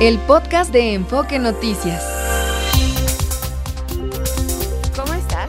el 0.00 0.18
podcast 0.18 0.72
de 0.74 0.92
Enfoque 0.92 1.38
Noticias. 1.38 2.04
¿Cómo 4.94 5.14
estás? 5.14 5.48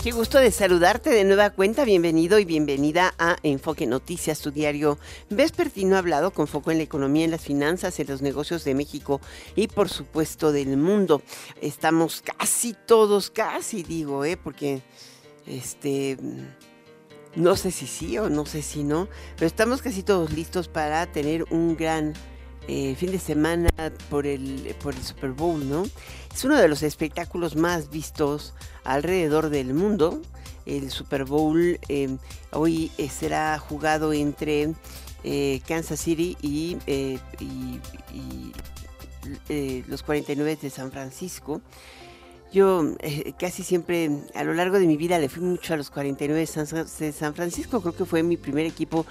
Qué 0.00 0.12
gusto 0.12 0.38
de 0.38 0.52
saludarte 0.52 1.10
de 1.10 1.24
nueva 1.24 1.50
cuenta. 1.50 1.84
Bienvenido 1.84 2.38
y 2.38 2.44
bienvenida 2.44 3.14
a 3.18 3.36
Enfoque 3.42 3.88
Noticias, 3.88 4.40
tu 4.40 4.52
diario 4.52 4.96
vespertino 5.28 5.96
hablado 5.96 6.30
con 6.30 6.46
foco 6.46 6.70
en 6.70 6.76
la 6.78 6.84
economía, 6.84 7.24
en 7.24 7.32
las 7.32 7.40
finanzas, 7.40 7.98
en 7.98 8.06
los 8.06 8.22
negocios 8.22 8.62
de 8.62 8.76
México 8.76 9.20
y 9.56 9.66
por 9.66 9.88
supuesto 9.88 10.52
del 10.52 10.76
mundo. 10.76 11.20
Estamos 11.60 12.22
casi 12.22 12.76
todos, 12.86 13.28
casi 13.30 13.82
digo, 13.82 14.24
¿eh? 14.24 14.36
porque 14.36 14.82
este 15.48 16.16
no 17.34 17.56
sé 17.56 17.72
si 17.72 17.88
sí 17.88 18.18
o 18.18 18.30
no 18.30 18.46
sé 18.46 18.62
si 18.62 18.84
no, 18.84 19.08
pero 19.34 19.48
estamos 19.48 19.82
casi 19.82 20.04
todos 20.04 20.32
listos 20.32 20.68
para 20.68 21.10
tener 21.10 21.44
un 21.50 21.76
gran 21.76 22.14
eh, 22.68 22.94
fin 22.96 23.10
de 23.10 23.18
semana 23.18 23.70
por 24.08 24.26
el, 24.26 24.74
por 24.82 24.94
el 24.94 25.02
Super 25.02 25.30
Bowl, 25.30 25.68
¿no? 25.68 25.84
Es 26.32 26.44
uno 26.44 26.56
de 26.56 26.68
los 26.68 26.82
espectáculos 26.82 27.56
más 27.56 27.90
vistos 27.90 28.54
alrededor 28.84 29.50
del 29.50 29.74
mundo. 29.74 30.22
El 30.66 30.90
Super 30.90 31.24
Bowl 31.24 31.78
eh, 31.88 32.16
hoy 32.52 32.90
eh, 32.96 33.08
será 33.08 33.58
jugado 33.58 34.12
entre 34.12 34.72
Kansas 35.66 36.00
City 36.00 36.36
y, 36.42 36.76
y 36.86 37.80
los 39.88 40.02
49 40.02 40.58
de 40.60 40.70
San 40.70 40.90
Francisco. 40.90 41.60
Yo 42.54 42.94
eh, 43.00 43.32
casi 43.36 43.64
siempre, 43.64 44.08
a 44.32 44.44
lo 44.44 44.54
largo 44.54 44.78
de 44.78 44.86
mi 44.86 44.96
vida, 44.96 45.18
le 45.18 45.28
fui 45.28 45.42
mucho 45.42 45.74
a 45.74 45.76
los 45.76 45.90
49 45.90 46.38
de 46.38 47.12
San, 47.12 47.34
Francisco. 47.34 47.80
Creo 47.80 47.96
que 47.96 48.04
fue 48.04 48.22
mi 48.22 48.36
primer 48.36 48.64
equipo, 48.64 49.06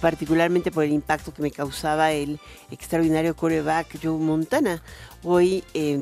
particularmente 0.00 0.70
por 0.70 0.82
el 0.82 0.92
impacto 0.92 1.34
que 1.34 1.42
me 1.42 1.50
causaba 1.50 2.12
el 2.12 2.40
extraordinario 2.70 3.36
coreback 3.36 3.98
Joe 4.02 4.18
Montana. 4.18 4.82
Hoy 5.22 5.62
eh, 5.74 6.00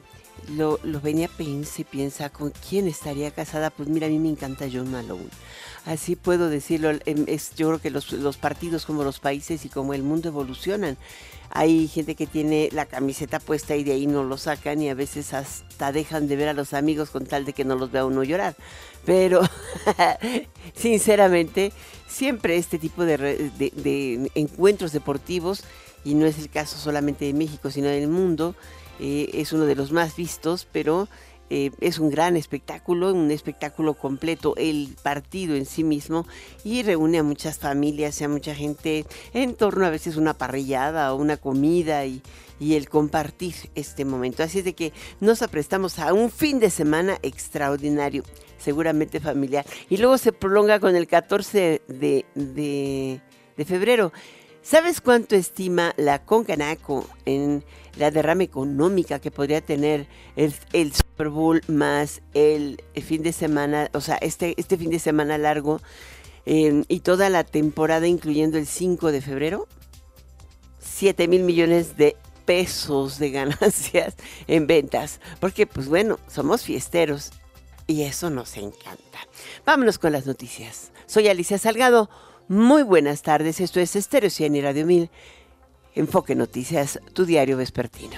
lo, 0.56 0.78
venía 1.02 1.26
piensa 1.26 1.80
y 1.80 1.84
piensa 1.84 2.30
con 2.30 2.52
quién 2.68 2.86
estaría 2.86 3.32
casada. 3.32 3.70
Pues 3.70 3.88
mira, 3.88 4.06
a 4.06 4.10
mí 4.10 4.20
me 4.20 4.28
encanta 4.28 4.68
John 4.72 4.92
Malone. 4.92 5.30
Así 5.86 6.14
puedo 6.14 6.48
decirlo. 6.48 6.90
Em, 7.06 7.24
es, 7.26 7.56
yo 7.56 7.70
creo 7.70 7.80
que 7.80 7.90
los, 7.90 8.12
los 8.12 8.36
partidos 8.36 8.86
como 8.86 9.02
los 9.02 9.18
países 9.18 9.64
y 9.64 9.68
como 9.68 9.94
el 9.94 10.04
mundo 10.04 10.28
evolucionan. 10.28 10.96
Hay 11.56 11.86
gente 11.86 12.16
que 12.16 12.26
tiene 12.26 12.68
la 12.72 12.86
camiseta 12.86 13.38
puesta 13.38 13.76
y 13.76 13.84
de 13.84 13.92
ahí 13.92 14.08
no 14.08 14.24
lo 14.24 14.36
sacan 14.38 14.82
y 14.82 14.88
a 14.88 14.94
veces 14.94 15.32
hasta 15.32 15.92
dejan 15.92 16.26
de 16.26 16.34
ver 16.34 16.48
a 16.48 16.52
los 16.52 16.74
amigos 16.74 17.10
con 17.10 17.26
tal 17.26 17.44
de 17.44 17.52
que 17.52 17.64
no 17.64 17.76
los 17.76 17.92
vea 17.92 18.04
uno 18.04 18.24
llorar. 18.24 18.56
Pero 19.04 19.40
sinceramente, 20.74 21.72
siempre 22.08 22.56
este 22.56 22.80
tipo 22.80 23.04
de, 23.04 24.28
encuentros 24.34 24.90
deportivos, 24.90 25.62
y 26.04 26.16
no 26.16 26.26
es 26.26 26.40
el 26.40 26.50
caso 26.50 26.76
solamente 26.76 27.24
de 27.24 27.34
México, 27.34 27.70
sino 27.70 27.86
del 27.86 28.08
mundo, 28.08 28.56
eh, 28.98 29.30
es 29.34 29.52
uno 29.52 29.64
de 29.64 29.76
los 29.76 29.92
más 29.92 30.16
vistos, 30.16 30.66
pero 30.72 31.08
eh, 31.50 31.70
es 31.80 31.98
un 31.98 32.10
gran 32.10 32.36
espectáculo, 32.36 33.12
un 33.12 33.30
espectáculo 33.30 33.94
completo, 33.94 34.54
el 34.56 34.96
partido 35.02 35.54
en 35.54 35.66
sí 35.66 35.84
mismo, 35.84 36.26
y 36.64 36.82
reúne 36.82 37.18
a 37.18 37.22
muchas 37.22 37.58
familias 37.58 38.20
y 38.20 38.24
a 38.24 38.28
mucha 38.28 38.54
gente 38.54 39.06
en 39.32 39.54
torno 39.54 39.86
a 39.86 39.90
veces 39.90 40.16
una 40.16 40.34
parrillada 40.34 41.12
o 41.12 41.16
una 41.16 41.36
comida 41.36 42.06
y, 42.06 42.22
el 42.60 42.88
compartir 42.88 43.54
este 43.74 44.06
momento. 44.06 44.42
Así 44.42 44.60
es 44.60 44.64
de 44.64 44.72
que 44.72 44.94
nos 45.20 45.42
aprestamos 45.42 45.98
a 45.98 46.14
un 46.14 46.30
fin 46.30 46.60
de 46.60 46.70
semana 46.70 47.18
extraordinario, 47.22 48.22
seguramente 48.56 49.20
familiar, 49.20 49.66
y 49.90 49.98
luego 49.98 50.16
se 50.16 50.32
prolonga 50.32 50.80
con 50.80 50.96
el 50.96 51.06
14 51.06 51.82
de, 51.86 52.24
de 52.34 53.64
febrero. 53.66 54.12
¿Sabes 54.64 55.02
cuánto 55.02 55.36
estima 55.36 55.92
la 55.98 56.24
Concanaco 56.24 57.06
en 57.26 57.62
la 57.98 58.10
derrama 58.10 58.44
económica 58.44 59.18
que 59.18 59.30
podría 59.30 59.60
tener 59.60 60.06
el, 60.36 60.54
Super 60.94 61.28
Bowl 61.28 61.60
más 61.68 62.22
el, 62.32 62.82
fin 63.04 63.22
de 63.22 63.34
semana, 63.34 63.90
o 63.92 64.00
sea, 64.00 64.16
este, 64.16 64.54
este 64.56 64.78
fin 64.78 64.88
de 64.88 64.98
semana 64.98 65.36
largo 65.36 65.82
em, 66.46 66.82
y 66.88 67.00
toda 67.00 67.28
la 67.28 67.44
temporada, 67.44 68.06
incluyendo 68.06 68.56
el 68.56 68.66
5 68.66 69.12
de 69.12 69.20
febrero? 69.20 69.68
7 70.80 71.28
mil 71.28 71.42
millones 71.42 71.98
de 71.98 72.16
pesos 72.46 73.18
de 73.18 73.32
ganancias 73.32 74.14
en 74.46 74.66
ventas. 74.66 75.20
Porque, 75.40 75.66
pues 75.66 75.88
bueno, 75.88 76.18
somos 76.26 76.62
fiesteros 76.62 77.32
y 77.86 78.04
eso 78.04 78.30
nos 78.30 78.56
encanta. 78.56 79.18
Vámonos 79.66 79.98
con 79.98 80.12
las 80.12 80.24
noticias. 80.24 80.90
Soy 81.04 81.28
Alicia 81.28 81.58
Salgado. 81.58 82.08
Muy 82.48 82.82
buenas 82.82 83.22
tardes. 83.22 83.60
Esto 83.60 83.80
es 83.80 83.96
Estéreo 83.96 84.30
100 84.30 84.56
y 84.56 84.60
Radio 84.60 84.86
1000. 84.86 85.10
Enfoque 85.94 86.34
Noticias, 86.34 87.00
tu 87.12 87.24
diario 87.24 87.56
vespertino. 87.56 88.16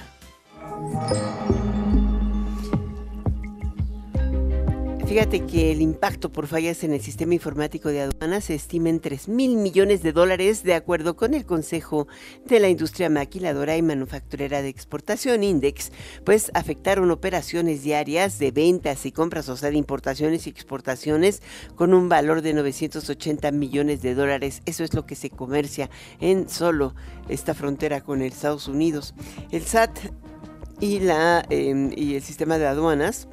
Fíjate 5.06 5.47
que 5.47 5.71
el 5.71 5.83
impacto 5.83 6.33
por 6.33 6.49
fallas 6.49 6.83
en 6.83 6.93
el 6.93 7.00
sistema 7.00 7.33
informático 7.33 7.91
de 7.91 8.03
aduanas 8.03 8.47
se 8.47 8.56
estima 8.56 8.89
en 8.89 8.99
3 8.99 9.28
mil 9.28 9.56
millones 9.56 10.03
de 10.03 10.12
dólares, 10.12 10.65
de 10.65 10.75
acuerdo 10.75 11.15
con 11.15 11.33
el 11.33 11.47
Consejo 11.47 12.09
de 12.44 12.59
la 12.59 12.69
Industria 12.69 13.09
Maquiladora 13.09 13.77
y 13.77 13.83
Manufacturera 13.83 14.62
de 14.62 14.69
Exportación, 14.69 15.44
INDEX, 15.44 15.93
pues 16.25 16.50
afectaron 16.55 17.12
operaciones 17.12 17.84
diarias 17.84 18.41
de 18.41 18.50
ventas 18.50 19.06
y 19.06 19.12
compras, 19.12 19.49
o 19.49 19.56
sea, 19.56 19.71
de 19.71 19.77
importaciones 19.77 20.49
y 20.49 20.50
exportaciones, 20.50 21.41
con 21.77 21.94
un 21.94 22.09
valor 22.09 22.43
de 22.43 22.55
980 22.55 23.53
millones 23.53 24.03
de 24.03 24.17
dólares. 24.17 24.61
Eso 24.67 24.83
es 24.83 24.93
lo 24.93 25.06
que 25.06 25.15
se 25.15 25.31
comercia 25.31 25.88
en 26.21 26.49
solo 26.49 26.97
esta 27.28 27.55
frontera 27.55 28.00
con 28.00 28.23
Estados 28.23 28.67
Unidos. 28.67 29.15
El 29.53 29.62
SAT 29.62 29.99
y, 30.81 30.99
em, 31.50 31.93
y 31.97 32.17
el 32.17 32.23
sistema 32.23 32.59
de 32.59 32.67
aduanas 32.67 33.28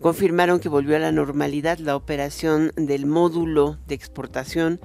confirmaron 0.00 0.60
que 0.60 0.68
volvió 0.68 0.96
a 0.96 1.00
la 1.00 1.12
normalidad 1.12 1.78
la 1.78 1.96
operación 1.96 2.72
del 2.76 3.06
módulo 3.06 3.78
de 3.86 3.94
exportación 3.94 4.80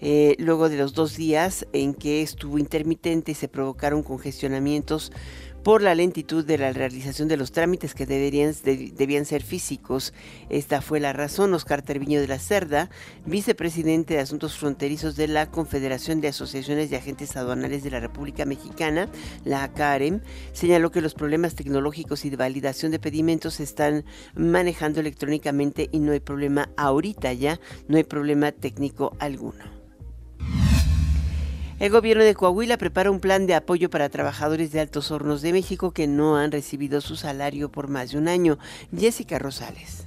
eh, 0.00 0.36
luego 0.38 0.68
de 0.68 0.76
los 0.76 0.92
dos 0.92 1.16
días 1.16 1.66
en 1.72 1.94
que 1.94 2.20
estuvo 2.20 2.58
intermitente 2.58 3.32
y 3.32 3.34
se 3.34 3.48
provocaron 3.48 4.02
congestionamientos 4.02 5.10
por 5.66 5.82
la 5.82 5.96
lentitud 5.96 6.44
de 6.44 6.58
la 6.58 6.72
realización 6.72 7.26
de 7.26 7.36
los 7.36 7.50
trámites 7.50 7.92
que 7.92 8.06
deberían, 8.06 8.54
debían 8.62 9.24
ser 9.24 9.42
físicos. 9.42 10.14
Esta 10.48 10.80
fue 10.80 11.00
la 11.00 11.12
razón. 11.12 11.52
Oscar 11.54 11.82
Terviño 11.82 12.20
de 12.20 12.28
la 12.28 12.38
Cerda, 12.38 12.88
vicepresidente 13.24 14.14
de 14.14 14.20
Asuntos 14.20 14.56
Fronterizos 14.56 15.16
de 15.16 15.26
la 15.26 15.50
Confederación 15.50 16.20
de 16.20 16.28
Asociaciones 16.28 16.88
de 16.88 16.98
Agentes 16.98 17.36
Aduanales 17.36 17.82
de 17.82 17.90
la 17.90 17.98
República 17.98 18.44
Mexicana, 18.44 19.08
la 19.44 19.64
ACAREM, 19.64 20.20
señaló 20.52 20.92
que 20.92 21.00
los 21.00 21.14
problemas 21.14 21.56
tecnológicos 21.56 22.24
y 22.24 22.30
de 22.30 22.36
validación 22.36 22.92
de 22.92 23.00
pedimentos 23.00 23.54
se 23.54 23.64
están 23.64 24.04
manejando 24.36 25.00
electrónicamente 25.00 25.88
y 25.90 25.98
no 25.98 26.12
hay 26.12 26.20
problema 26.20 26.70
ahorita 26.76 27.32
ya, 27.32 27.58
no 27.88 27.96
hay 27.96 28.04
problema 28.04 28.52
técnico 28.52 29.16
alguno. 29.18 29.85
El 31.78 31.90
gobierno 31.90 32.24
de 32.24 32.34
Coahuila 32.34 32.78
prepara 32.78 33.10
un 33.10 33.20
plan 33.20 33.46
de 33.46 33.54
apoyo 33.54 33.90
para 33.90 34.08
trabajadores 34.08 34.72
de 34.72 34.80
Altos 34.80 35.10
Hornos 35.10 35.42
de 35.42 35.52
México 35.52 35.90
que 35.90 36.06
no 36.06 36.38
han 36.38 36.50
recibido 36.50 37.02
su 37.02 37.16
salario 37.16 37.70
por 37.70 37.88
más 37.88 38.12
de 38.12 38.18
un 38.18 38.28
año. 38.28 38.58
Jessica 38.96 39.38
Rosales. 39.38 40.05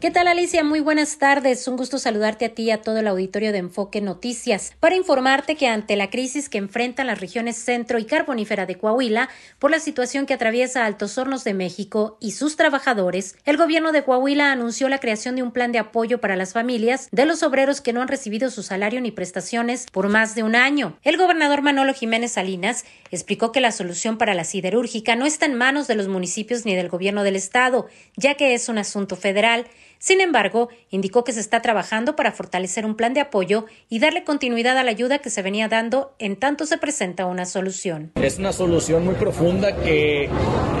¿Qué 0.00 0.10
tal 0.10 0.28
Alicia? 0.28 0.64
Muy 0.64 0.80
buenas 0.80 1.18
tardes. 1.18 1.68
Un 1.68 1.76
gusto 1.76 1.98
saludarte 1.98 2.46
a 2.46 2.54
ti 2.54 2.62
y 2.62 2.70
a 2.70 2.80
todo 2.80 3.00
el 3.00 3.06
auditorio 3.06 3.52
de 3.52 3.58
Enfoque 3.58 4.00
Noticias 4.00 4.72
para 4.80 4.96
informarte 4.96 5.56
que 5.56 5.68
ante 5.68 5.94
la 5.94 6.08
crisis 6.08 6.48
que 6.48 6.56
enfrentan 6.56 7.06
las 7.06 7.20
regiones 7.20 7.56
centro 7.56 7.98
y 7.98 8.06
carbonífera 8.06 8.64
de 8.64 8.78
Coahuila 8.78 9.28
por 9.58 9.70
la 9.70 9.78
situación 9.78 10.24
que 10.24 10.32
atraviesa 10.32 10.86
Altos 10.86 11.18
Hornos 11.18 11.44
de 11.44 11.52
México 11.52 12.16
y 12.18 12.30
sus 12.30 12.56
trabajadores, 12.56 13.36
el 13.44 13.58
gobierno 13.58 13.92
de 13.92 14.02
Coahuila 14.02 14.52
anunció 14.52 14.88
la 14.88 15.00
creación 15.00 15.36
de 15.36 15.42
un 15.42 15.52
plan 15.52 15.70
de 15.70 15.80
apoyo 15.80 16.18
para 16.18 16.34
las 16.34 16.54
familias 16.54 17.10
de 17.12 17.26
los 17.26 17.42
obreros 17.42 17.82
que 17.82 17.92
no 17.92 18.00
han 18.00 18.08
recibido 18.08 18.48
su 18.48 18.62
salario 18.62 19.02
ni 19.02 19.10
prestaciones 19.10 19.84
por 19.92 20.08
más 20.08 20.34
de 20.34 20.44
un 20.44 20.56
año. 20.56 20.96
El 21.02 21.18
gobernador 21.18 21.60
Manolo 21.60 21.92
Jiménez 21.92 22.32
Salinas 22.32 22.86
explicó 23.10 23.52
que 23.52 23.60
la 23.60 23.70
solución 23.70 24.16
para 24.16 24.32
la 24.32 24.44
siderúrgica 24.44 25.14
no 25.14 25.26
está 25.26 25.44
en 25.44 25.56
manos 25.56 25.88
de 25.88 25.96
los 25.96 26.08
municipios 26.08 26.64
ni 26.64 26.74
del 26.74 26.88
gobierno 26.88 27.22
del 27.22 27.36
estado, 27.36 27.86
ya 28.16 28.36
que 28.36 28.54
es 28.54 28.70
un 28.70 28.78
asunto 28.78 29.14
federal 29.14 29.66
sin 30.00 30.22
embargo, 30.22 30.70
indicó 30.88 31.24
que 31.24 31.32
se 31.32 31.40
está 31.40 31.60
trabajando 31.60 32.16
para 32.16 32.32
fortalecer 32.32 32.86
un 32.86 32.94
plan 32.94 33.12
de 33.12 33.20
apoyo 33.20 33.66
y 33.90 33.98
darle 33.98 34.24
continuidad 34.24 34.78
a 34.78 34.82
la 34.82 34.90
ayuda 34.90 35.18
que 35.18 35.28
se 35.28 35.42
venía 35.42 35.68
dando 35.68 36.14
en 36.18 36.36
tanto 36.36 36.64
se 36.64 36.78
presenta 36.78 37.26
una 37.26 37.44
solución. 37.44 38.10
Es 38.14 38.38
una 38.38 38.54
solución 38.54 39.04
muy 39.04 39.14
profunda 39.16 39.76
que 39.76 40.30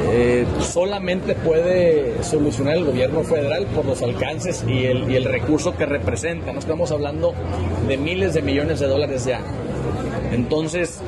eh, 0.08 0.46
solamente 0.60 1.34
puede 1.34 2.24
solucionar 2.24 2.78
el 2.78 2.86
gobierno 2.86 3.22
federal 3.22 3.66
por 3.66 3.84
los 3.84 4.00
alcances 4.00 4.64
y 4.66 4.86
el, 4.86 5.10
y 5.10 5.16
el 5.16 5.26
recurso 5.26 5.76
que 5.76 5.84
representa. 5.84 6.54
No 6.54 6.58
estamos 6.58 6.90
hablando 6.90 7.34
de 7.86 7.98
miles 7.98 8.32
de 8.32 8.40
millones 8.40 8.80
de 8.80 8.86
dólares 8.86 9.26
ya. 9.26 9.42
Entonces, 10.32 10.98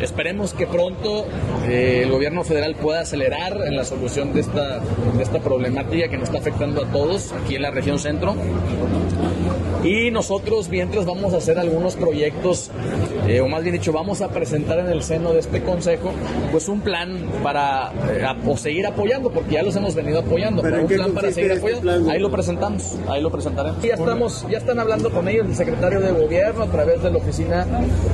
esperemos 0.00 0.54
que 0.54 0.66
pronto 0.66 1.26
eh, 1.68 2.02
el 2.04 2.10
gobierno 2.10 2.44
federal 2.44 2.74
pueda 2.74 3.00
acelerar 3.00 3.60
en 3.66 3.76
la 3.76 3.84
solución 3.84 4.32
de 4.32 4.40
esta, 4.40 4.80
de 4.80 5.22
esta 5.22 5.40
problemática 5.40 6.08
que 6.08 6.16
nos 6.16 6.28
está 6.28 6.38
afectando 6.38 6.82
a 6.82 6.86
todos 6.86 7.32
aquí 7.32 7.56
en 7.56 7.62
la 7.62 7.70
región 7.70 7.98
centro. 7.98 8.34
Y 9.84 10.10
nosotros 10.10 10.68
mientras 10.68 11.06
vamos 11.06 11.32
a 11.32 11.38
hacer 11.38 11.58
algunos 11.58 11.96
proyectos 11.96 12.70
o 13.38 13.48
más 13.48 13.62
bien 13.62 13.74
dicho, 13.74 13.92
vamos 13.92 14.20
a 14.22 14.28
presentar 14.28 14.80
en 14.80 14.88
el 14.88 15.02
seno 15.02 15.32
de 15.32 15.40
este 15.40 15.62
consejo, 15.62 16.12
pues 16.50 16.68
un 16.68 16.80
plan 16.80 17.30
para 17.42 17.92
o 18.46 18.56
seguir 18.56 18.86
apoyando, 18.86 19.30
porque 19.30 19.54
ya 19.54 19.62
los 19.62 19.76
hemos 19.76 19.94
venido 19.94 20.20
apoyando, 20.20 20.62
pero 20.62 20.80
un 20.80 20.88
plan 20.88 21.12
para 21.12 21.30
seguir 21.30 21.52
este 21.52 21.74
apoyando. 21.74 22.10
Ahí 22.10 22.18
lo 22.18 22.30
presentamos, 22.30 22.96
ahí 23.08 23.22
lo 23.22 23.30
presentaremos. 23.30 23.82
Ya 23.82 23.94
estamos, 23.94 24.46
ya 24.50 24.58
están 24.58 24.80
hablando 24.80 25.10
con 25.10 25.28
ellos, 25.28 25.46
el 25.46 25.54
secretario 25.54 26.00
de 26.00 26.12
gobierno 26.12 26.64
a 26.64 26.70
través 26.70 27.02
de 27.02 27.10
la 27.10 27.18
oficina 27.18 27.66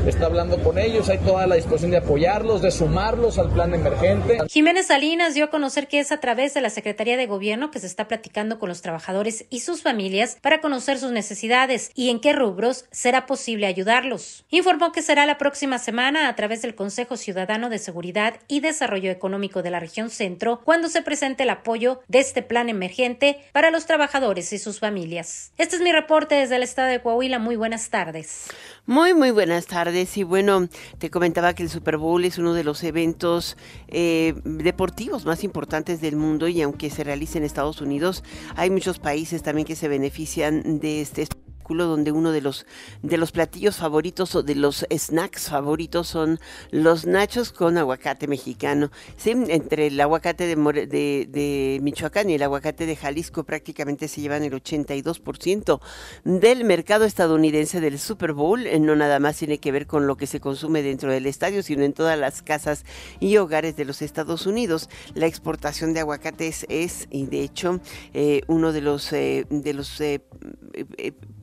está 0.06 0.26
hablando 0.26 0.62
con 0.62 0.78
ellos, 0.78 1.08
hay 1.08 1.18
toda 1.18 1.46
la 1.46 1.54
disposición 1.54 1.92
de 1.92 1.98
apoyarlos, 1.98 2.62
de 2.62 2.70
sumarlos 2.70 3.38
al 3.38 3.50
plan 3.50 3.72
emergente. 3.74 4.38
Jiménez 4.48 4.86
Salinas 4.86 5.34
dio 5.34 5.44
a 5.44 5.50
conocer 5.50 5.88
que 5.88 6.00
es 6.00 6.12
a 6.12 6.18
través 6.20 6.54
de 6.54 6.60
la 6.60 6.70
Secretaría 6.70 7.16
de 7.16 7.26
Gobierno 7.26 7.70
que 7.70 7.78
se 7.78 7.86
está 7.86 8.08
platicando 8.08 8.58
con 8.58 8.68
los 8.68 8.82
trabajadores 8.82 9.46
y 9.50 9.60
sus 9.60 9.82
familias 9.82 10.36
para 10.40 10.60
conocer 10.60 10.98
sus 10.98 11.12
necesidades 11.12 11.90
y 11.94 12.10
en 12.10 12.20
qué 12.20 12.32
rubros 12.32 12.86
será 12.90 13.26
posible 13.26 13.66
ayudarlos. 13.66 14.44
Informó 14.50 14.92
que 14.92 15.02
será 15.06 15.24
la 15.24 15.38
próxima 15.38 15.78
semana 15.78 16.28
a 16.28 16.34
través 16.34 16.62
del 16.62 16.74
Consejo 16.74 17.16
Ciudadano 17.16 17.70
de 17.70 17.78
Seguridad 17.78 18.40
y 18.48 18.58
Desarrollo 18.58 19.12
Económico 19.12 19.62
de 19.62 19.70
la 19.70 19.78
región 19.78 20.10
centro 20.10 20.60
cuando 20.64 20.88
se 20.88 21.00
presente 21.00 21.44
el 21.44 21.50
apoyo 21.50 22.00
de 22.08 22.18
este 22.18 22.42
plan 22.42 22.68
emergente 22.68 23.38
para 23.52 23.70
los 23.70 23.86
trabajadores 23.86 24.52
y 24.52 24.58
sus 24.58 24.80
familias. 24.80 25.52
Este 25.58 25.76
es 25.76 25.82
mi 25.82 25.92
reporte 25.92 26.34
desde 26.34 26.56
el 26.56 26.64
estado 26.64 26.88
de 26.88 27.00
Coahuila. 27.00 27.38
Muy 27.38 27.54
buenas 27.54 27.88
tardes. 27.88 28.48
Muy, 28.84 29.14
muy 29.14 29.30
buenas 29.30 29.66
tardes. 29.66 30.16
Y 30.16 30.24
bueno, 30.24 30.68
te 30.98 31.08
comentaba 31.08 31.54
que 31.54 31.62
el 31.62 31.70
Super 31.70 31.98
Bowl 31.98 32.24
es 32.24 32.36
uno 32.38 32.52
de 32.52 32.64
los 32.64 32.82
eventos 32.82 33.56
eh, 33.86 34.34
deportivos 34.42 35.24
más 35.24 35.44
importantes 35.44 36.00
del 36.00 36.16
mundo 36.16 36.48
y 36.48 36.60
aunque 36.62 36.90
se 36.90 37.04
realice 37.04 37.38
en 37.38 37.44
Estados 37.44 37.80
Unidos, 37.80 38.24
hay 38.56 38.70
muchos 38.70 38.98
países 38.98 39.44
también 39.44 39.68
que 39.68 39.76
se 39.76 39.86
benefician 39.86 40.80
de 40.80 41.00
este 41.00 41.28
donde 41.74 42.12
uno 42.12 42.32
de 42.32 42.40
los, 42.40 42.66
de 43.02 43.16
los 43.16 43.32
platillos 43.32 43.76
favoritos 43.76 44.34
o 44.34 44.42
de 44.42 44.54
los 44.54 44.86
snacks 44.90 45.50
favoritos 45.50 46.08
son 46.08 46.38
los 46.70 47.06
nachos 47.06 47.52
con 47.52 47.76
aguacate 47.78 48.26
mexicano. 48.28 48.90
Entre 49.24 49.88
el 49.88 50.00
aguacate 50.00 50.46
de, 50.46 50.56
de, 50.86 51.28
de 51.28 51.78
Michoacán 51.82 52.30
y 52.30 52.34
el 52.34 52.42
aguacate 52.42 52.86
de 52.86 52.96
Jalisco 52.96 53.44
prácticamente 53.44 54.08
se 54.08 54.20
llevan 54.20 54.44
el 54.44 54.52
82% 54.52 55.80
del 56.24 56.64
mercado 56.64 57.04
estadounidense 57.04 57.80
del 57.80 57.98
Super 57.98 58.32
Bowl. 58.32 58.66
Eh, 58.66 58.78
no 58.78 58.96
nada 58.96 59.18
más 59.18 59.38
tiene 59.38 59.58
que 59.58 59.72
ver 59.72 59.86
con 59.86 60.06
lo 60.06 60.16
que 60.16 60.26
se 60.26 60.40
consume 60.40 60.82
dentro 60.82 61.10
del 61.10 61.26
estadio, 61.26 61.62
sino 61.62 61.82
en 61.82 61.92
todas 61.92 62.18
las 62.18 62.42
casas 62.42 62.84
y 63.20 63.36
hogares 63.36 63.76
de 63.76 63.84
los 63.84 64.02
Estados 64.02 64.46
Unidos. 64.46 64.88
La 65.14 65.26
exportación 65.26 65.94
de 65.94 66.00
aguacates 66.00 66.66
es, 66.68 67.08
y 67.10 67.26
de 67.26 67.42
hecho, 67.42 67.80
eh, 68.14 68.42
uno 68.46 68.72
de 68.72 68.80
los, 68.80 69.12
eh, 69.12 69.46
de 69.50 69.74
los 69.74 70.00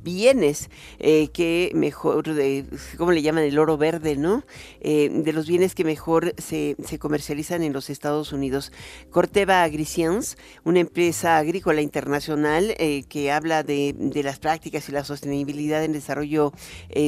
bienes 0.03 0.69
eh, 1.00 1.29
que 1.29 1.71
mejor, 1.73 2.33
de, 2.33 2.65
¿cómo 2.97 3.11
le 3.11 3.21
llaman? 3.21 3.44
El 3.44 3.57
oro 3.57 3.77
verde, 3.77 4.15
¿no? 4.15 4.44
Eh, 4.81 5.09
de 5.11 5.33
los 5.33 5.47
bienes 5.47 5.73
que 5.73 5.83
mejor 5.83 6.33
se, 6.38 6.75
se, 6.85 7.00
comercializan 7.00 7.63
en 7.63 7.73
los 7.73 7.89
Estados 7.89 8.33
Unidos. 8.33 8.71
Corteva 9.09 9.63
Agriscience, 9.63 10.38
una 10.63 10.79
empresa 10.79 11.38
agrícola 11.38 11.81
internacional 11.81 12.75
eh, 12.77 13.03
que 13.07 13.31
habla 13.31 13.63
de, 13.63 13.95
de, 13.97 14.23
las 14.23 14.39
prácticas 14.39 14.88
y 14.89 14.91
la 14.91 15.03
sostenibilidad 15.03 15.83
en 15.83 15.94
desarrollo 15.94 16.53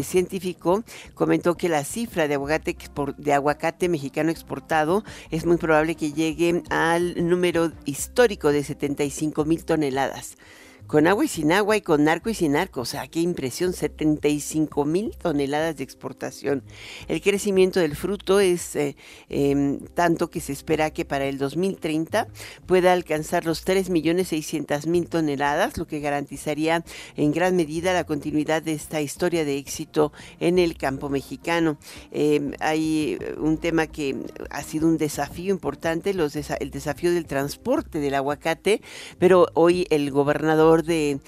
científico, 0.04 0.84
comentó 1.14 1.56
que 1.56 1.70
la 1.70 1.84
cifra 1.84 2.28
de 2.28 2.36
aguacate, 2.36 2.78
de 3.18 3.34
aguacate 3.34 3.90
mexicano 3.90 4.32
exportado 4.32 5.04
es 5.32 5.46
muy 5.46 5.58
probable 5.58 5.96
que 5.96 6.12
llegue 6.12 6.64
al 6.70 7.28
número 7.28 7.72
histórico 7.86 8.52
de 8.52 8.64
75 8.64 9.46
mil 9.46 9.66
toneladas 9.66 10.38
con 10.88 11.08
agua 11.08 11.26
y 11.26 11.28
sin 11.28 11.52
agua 11.52 11.78
y 11.78 11.82
con 11.82 12.04
narco 12.04 12.30
y 12.30 12.34
sin 12.34 12.54
narco. 12.54 12.82
O 12.82 12.86
sea, 12.86 13.08
qué 13.08 13.20
impresión, 13.20 13.74
75 13.74 14.86
mil 14.86 15.16
toneladas 15.18 15.78
de 15.78 15.84
exportación. 15.84 16.64
El 17.08 17.22
crecimiento 17.22 17.80
del 17.80 17.96
fruto 17.96 18.40
es 18.40 18.76
eh, 18.76 18.96
em, 19.30 19.80
tanto 19.94 20.30
que 20.30 20.42
se 20.42 20.54
espera 20.54 20.92
que 20.92 21.06
para 21.06 21.26
el 21.26 21.38
2030 21.38 22.28
pueda 22.66 22.94
alcanzar 22.94 23.46
los 23.46 23.64
3 23.64 23.90
millones 23.90 24.30
600 24.30 24.88
mil 24.88 25.08
toneladas, 25.08 25.78
lo 25.78 25.88
que 25.88 26.00
garantizaría 26.00 26.84
en 27.16 27.32
gran 27.32 27.56
medida 27.56 27.94
la 27.94 28.04
continuidad 28.04 28.62
de 28.62 28.74
esta 28.74 29.02
historia 29.02 29.46
de 29.46 29.58
éxito 29.58 30.12
en 30.40 30.60
el 30.60 30.78
campo 30.78 31.10
mexicano. 31.10 31.78
Em, 32.12 32.54
hay 32.60 33.18
un 33.38 33.58
tema 33.58 33.88
que 33.88 34.16
ha 34.50 34.64
sido 34.64 34.88
un 34.88 34.98
desafío 34.98 35.52
importante, 35.52 36.12
el 36.12 36.72
desafío 36.72 37.12
del 37.12 37.26
transporte 37.26 38.00
del 38.00 38.16
aguacate, 38.16 38.82
pero 39.20 39.48
hoy 39.54 39.88
el 39.90 40.12
gobernador 40.12 40.75
de, 40.84 41.20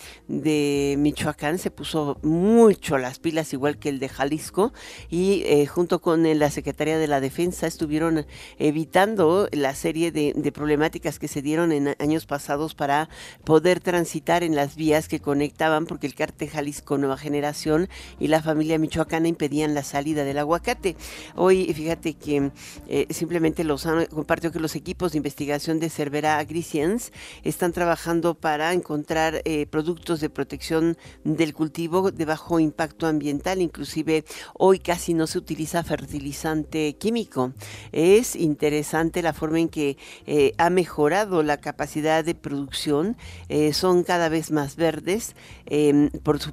Michoacán 0.98 1.60
se 1.60 1.72
puso 1.72 2.18
mucho 2.22 2.98
las 2.98 3.20
pilas, 3.20 3.54
igual 3.54 3.78
que 3.78 3.90
el 3.90 4.00
de 4.00 4.10
Jalisco, 4.10 4.74
y 5.10 5.44
eh, 5.46 5.66
junto 5.68 6.00
con 6.02 6.24
la 6.40 6.52
Secretaría 6.52 6.98
de 6.98 7.08
la 7.08 7.20
Defensa 7.20 7.68
estuvieron 7.68 8.26
evitando 8.58 9.48
la 9.52 9.76
serie 9.76 10.12
de, 10.12 10.52
problemáticas 10.52 11.20
que 11.20 11.28
se 11.28 11.42
dieron 11.42 11.72
en 11.72 11.96
años 12.00 12.26
pasados 12.26 12.74
para 12.74 13.10
poder 13.44 13.80
transitar 13.80 14.44
en 14.44 14.56
las 14.56 14.76
vías 14.76 15.08
que 15.08 15.20
conectaban, 15.20 15.86
porque 15.86 16.08
el 16.08 16.16
cártel 16.16 16.50
Jalisco 16.50 16.98
Nueva 16.98 17.18
Generación 17.18 17.90
y 18.20 18.28
la 18.28 18.42
familia 18.42 18.80
michoacana 18.80 19.28
impedían 19.28 19.74
la 19.76 19.84
salida 19.84 20.24
del 20.24 20.38
aguacate. 20.38 20.96
Hoy, 21.36 21.72
fíjate 21.74 22.14
que 22.14 22.52
eh, 22.88 23.08
simplemente 23.10 23.64
los 23.64 23.88
compartió 24.10 24.52
que 24.52 24.60
los 24.60 24.76
equipos 24.76 25.12
de 25.12 25.18
investigación 25.18 25.80
de 25.80 25.90
Cervera 25.90 26.38
Agriciens 26.38 27.12
están 27.44 27.74
trabajando 27.74 28.36
para 28.36 28.74
encontrar 28.74 29.37
eh, 29.45 29.66
productos 29.66 30.19
de 30.19 30.30
protección 30.30 30.98
del 31.24 31.54
cultivo 31.54 32.12
de 32.12 32.25
bajo 32.25 32.60
impacto 32.60 33.07
ambiental, 33.07 33.62
inclusive 33.62 34.25
hoy 34.54 34.80
casi 34.80 35.13
no 35.13 35.28
se 35.28 35.38
utiliza 35.38 35.84
fertilizante 35.84 36.95
químico. 36.98 37.54
Es 37.92 38.36
interesante 38.36 39.22
la 39.22 39.34
forma 39.34 39.60
en 39.60 39.69
que 39.69 39.98
eh, 40.25 40.54
ha 40.57 40.69
mejorado 40.69 41.44
la 41.44 41.57
capacidad 41.57 42.24
de 42.24 42.36
producción, 42.36 43.18
eh, 43.50 43.74
son 43.74 44.04
cada 44.04 44.30
vez 44.30 44.51
más 44.51 44.75
verdes, 44.75 45.36
em, 45.66 46.10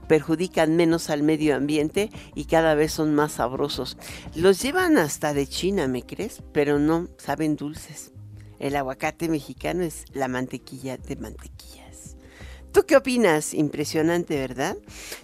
perjudican 0.09 0.77
menos 0.77 1.11
al 1.11 1.23
medio 1.23 1.57
ambiente 1.57 2.11
y 2.35 2.45
cada 2.45 2.75
vez 2.75 2.93
son 2.93 3.15
más 3.15 3.33
sabrosos. 3.33 3.97
Los 4.35 4.63
llevan 4.63 4.99
hasta 4.99 5.35
de 5.35 5.47
China, 5.47 5.89
¿me 5.89 6.03
crees? 6.03 6.43
Pero 6.53 6.79
no 6.79 7.09
saben 7.19 7.57
dulces. 7.57 8.13
El 8.59 8.77
aguacate 8.77 9.29
mexicano 9.29 9.83
es 9.83 10.05
la 10.13 10.29
mantequilla 10.29 10.97
de 10.97 11.17
mantequilla. 11.17 11.84
¿Tú 12.75 12.85
qué 12.87 12.97
opinas? 12.97 13.55
Impresionante, 13.55 14.37
¿verdad? 14.37 14.77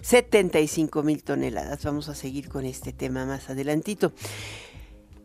75 0.03 1.03
mil 1.03 1.21
toneladas. 1.21 1.83
Vamos 1.83 2.07
a 2.07 2.15
seguir 2.15 2.47
con 2.47 2.65
este 2.65 2.93
tema 2.93 3.25
más 3.25 3.49
adelantito. 3.49 4.13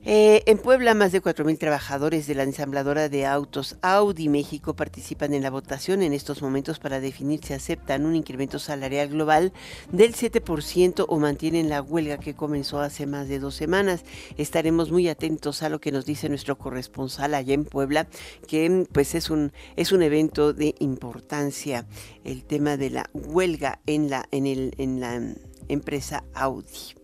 Eh, 0.09 0.45
en 0.47 0.59
Puebla, 0.59 0.95
más 0.95 1.11
de 1.11 1.21
4.000 1.21 1.59
trabajadores 1.59 2.29
de 2.29 2.37
la 2.37 2.45
ensambladora 2.45 3.09
de 3.09 3.27
autos 3.27 3.77
Audi 3.83 4.29
México 4.29 4.77
participan 4.77 5.35
en 5.35 5.43
la 5.43 5.51
votación 5.51 6.01
en 6.01 6.13
estos 6.13 6.43
momentos 6.43 6.79
para 6.79 7.01
definir 7.01 7.45
si 7.45 7.55
aceptan 7.55 8.07
un 8.07 8.15
incremento 8.15 8.61
salarial 8.61 9.09
global 9.09 9.53
del 9.91 10.15
7% 10.15 11.07
o 11.09 11.19
mantienen 11.19 11.69
la 11.69 11.83
huelga 11.83 12.19
que 12.19 12.37
comenzó 12.37 12.79
hace 12.79 13.05
más 13.05 13.27
de 13.27 13.41
dos 13.41 13.57
semanas. 13.57 14.05
Estaremos 14.37 14.93
muy 14.93 15.09
atentos 15.09 15.65
a 15.65 15.71
lo 15.71 15.81
que 15.81 15.91
nos 15.91 16.07
dice 16.07 16.29
nuestro 16.29 16.57
corresponsal 16.57 17.35
allá 17.35 17.55
en 17.55 17.65
Puebla, 17.65 18.07
que 18.47 18.87
pues 18.93 19.17
es 19.17 19.29
un, 19.29 19.53
es 19.75 19.91
un 19.91 20.05
evento 20.05 20.53
de 20.53 20.77
importancia, 20.79 21.85
el 22.23 22.45
tema 22.45 22.77
de 22.77 22.91
la 22.91 23.11
huelga 23.13 23.81
en 23.87 24.09
la, 24.09 24.29
en 24.31 24.47
el, 24.47 24.73
en 24.79 25.01
la 25.01 25.21
empresa 25.67 26.23
Audi. 26.33 26.95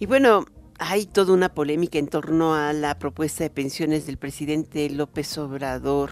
Y 0.00 0.06
bueno, 0.06 0.46
hay 0.78 1.04
toda 1.04 1.34
una 1.34 1.52
polémica 1.52 1.98
en 1.98 2.08
torno 2.08 2.54
a 2.54 2.72
la 2.72 2.98
propuesta 2.98 3.44
de 3.44 3.50
pensiones 3.50 4.06
del 4.06 4.16
presidente 4.16 4.88
López 4.88 5.36
Obrador 5.36 6.10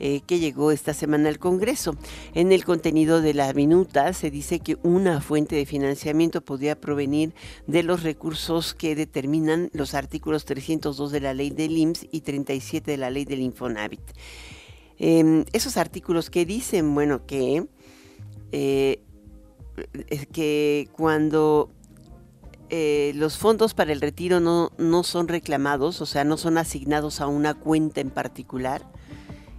eh, 0.00 0.22
que 0.26 0.40
llegó 0.40 0.72
esta 0.72 0.94
semana 0.94 1.28
al 1.28 1.38
Congreso. 1.38 1.94
En 2.34 2.50
el 2.50 2.64
contenido 2.64 3.20
de 3.20 3.32
la 3.32 3.52
minuta 3.52 4.12
se 4.14 4.32
dice 4.32 4.58
que 4.58 4.78
una 4.82 5.20
fuente 5.20 5.54
de 5.54 5.64
financiamiento 5.64 6.40
podría 6.40 6.80
provenir 6.80 7.32
de 7.68 7.84
los 7.84 8.02
recursos 8.02 8.74
que 8.74 8.96
determinan 8.96 9.70
los 9.74 9.94
artículos 9.94 10.44
302 10.44 11.12
de 11.12 11.20
la 11.20 11.32
ley 11.32 11.50
del 11.50 11.78
IMSS 11.78 12.08
y 12.10 12.22
37 12.22 12.90
de 12.90 12.96
la 12.96 13.10
ley 13.10 13.26
del 13.26 13.42
Infonavit. 13.42 14.02
Em, 14.98 15.44
esos 15.52 15.76
artículos 15.76 16.30
que 16.30 16.44
dicen, 16.44 16.92
bueno, 16.96 17.26
que, 17.26 17.64
eh, 18.50 19.04
que 20.32 20.88
cuando 20.90 21.70
eh, 22.70 23.12
los 23.14 23.36
fondos 23.36 23.74
para 23.74 23.92
el 23.92 24.00
retiro 24.00 24.40
no, 24.40 24.70
no 24.78 25.02
son 25.02 25.28
reclamados, 25.28 26.00
o 26.00 26.06
sea, 26.06 26.24
no 26.24 26.36
son 26.36 26.56
asignados 26.56 27.20
a 27.20 27.26
una 27.26 27.54
cuenta 27.54 28.00
en 28.00 28.10
particular 28.10 28.86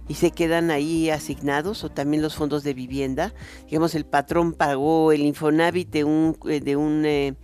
y 0.08 0.14
se 0.14 0.30
quedan 0.30 0.70
ahí 0.70 1.10
asignados 1.10 1.84
o 1.84 1.90
también 1.90 2.22
los 2.22 2.34
fondos 2.34 2.64
de 2.64 2.74
vivienda. 2.74 3.32
Digamos, 3.66 3.94
el 3.94 4.04
patrón 4.04 4.52
pagó 4.52 5.12
el 5.12 5.22
Infonavit 5.22 5.90
de 5.90 6.04
un, 6.04 6.36
eh, 6.48 6.60
de 6.60 6.76
un, 6.76 7.04
eh, 7.06 7.34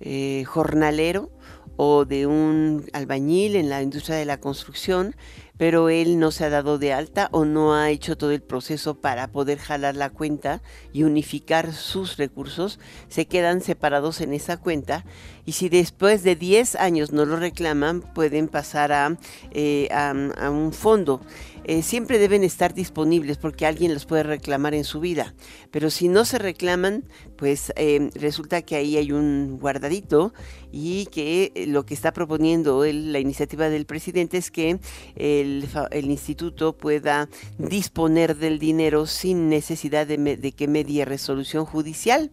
eh, 0.00 0.44
jornalero 0.44 1.30
o 1.76 2.04
de 2.04 2.26
un 2.26 2.84
albañil 2.92 3.56
en 3.56 3.68
la 3.68 3.82
industria 3.82 4.16
de 4.16 4.24
la 4.24 4.40
construcción, 4.40 5.14
pero 5.58 5.90
él 5.90 6.18
no 6.18 6.30
se 6.30 6.44
ha 6.44 6.50
dado 6.50 6.78
de 6.78 6.92
alta 6.94 7.28
o 7.32 7.44
no 7.44 7.74
ha 7.74 7.90
hecho 7.90 8.16
todo 8.16 8.30
el 8.30 8.40
proceso 8.40 9.00
para 9.00 9.28
poder 9.28 9.58
jalar 9.58 9.96
la 9.96 10.10
cuenta 10.10 10.62
y 10.92 11.02
unificar 11.02 11.74
sus 11.74 12.16
recursos, 12.16 12.78
se 13.08 13.26
quedan 13.26 13.60
separados 13.60 14.22
en 14.22 14.32
esa 14.32 14.56
cuenta 14.56 15.04
y 15.44 15.52
si 15.52 15.68
después 15.68 16.22
de 16.22 16.36
10 16.36 16.76
años 16.76 17.12
no 17.12 17.24
lo 17.24 17.36
reclaman, 17.36 18.00
pueden 18.00 18.48
pasar 18.48 18.92
a, 18.92 19.18
eh, 19.50 19.88
a 19.90 20.50
un 20.50 20.72
fondo. 20.72 21.20
Eh, 21.68 21.82
siempre 21.82 22.18
deben 22.18 22.44
estar 22.44 22.72
disponibles 22.72 23.36
porque 23.36 23.66
alguien 23.66 23.92
los 23.92 24.06
puede 24.06 24.22
reclamar 24.22 24.74
en 24.74 24.84
su 24.84 25.00
vida. 25.00 25.34
Pero 25.70 25.90
si 25.90 26.08
no 26.08 26.24
se 26.24 26.38
reclaman, 26.38 27.04
pues 27.38 27.72
eh, 27.76 28.10
resulta 28.14 28.62
que 28.62 28.74
ahí 28.74 28.96
hay 28.96 29.12
un 29.12 29.58
guardadito 29.60 30.34
y 30.72 31.06
que 31.06 31.52
eh, 31.54 31.66
lo 31.68 31.86
que 31.86 31.94
está 31.94 32.12
proponiendo 32.12 32.84
la 32.84 33.20
iniciativa 33.20 33.70
del 33.70 33.86
presidente 33.86 34.36
es 34.36 34.50
que 34.50 34.80
el, 35.14 35.68
instituto 36.10 36.76
pueda 36.76 37.28
disponer 37.58 38.36
del 38.36 38.58
dinero 38.58 39.06
sin 39.06 39.48
necesidad 39.48 40.06
de, 40.06 40.52
que 40.52 40.66
medie 40.68 41.04
resolución 41.04 41.64
judicial 41.64 42.30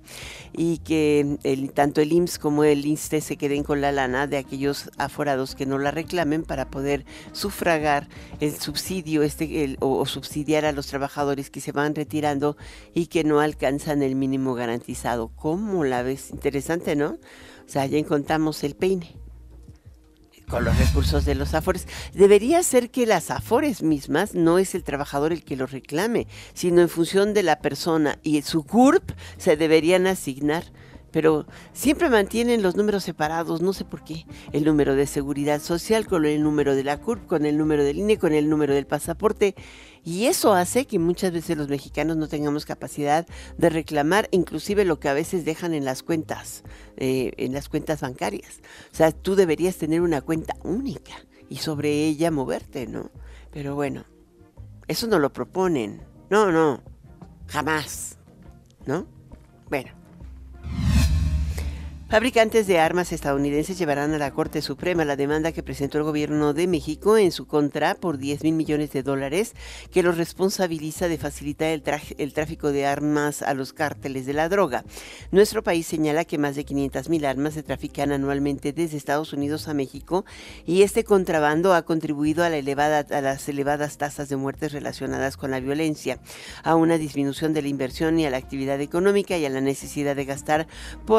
y 0.53 0.79
que 0.79 1.37
tanto 1.73 2.01
el 2.01 2.11
IMSS 2.11 2.39
como 2.39 2.63
el 2.63 2.85
INSTE 2.85 3.21
se 3.21 3.37
queden 3.37 3.63
con 3.63 3.81
la 3.81 3.91
lana 3.91 4.25
de 4.25 4.37
aquellos 4.37 4.89
aforados 4.97 5.53
que 5.53 5.65
no 5.65 5.77
la 5.77 5.91
reclamen 5.91 6.43
para 6.43 6.69
poder 6.69 7.05
sufragar 7.31 8.07
el 8.39 8.55
subsidio 8.59 9.21
este, 9.21 9.77
o, 9.79 10.05
subsidiar 10.05 10.65
a 10.65 10.71
los 10.71 10.87
trabajadores 10.87 11.49
que 11.49 11.61
se 11.61 11.71
van 11.71 11.93
retirando 11.93 12.57
y 12.93 13.07
que 13.07 13.23
no 13.23 13.39
alcanzan 13.39 14.01
el 14.01 14.15
mínimo 14.15 14.55
garantizado. 14.55 14.94
¿Cómo 15.35 15.83
la 15.83 16.03
ves? 16.03 16.31
Interesante, 16.31 16.95
¿no? 16.95 17.17
O 17.65 17.67
sea, 17.67 17.85
ya 17.85 17.97
encontramos 17.97 18.63
el 18.63 18.75
peine 18.75 19.15
con 20.47 20.63
los 20.63 20.77
recursos 20.77 21.25
de 21.25 21.35
los 21.35 21.53
afores. 21.53 21.87
Debería 22.13 22.61
ser 22.63 22.91
que 22.91 23.05
las 23.05 23.31
afores 23.31 23.81
mismas 23.81 24.35
no 24.35 24.59
es 24.59 24.75
el 24.75 24.83
trabajador 24.83 25.33
el 25.33 25.43
que 25.43 25.55
lo 25.55 25.65
reclame, 25.65 26.27
sino 26.53 26.81
en 26.81 26.89
función 26.89 27.33
de 27.33 27.43
la 27.43 27.59
persona 27.59 28.19
y 28.23 28.41
su 28.43 28.63
CURP 28.63 29.11
se 29.37 29.57
deberían 29.57 30.07
asignar 30.07 30.65
pero 31.15 31.45
siempre 31.71 32.09
mantienen 32.09 32.61
los 32.61 32.75
números 32.75 33.05
separados, 33.05 33.61
no 33.61 33.71
sé 33.71 33.85
por 33.85 34.03
qué. 34.03 34.25
El 34.51 34.65
número 34.65 34.95
de 34.95 35.07
seguridad 35.07 35.61
social 35.61 36.07
con 36.07 36.25
el 36.25 36.43
número 36.43 36.75
de 36.75 36.83
la 36.83 36.99
CURP, 36.99 37.25
con 37.25 37.45
el 37.45 37.57
número 37.57 37.85
del 37.85 37.99
INE, 37.99 38.17
con 38.17 38.33
el 38.33 38.49
número 38.49 38.73
del 38.73 38.85
pasaporte. 38.85 39.55
Y 40.03 40.25
eso 40.25 40.51
hace 40.51 40.85
que 40.85 40.99
muchas 40.99 41.31
veces 41.31 41.55
los 41.55 41.69
mexicanos 41.69 42.17
no 42.17 42.27
tengamos 42.27 42.65
capacidad 42.65 43.25
de 43.57 43.69
reclamar 43.69 44.27
inclusive 44.31 44.83
lo 44.83 44.99
que 44.99 45.07
a 45.07 45.13
veces 45.13 45.45
dejan 45.45 45.73
en 45.73 45.85
las 45.85 46.03
cuentas, 46.03 46.65
eh, 46.97 47.31
en 47.37 47.53
las 47.53 47.69
cuentas 47.69 48.01
bancarias. 48.01 48.59
O 48.91 48.95
sea, 48.97 49.13
tú 49.13 49.37
deberías 49.37 49.77
tener 49.77 50.01
una 50.01 50.19
cuenta 50.19 50.57
única 50.65 51.13
y 51.47 51.59
sobre 51.59 52.07
ella 52.07 52.29
moverte, 52.29 52.87
¿no? 52.87 53.09
Pero 53.53 53.73
bueno, 53.73 54.03
eso 54.89 55.07
no 55.07 55.17
lo 55.19 55.31
proponen. 55.31 56.01
No, 56.29 56.51
no, 56.51 56.83
jamás. 57.47 58.17
¿No? 58.85 59.07
Bueno. 59.69 59.94
Fabricantes 62.15 62.65
de 62.65 62.79
armas 62.79 63.11
estadounidenses 63.11 63.77
llevarán 63.77 64.13
a 64.13 64.17
la 64.17 64.31
Corte 64.31 64.61
Suprema 64.61 65.03
la 65.03 65.17
demanda 65.17 65.51
que 65.51 65.63
presentó 65.63 65.97
el 65.97 66.05
gobierno 66.05 66.53
de 66.53 66.65
México 66.65 67.17
en 67.17 67.33
su 67.33 67.45
contra 67.45 67.93
por 67.93 68.17
10 68.19 68.41
mil 68.45 68.53
millones 68.53 68.93
de 68.93 69.03
dólares 69.03 69.53
que 69.91 70.01
los 70.01 70.15
responsabiliza 70.15 71.09
de 71.09 71.17
facilitar 71.17 71.67
el, 71.71 71.83
el, 72.17 72.33
tráfico 72.33 72.71
de 72.71 72.85
armas 72.85 73.41
a 73.41 73.53
los 73.53 73.73
cárteles 73.73 74.25
de 74.25 74.31
la 74.31 74.47
droga. 74.47 74.85
Nuestro 75.31 75.61
país 75.61 75.87
señala 75.87 76.23
que 76.23 76.37
más 76.37 76.55
de 76.55 76.63
500 76.63 77.09
mil 77.09 77.25
armas 77.25 77.53
se 77.53 77.63
trafican 77.63 78.13
anualmente 78.13 78.71
desde 78.71 78.95
Estados 78.95 79.33
Unidos 79.33 79.67
a 79.67 79.73
México 79.73 80.23
y 80.65 80.83
este 80.83 81.03
contrabando 81.03 81.73
ha 81.73 81.83
contribuido 81.83 82.45
a, 82.45 82.47
a 82.47 83.21
las 83.21 83.49
elevadas 83.49 83.97
tasas 83.97 84.29
de 84.29 84.37
muertes 84.37 84.71
relacionadas 84.71 85.35
con 85.35 85.51
la 85.51 85.59
violencia, 85.59 86.21
a 86.63 86.77
una 86.77 86.97
disminución 86.97 87.51
de 87.51 87.61
la 87.61 87.67
inversión 87.67 88.17
y 88.19 88.25
a 88.25 88.29
la 88.29 88.37
actividad 88.37 88.79
económica 88.79 89.37
y 89.37 89.45
a 89.45 89.49
la 89.49 89.59
necesidad 89.59 90.15
de 90.15 90.23
gastar 90.23 90.67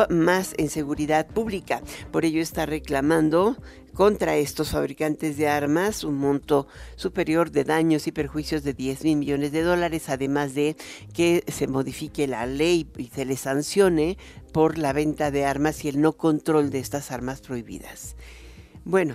más 0.08 0.54
en 0.56 0.70
seguridad 0.70 0.85
pública. 1.26 1.82
Por 2.10 2.24
ello 2.24 2.40
está 2.40 2.66
reclamando 2.66 3.56
contra 3.94 4.36
estos 4.36 4.70
fabricantes 4.70 5.36
de 5.38 5.48
armas 5.48 6.04
un 6.04 6.16
monto 6.16 6.66
superior 6.96 7.50
de 7.50 7.64
daños 7.64 8.06
y 8.06 8.12
perjuicios 8.12 8.62
de 8.62 8.74
10 8.74 9.04
mil 9.04 9.16
millones 9.16 9.52
de 9.52 9.62
dólares, 9.62 10.08
además 10.08 10.54
de 10.54 10.76
que 11.14 11.42
se 11.48 11.66
modifique 11.66 12.26
la 12.26 12.46
ley 12.46 12.90
y 12.98 13.06
se 13.06 13.24
les 13.24 13.40
sancione 13.40 14.18
por 14.52 14.78
la 14.78 14.92
venta 14.92 15.30
de 15.30 15.44
armas 15.46 15.84
y 15.84 15.88
el 15.88 16.00
no 16.00 16.12
control 16.12 16.70
de 16.70 16.78
estas 16.78 17.10
armas 17.10 17.40
prohibidas. 17.40 18.16
Bueno, 18.84 19.14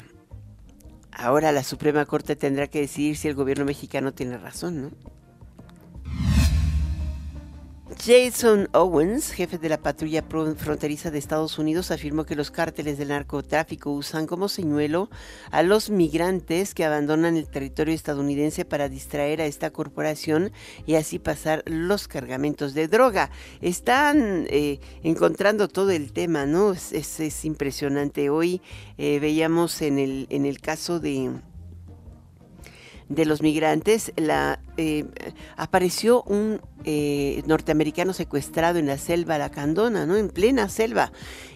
ahora 1.12 1.52
la 1.52 1.64
Suprema 1.64 2.06
Corte 2.06 2.36
tendrá 2.36 2.68
que 2.68 2.82
decidir 2.82 3.18
si 3.18 3.28
el 3.28 3.36
gobierno 3.36 3.66
mexicano 3.66 4.14
tiene 4.14 4.38
razón, 4.38 4.82
¿no? 4.82 4.92
Jason 7.98 8.70
Owens, 8.74 9.32
jefe 9.32 9.58
de 9.58 9.70
la 9.70 9.78
patrulla 9.78 10.24
fronteriza 10.24 11.12
de 11.12 11.20
Estados 11.20 11.60
Unidos, 11.60 11.92
afirmó 11.92 12.26
que 12.26 12.36
los 12.36 12.50
cárteles 12.50 12.98
del 12.98 13.10
narcotráfico 13.10 13.92
usan 13.92 14.28
como 14.28 14.50
señuelo 14.50 15.10
a 15.52 15.62
los 15.62 15.90
migrantes 15.90 16.74
que 16.74 16.86
abandonan 16.86 17.38
el 17.38 17.48
territorio 17.50 17.94
estadounidense 17.94 18.66
para 18.66 18.90
distraer 18.90 19.42
a 19.42 19.46
esta 19.46 19.72
corporación 19.72 20.52
y 20.86 20.96
así 20.96 21.20
pasar 21.20 21.64
los 21.66 22.08
cargamentos 22.08 22.74
de 22.74 22.88
droga. 22.88 23.30
Están 23.62 24.48
eh, 24.50 24.80
encontrando 25.04 25.68
todo 25.68 25.92
el 25.92 26.14
tema, 26.14 26.46
¿no? 26.46 26.74
Es, 26.74 27.46
impresionante. 27.46 28.30
Hoy 28.30 28.62
eh, 28.98 29.20
veíamos 29.20 29.82
en 29.82 30.00
el, 30.00 30.28
en 30.30 30.46
el 30.46 30.60
caso 30.60 31.00
de 31.00 31.32
de 33.12 33.26
los 33.26 33.42
migrantes, 33.42 34.14
la, 34.16 34.60
eh, 34.78 35.06
apareció 35.58 36.24
un 36.24 36.62
eh, 36.86 37.44
norteamericano 37.46 38.14
secuestrado 38.14 38.80
en 38.80 38.88
la 38.88 38.98
selva 38.98 39.38
lacandona, 39.38 40.06
¿no? 40.06 40.16
En 40.16 40.30
plena 40.30 40.70
selva. 40.70 41.12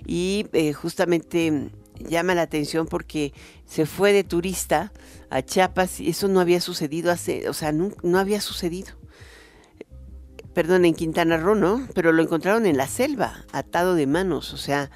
Y 0.05 0.47
eh, 0.51 0.73
justamente 0.73 1.69
llama 1.99 2.35
la 2.35 2.41
atención 2.41 2.87
porque 2.87 3.33
se 3.65 3.85
fue 3.85 4.11
de 4.11 4.25
turista 4.25 4.91
a 5.29 5.41
Chiapas 5.43 6.01
y 6.01 6.09
eso 6.09 6.27
no 6.27 6.41
había 6.41 6.59
sucedido 6.59 7.09
hace, 7.09 7.47
o 7.47 7.53
sea, 7.53 7.71
no, 7.71 7.91
no 8.03 8.19
había 8.19 8.41
sucedido. 8.41 8.89
Perdón, 10.53 10.83
en 10.83 10.93
Quintana 10.93 11.37
Roo, 11.37 11.55
¿no? 11.55 11.87
Pero 11.93 12.11
lo 12.11 12.21
encontraron 12.21 12.65
en 12.65 12.77
la 12.77 12.87
selva, 12.87 13.45
atado 13.53 13.95
de 13.95 14.07
manos, 14.07 14.53
o 14.53 14.57
sea, 14.57 14.91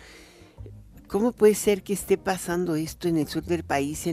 ¿cómo 1.07 1.31
puede 1.31 1.55
ser 1.55 1.83
que 1.83 1.93
esté 1.93 2.17
pasando 2.17 2.75
esto 2.75 3.07
en 3.07 3.17
el 3.17 3.27
sur 3.27 3.43
del 3.43 3.63
país? 3.63 4.05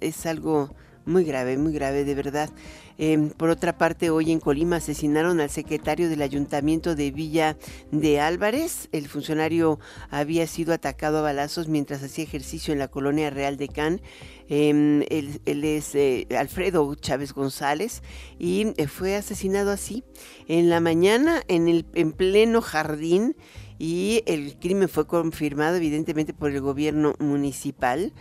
es 0.00 0.26
algo 0.26 0.74
muy 1.06 1.24
grave, 1.24 1.56
muy 1.56 1.72
grave, 1.72 2.04
de 2.04 2.14
verdad. 2.14 2.50
Em, 2.98 3.30
por 3.30 3.48
otra 3.48 3.78
parte, 3.78 4.10
hoy 4.10 4.32
en 4.32 4.40
Colima 4.40 4.76
asesinaron 4.76 5.40
al 5.40 5.50
secretario 5.50 6.08
del 6.08 6.22
ayuntamiento 6.22 6.94
de 6.94 7.10
Villa 7.10 7.56
de 7.92 8.20
Álvarez. 8.20 8.88
El 8.92 9.08
funcionario 9.08 9.78
había 10.10 10.46
sido 10.46 10.74
atacado 10.74 11.18
a 11.18 11.22
balazos 11.22 11.68
mientras 11.68 12.02
hacía 12.02 12.24
ejercicio 12.24 12.72
en 12.72 12.80
la 12.80 12.88
colonia 12.88 13.30
Real 13.30 13.56
de 13.56 13.68
Can. 13.68 14.00
Em, 14.48 15.02
él, 15.08 15.40
es 15.46 15.94
eh, 15.94 16.26
Alfredo 16.36 16.94
Chávez 16.96 17.32
González 17.32 18.02
y 18.38 18.72
eh, 18.76 18.86
fue 18.86 19.16
asesinado 19.16 19.72
así 19.72 20.04
en 20.46 20.70
la 20.70 20.80
mañana 20.80 21.42
en, 21.48 21.68
el, 21.68 21.84
en 21.94 22.12
pleno 22.12 22.60
jardín 22.60 23.36
y 23.78 24.22
el 24.26 24.56
crimen 24.58 24.88
fue 24.88 25.06
confirmado 25.06 25.76
evidentemente 25.76 26.32
por 26.32 26.50
el 26.50 26.60
gobierno 26.60 27.14
municipal. 27.18 28.12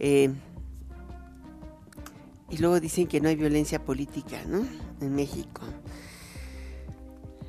Eh, 0.00 0.30
y 2.50 2.58
luego 2.58 2.80
dicen 2.80 3.06
que 3.06 3.20
no 3.20 3.28
hay 3.28 3.36
violencia 3.36 3.84
política, 3.84 4.42
¿no? 4.46 4.66
En 5.00 5.14
México. 5.14 5.62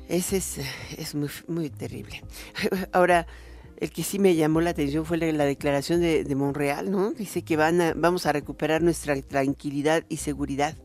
Ese 0.08 0.36
es, 0.36 0.58
es 0.96 1.14
muy, 1.14 1.28
muy 1.48 1.70
terrible. 1.70 2.22
Ahora, 2.92 3.26
el 3.78 3.90
que 3.90 4.02
sí 4.02 4.18
me 4.18 4.34
llamó 4.34 4.60
la 4.60 4.70
atención 4.70 5.04
fue 5.04 5.18
la, 5.18 5.44
declaración 5.44 6.00
de, 6.00 6.24
de, 6.24 6.34
Monreal, 6.34 6.90
¿no? 6.90 7.12
Dice 7.12 7.42
que 7.42 7.56
van 7.56 7.80
a, 7.80 7.92
vamos 7.94 8.26
a 8.26 8.32
recuperar 8.32 8.82
nuestra 8.82 9.20
tranquilidad 9.20 10.04
y 10.08 10.18
seguridad. 10.18 10.76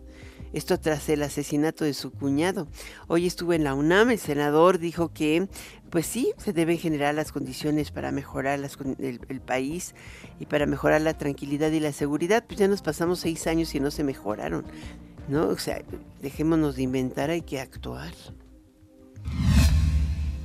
Esto 0.54 0.78
tras 0.80 1.08
el 1.08 1.24
asesinato 1.24 1.86
de 1.86 1.94
su 1.94 2.12
cuñado. 2.12 2.68
Hoy 3.08 3.26
estuvo 3.26 3.54
en 3.54 3.64
la 3.64 3.74
UNAM, 3.74 4.12
el 4.12 4.20
senador 4.20 4.80
dijo 4.80 5.14
que, 5.14 5.48
pues 5.90 6.06
sí, 6.06 6.34
se 6.38 6.52
deben 6.52 6.78
generar 6.78 7.16
las 7.16 7.32
condiciones 7.32 7.92
para 7.92 8.12
mejorar 8.12 8.60
el, 9.00 9.42
país 9.42 9.96
y 10.40 10.46
para 10.48 10.66
mejorar 10.66 11.02
la 11.02 11.18
tranquilidad 11.18 11.72
y 11.72 11.80
la 11.80 11.94
seguridad. 11.94 12.44
Pues 12.46 12.60
ya 12.60 12.68
nos 12.68 12.82
pasamos 12.82 13.20
seis 13.20 13.48
años 13.48 13.74
y 13.76 13.80
no 13.80 13.92
se 13.92 14.04
mejoraron, 14.04 14.66
¿no? 15.30 15.48
O 15.48 15.58
sea, 15.58 15.82
dejémonos 16.22 16.76
de 16.76 16.84
inventar, 16.84 17.30
hay 17.30 17.42
que 17.44 17.62
actuar. 17.62 18.14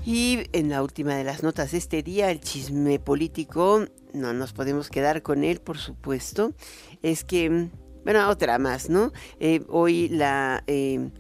Y 0.05 0.45
en 0.53 0.69
la 0.69 0.85
última 0.85 1.17
de 1.17 1.25
las 1.25 1.43
notas 1.43 1.73
de 1.73 1.79
este 1.79 2.05
día, 2.05 2.31
el 2.31 2.39
chisme 2.39 3.01
político, 3.01 3.87
no 4.13 4.33
nos 4.33 4.53
podemos 4.53 4.89
quedar 4.89 5.23
con 5.23 5.43
él, 5.43 5.61
por 5.61 5.79
supuesto, 5.79 6.55
es 7.03 7.25
que 7.25 7.71
bueno, 8.07 8.29
otra 8.29 8.57
más, 8.61 8.89
¿no? 8.89 9.13
Eh, 9.41 9.65
hoy 9.69 10.09
la... 10.09 10.63
Eh, 10.69 11.11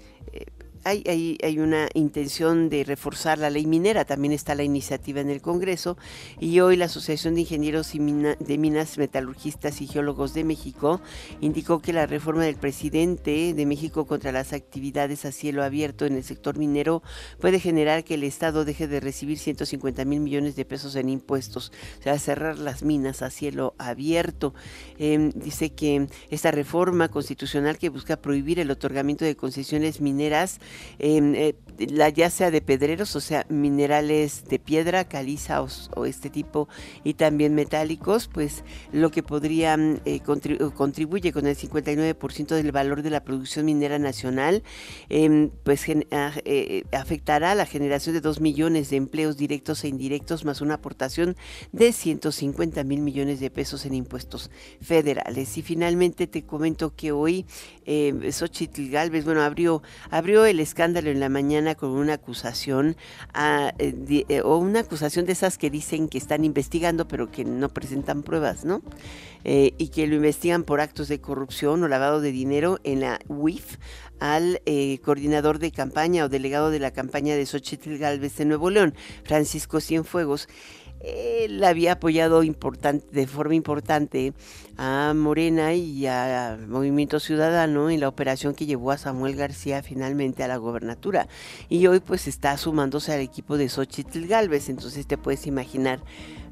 hay, 0.87 1.02
hay, 1.09 1.37
hay, 1.43 1.59
una 1.59 1.88
intención 1.95 2.69
de 2.69 2.85
reforzar 2.85 3.38
la 3.38 3.50
ley 3.50 3.66
minera, 3.66 4.05
también 4.05 4.33
está 4.33 4.55
la 4.55 4.62
iniciativa 4.62 5.21
en 5.21 5.31
el 5.31 5.43
Congreso 5.43 5.99
y 6.38 6.61
hoy 6.61 6.76
la 6.76 6.85
Asociación 6.85 7.35
de 7.35 7.40
Ingenieros 7.40 7.90
de 7.93 8.59
Minas 8.59 8.97
Metalurgistas 8.97 9.81
y 9.81 9.88
Geólogos 9.88 10.33
de 10.33 10.45
México 10.45 11.00
indicó 11.40 11.81
que 11.81 11.93
la 11.93 12.07
reforma 12.07 12.45
del 12.45 12.55
presidente 12.55 13.52
de 13.52 13.66
México 13.66 14.07
contra 14.07 14.31
las 14.31 14.52
actividades 14.52 15.25
a 15.25 15.33
cielo 15.33 15.64
abierto 15.64 16.07
en 16.07 16.14
el 16.14 16.23
sector 16.23 16.57
minero 16.57 17.02
puede 17.40 17.59
generar 17.59 18.05
que 18.05 18.14
el 18.14 18.23
Estado 18.23 18.64
deje 18.64 18.87
de 18.87 19.00
recibir 19.00 19.40
150 19.40 20.05
mil 20.05 20.21
millones 20.21 20.55
de 20.55 20.64
pesos 20.64 20.95
en 20.95 21.09
impuestos, 21.09 21.73
o 21.99 22.02
sea, 22.05 22.16
cerrar 22.21 22.59
las 22.59 22.85
minas 22.85 23.23
a 23.23 23.31
cielo 23.31 23.75
abierto. 23.78 24.55
Em, 24.99 25.33
dice 25.35 25.71
que 25.71 26.07
esta 26.31 26.52
reforma 26.52 27.09
constitucional 27.09 27.76
que 27.76 27.88
busca 27.88 28.16
prohibir 28.16 28.61
el 28.61 28.71
otorgamiento 28.71 29.25
de 29.25 29.35
concesiones 29.35 30.00
mineras, 30.00 30.61
eh, 30.99 31.54
la, 31.78 32.09
ya 32.09 32.30
sea 32.30 32.50
de 32.50 32.61
pedreros, 32.61 33.16
o 33.16 33.21
sea, 33.21 33.47
minerales 33.49 34.45
de 34.49 34.59
piedra, 34.59 35.04
caliza 35.04 35.62
o, 35.62 36.06
este 36.06 36.30
tipo, 36.30 36.68
y 37.04 37.14
también 37.14 37.54
metálicos, 37.54 38.28
pues 38.28 38.64
lo 38.92 39.11
que 39.11 39.23
podría 39.23 39.76
eh, 40.04 40.21
contribuye 40.21 41.33
con 41.33 41.47
el 41.47 41.56
59% 41.56 42.47
del 42.54 42.73
valor 42.73 43.02
de 43.02 43.11
la 43.11 43.25
producción 43.25 43.66
minera 43.66 43.99
nacional, 43.99 44.62
em, 45.09 45.50
pues 45.64 45.85
ah, 46.12 46.33
eh, 46.45 46.85
afectará 46.92 47.54
la 47.54 47.66
generación 47.66 48.14
de 48.14 48.21
2 48.21 48.40
millones 48.40 48.90
de 48.90 48.97
empleos 48.97 49.37
directos 49.37 49.85
e 49.85 49.88
indirectos, 49.88 50.45
más 50.45 50.61
una 50.61 50.75
aportación 50.75 51.37
de 51.73 51.92
150 51.92 52.85
mil 52.85 53.00
millones 53.00 53.40
de 53.40 53.50
pesos 53.50 53.87
en 53.87 53.95
impuestos 53.95 54.50
federales. 54.80 55.56
Y 55.59 55.62
finalmente 55.62 56.26
te 56.26 56.45
comento 56.45 56.95
que 56.95 57.12
hoy 57.12 57.47
eh, 57.85 58.30
Xochitl 58.33 58.90
Galvez, 58.90 59.25
bueno, 59.25 59.42
abrió, 59.42 59.83
abrió 60.11 60.45
el 60.45 60.61
escándalo 60.61 61.11
en 61.11 61.21
la 61.21 61.28
mañana 61.28 61.65
con 61.75 61.90
una 61.90 62.14
acusación 62.14 62.96
eh, 63.78 64.25
eh, 64.28 64.40
o 64.42 64.56
una 64.58 64.80
acusación 64.80 65.26
de 65.26 65.32
esas 65.32 65.58
que 65.58 65.70
dicen 65.70 66.08
que 66.08 66.18
están 66.18 66.44
investigando 66.44 67.08
pero 67.08 67.30
que 67.30 67.44
no 67.44 67.68
presentan 67.68 68.23
pruebas, 68.23 68.64
¿no? 68.64 68.82
Eh, 69.44 69.75
y 69.78 69.88
que 69.88 70.06
lo 70.06 70.16
investigan 70.16 70.64
por 70.64 70.80
actos 70.80 71.08
de 71.08 71.20
corrupción 71.20 71.82
o 71.82 71.88
lavado 71.88 72.20
de 72.20 72.32
dinero 72.32 72.80
en 72.85 73.00
la 73.00 73.20
UIF 73.28 73.76
al 74.18 74.61
coordinador 75.04 75.58
de 75.58 75.70
campaña 75.70 76.25
o 76.25 76.28
delegado 76.30 76.70
de 76.70 76.78
la 76.78 76.90
campaña 76.90 77.37
de 77.37 77.44
Xochitl 77.44 77.99
Galvez 77.99 78.37
de 78.37 78.46
Nuevo 78.46 78.70
León, 78.70 78.94
Francisco 79.25 79.80
Cienfuegos 79.80 80.49
él 81.07 81.63
había 81.63 81.93
apoyado 81.93 82.43
de 82.43 83.27
forma 83.27 83.55
importante 83.55 84.33
a 84.77 85.13
Morena 85.15 85.75
y 85.75 86.07
a 86.07 86.59
Movimiento 86.69 87.21
Ciudadano 87.21 87.91
en 87.91 88.01
la 88.01 88.09
operación 88.09 88.55
que 88.55 88.67
llevó 88.67 88.91
a 88.91 88.99
Samuel 88.99 89.37
García 89.37 89.83
finalmente 89.83 90.43
a 90.43 90.49
la 90.49 90.57
gobernatura. 90.57 91.29
Y 91.69 91.87
hoy 91.87 92.01
pues 92.01 92.27
está 92.27 92.57
sumándose 92.57 93.13
al 93.13 93.21
equipo 93.21 93.57
de 93.57 93.69
Xochitl 93.69 94.27
Galvez, 94.27 94.69
entonces 94.69 95.07
te 95.07 95.17
puedes 95.17 95.47
imaginar 95.47 96.01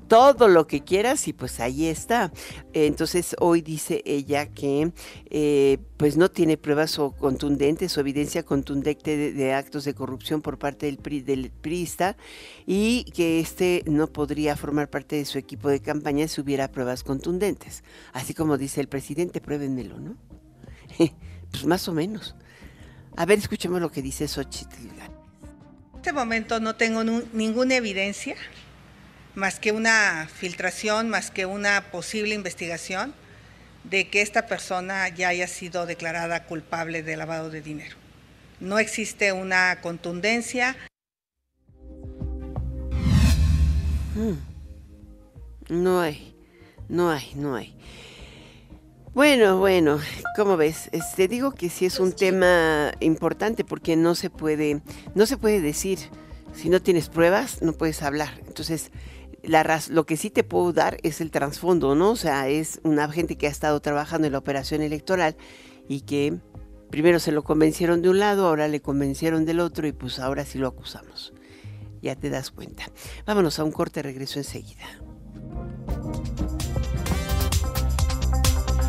todo 0.08 0.48
lo 0.48 0.66
que 0.66 0.82
quieras 0.82 1.28
y 1.28 1.32
pues 1.32 1.60
ahí 1.60 1.86
está. 1.86 2.32
Entonces 2.72 3.36
hoy 3.40 3.62
dice 3.62 4.02
ella 4.04 4.46
que 4.46 4.92
eh, 5.30 5.78
pues 5.96 6.16
no 6.16 6.30
tiene 6.30 6.56
pruebas 6.56 6.98
o 6.98 7.12
contundentes 7.12 7.96
o 7.96 8.00
evidencia 8.00 8.42
contundente 8.42 9.32
de, 9.32 9.54
actos 9.54 9.84
de 9.84 9.94
corrupción 9.94 10.42
por 10.42 10.58
parte 10.58 10.86
del, 10.86 10.98
PRI, 10.98 11.22
del 11.22 11.50
priista 11.50 12.16
y 12.66 13.04
que 13.14 13.40
este 13.40 13.82
no 13.86 14.06
podría 14.08 14.56
formar 14.56 14.90
parte 14.90 15.16
de 15.16 15.24
su 15.24 15.38
equipo 15.38 15.68
de 15.68 15.80
campaña 15.80 16.28
si 16.28 16.40
hubiera 16.40 16.70
pruebas 16.70 17.02
contundentes. 17.02 17.84
Así 18.12 18.34
como 18.34 18.58
dice 18.58 18.80
el 18.80 18.88
presidente, 18.88 19.40
pruébenmelo, 19.40 19.98
¿no? 19.98 20.16
pues 21.50 21.66
más 21.66 21.88
o 21.88 21.92
menos. 21.92 22.34
A 23.16 23.26
ver, 23.26 23.38
escuchemos 23.38 23.80
lo 23.80 23.90
que 23.90 24.02
dice 24.02 24.26
Xochitl. 24.26 24.88
En 24.88 25.96
este 25.96 26.12
momento 26.12 26.60
no 26.60 26.76
tengo 26.76 27.02
ninguna 27.04 27.76
evidencia 27.76 28.36
más 29.34 29.58
que 29.58 29.72
una 29.72 30.28
filtración, 30.32 31.08
más 31.08 31.30
que 31.30 31.46
una 31.46 31.90
posible 31.90 32.34
investigación 32.34 33.14
de 33.84 34.08
que 34.08 34.22
esta 34.22 34.46
persona 34.46 35.08
ya 35.08 35.28
haya 35.28 35.46
sido 35.46 35.86
declarada 35.86 36.44
culpable 36.44 37.02
de 37.02 37.16
lavado 37.16 37.50
de 37.50 37.60
dinero. 37.60 37.96
No 38.60 38.78
existe 38.78 39.32
una 39.32 39.80
contundencia. 39.80 40.76
Hmm. 44.14 44.36
No 45.68 46.00
hay, 46.00 46.34
no 46.88 47.10
hay, 47.10 47.32
no 47.34 47.56
hay. 47.56 47.76
Bueno, 49.14 49.58
bueno, 49.58 50.00
¿cómo 50.36 50.56
ves? 50.56 50.88
Te 50.90 50.98
este, 50.98 51.28
digo 51.28 51.52
que 51.52 51.70
sí 51.70 51.86
es 51.86 52.00
un 52.00 52.12
tema 52.12 52.92
importante 53.00 53.64
porque 53.64 53.96
no 53.96 54.14
se 54.14 54.28
puede, 54.28 54.82
no 55.14 55.26
se 55.26 55.36
puede 55.36 55.60
decir. 55.60 55.98
Si 56.52 56.68
no 56.68 56.80
tienes 56.80 57.08
pruebas, 57.08 57.62
no 57.62 57.72
puedes 57.72 58.02
hablar. 58.02 58.40
Entonces, 58.46 58.90
lo 59.46 60.06
que 60.06 60.16
sí 60.16 60.30
te 60.30 60.44
puedo 60.44 60.72
dar 60.72 60.98
es 61.02 61.20
el 61.20 61.30
trasfondo, 61.30 61.94
¿no? 61.94 62.10
O 62.10 62.16
sea, 62.16 62.48
es 62.48 62.80
una 62.82 63.10
gente 63.10 63.36
que 63.36 63.46
ha 63.46 63.50
estado 63.50 63.80
trabajando 63.80 64.26
en 64.26 64.32
la 64.32 64.38
operación 64.38 64.82
electoral 64.82 65.36
y 65.88 66.02
que 66.02 66.38
primero 66.90 67.18
se 67.18 67.32
lo 67.32 67.42
convencieron 67.42 68.02
de 68.02 68.08
un 68.08 68.18
lado, 68.18 68.46
ahora 68.46 68.68
le 68.68 68.80
convencieron 68.80 69.44
del 69.44 69.60
otro 69.60 69.86
y 69.86 69.92
pues 69.92 70.18
ahora 70.18 70.44
sí 70.44 70.58
lo 70.58 70.68
acusamos. 70.68 71.32
Ya 72.02 72.16
te 72.16 72.30
das 72.30 72.50
cuenta. 72.50 72.84
Vámonos 73.26 73.58
a 73.58 73.64
un 73.64 73.72
corte, 73.72 74.02
regreso 74.02 74.38
enseguida. 74.38 74.84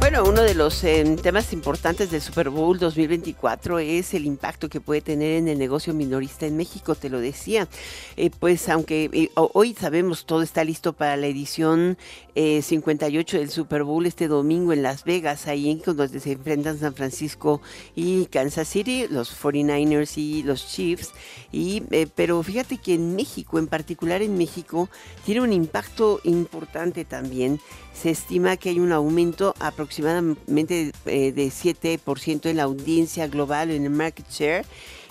Bueno, 0.06 0.24
uno 0.24 0.44
de 0.44 0.54
los 0.54 0.84
em, 0.84 1.16
temas 1.16 1.52
importantes 1.52 2.12
del 2.12 2.22
Super 2.22 2.52
Bowl 2.52 2.78
2024 2.78 3.80
es 3.80 4.14
el 4.14 4.28
impacto 4.28 4.70
que 4.70 4.80
puede 4.80 5.02
tener 5.02 5.32
en 5.32 5.48
el 5.48 5.58
negocio 5.58 5.96
minorista 5.96 6.46
en 6.46 6.56
México, 6.56 6.94
te 6.94 7.10
lo 7.10 7.20
decía. 7.20 7.68
Eh, 8.16 8.30
pues 8.30 8.70
aunque 8.70 9.10
eh, 9.12 9.32
hoy 9.34 9.74
sabemos 9.74 10.28
todo 10.28 10.44
está 10.44 10.64
listo 10.64 10.94
para 10.94 11.18
la 11.18 11.26
edición 11.26 11.98
58 12.36 13.36
eh, 13.36 13.40
del 13.40 13.50
Super 13.50 13.84
Bowl 13.84 14.06
este 14.06 14.28
domingo 14.28 14.74
en 14.74 14.84
Las 14.84 15.06
Vegas, 15.06 15.48
ahí 15.48 15.72
en 15.72 15.82
donde 15.84 16.20
se 16.20 16.34
enfrentan 16.34 16.78
San 16.78 16.94
Francisco 16.94 17.62
y 17.96 18.28
Kansas 18.28 18.68
City, 18.68 19.08
los 19.10 19.36
49ers 19.42 20.18
y 20.18 20.44
los 20.44 20.68
Chiefs. 20.68 21.14
Y, 21.52 21.82
pero 22.14 22.44
fíjate 22.44 22.78
que 22.78 22.94
en 22.94 23.16
México, 23.16 23.58
en 23.58 23.66
particular 23.66 24.22
en 24.22 24.38
México, 24.38 24.88
tiene 25.26 25.42
un 25.42 25.52
impacto 25.52 26.20
importante 26.26 27.06
también. 27.06 27.60
Se 27.94 28.10
estima 28.10 28.58
que 28.58 28.70
hay 28.70 28.80
un 28.82 28.92
aumento 28.92 29.56
aproximado 29.60 29.95
aproximadamente 29.96 30.92
eh, 31.06 31.32
de 31.32 31.48
7% 31.48 32.50
en 32.50 32.58
la 32.58 32.64
audiencia 32.64 33.28
global, 33.28 33.72
en 33.72 33.84
el 33.84 33.90
market 33.90 34.30
share. 34.30 34.66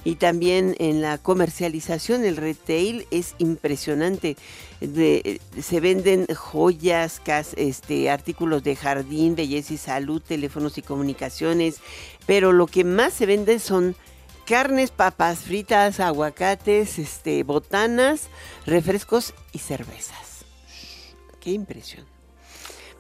Y 0.07 0.17
también 0.17 0.77
en 0.81 1.01
la 1.01 1.17
comercialización, 1.17 2.25
el 2.25 2.37
retail 2.37 3.07
es 3.11 3.35
impresionante. 3.39 4.37
se 4.81 5.81
venden 5.81 6.27
joyas, 6.27 7.23
este, 7.57 8.11
artículos 8.11 8.63
de 8.63 8.77
jardín, 8.77 9.35
belleza 9.35 9.73
y 9.73 9.79
salud, 9.79 10.21
teléfonos 10.21 10.77
y 10.77 10.83
comunicaciones. 10.83 11.77
Pero 12.27 12.53
lo 12.53 12.67
que 12.67 12.85
más 12.85 13.15
se 13.15 13.25
vende 13.25 13.59
son 13.59 13.97
carnes, 14.45 14.91
papas 14.91 15.39
fritas, 15.39 16.01
aguacates, 16.01 16.99
este, 16.99 17.43
botanas, 17.43 18.29
refrescos 18.67 19.33
y 19.53 19.59
cervezas. 19.59 20.45
¡Qué 21.41 21.53
impresión! 21.53 22.05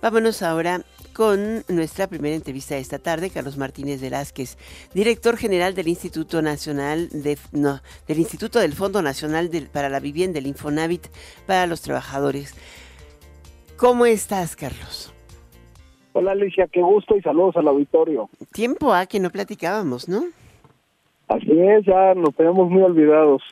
Vámonos 0.01 0.42
ahora 0.42 0.85
con 1.14 1.62
nuestra 1.68 2.09
primera 2.09 2.35
entrevista 2.35 2.74
de 2.74 2.81
esta 2.81 2.98
tarde, 2.98 3.31
Carlos 3.31 3.57
Martínez 3.57 4.03
Velázquez, 4.03 4.59
director 4.92 5.37
general 5.37 5.74
del 5.74 5.88
Instituto 5.88 6.42
Nacional 6.42 7.09
de, 7.11 7.38
no, 7.53 7.81
del 8.07 8.18
Instituto 8.18 8.59
del 8.59 8.72
Fondo 8.72 9.00
Nacional 9.00 9.48
para 9.72 9.88
la 9.88 10.00
Vivienda, 10.00 10.38
el 10.38 10.46
Infonavit 10.46 11.07
para 11.46 11.66
los 11.66 11.81
trabajadores. 11.81 12.55
¿Cómo 13.77 14.05
estás, 14.07 14.57
Carlos? 14.57 15.14
Hola 16.12 16.33
Alicia, 16.33 16.68
qué 16.70 16.83
gusto 16.83 17.16
y 17.16 17.22
saludos 17.22 17.57
al 17.57 17.68
auditorio. 17.68 18.29
Tiempo 18.53 18.92
a 18.92 19.07
que 19.07 19.18
no 19.18 19.31
platicábamos, 19.31 20.09
¿no? 20.09 20.24
Así 21.29 21.50
es, 21.50 21.87
ya 21.87 22.14
nos 22.14 22.35
tenemos 22.35 22.68
muy 22.70 22.83
olvidados. 22.83 23.42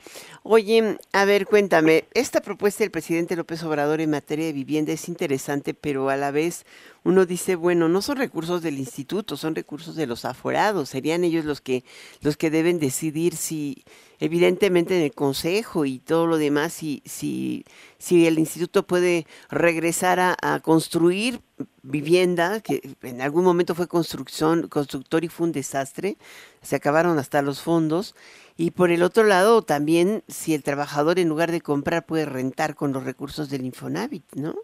Oye, 0.45 0.99
a 1.13 1.25
ver, 1.25 1.47
cuéntame, 1.47 2.09
esta 2.15 2.41
propuesta 2.41 2.83
del 2.83 2.91
presidente 2.91 3.37
López 3.37 3.63
Obrador 3.63 4.01
en 4.01 4.11
materia 4.11 4.45
de 4.47 4.53
vivienda 4.53 4.93
es 4.93 5.09
interesante, 5.09 5.73
pero 5.73 6.09
a 6.09 6.17
la 6.17 6.33
vez 6.33 6.67
uno 7.05 7.27
dice, 7.27 7.55
bueno, 7.55 7.89
no 7.89 8.03
son 8.03 8.17
recursos 8.17 8.61
del 8.61 8.79
instituto, 8.79 9.37
son 9.37 9.55
recursos 9.55 9.95
de 9.95 10.09
los 10.09 10.25
aforados, 10.25 10.89
serían 10.89 11.23
ellos 11.23 11.45
los 11.45 11.61
que 11.61 11.85
los 12.23 12.37
que 12.37 12.51
deben 12.51 12.81
decidir 12.81 13.37
si 13.37 13.85
evidentemente 14.19 14.97
en 14.97 15.05
el 15.05 15.15
consejo 15.15 15.85
y 15.85 16.01
todo 16.01 16.27
lo 16.27 16.39
demás 16.39 16.73
si 16.73 17.03
si 17.05 17.65
si 17.99 18.27
el 18.27 18.39
instituto 18.41 18.85
puede 18.85 19.27
regresar 19.49 20.19
a, 20.21 20.61
construir 20.61 21.41
vivienda 21.83 22.61
que 22.61 22.97
en 23.03 23.21
algún 23.21 23.45
momento 23.45 23.75
fue 23.77 23.87
construcción 23.89 24.69
constructor 24.69 25.25
y 25.25 25.29
fue 25.29 25.47
un 25.47 25.53
desastre, 25.53 26.17
se 26.63 26.77
acabaron 26.77 27.19
hasta 27.19 27.43
los 27.43 27.61
fondos 27.61 28.15
y 28.57 28.73
por 28.73 28.91
el 28.91 29.03
otro 29.03 29.25
lado, 29.25 29.63
también 29.63 30.23
si 30.29 30.55
el 30.55 30.63
trabajador 30.63 31.19
en 31.19 31.29
lugar 31.29 31.51
de 31.51 31.61
comprar 31.61 32.05
puede 32.05 32.27
rentar 32.27 32.75
con 32.75 32.93
los 32.93 33.05
recursos 33.05 33.51
del 33.51 33.65
Infonavit, 33.65 34.25
¿no? 34.37 34.55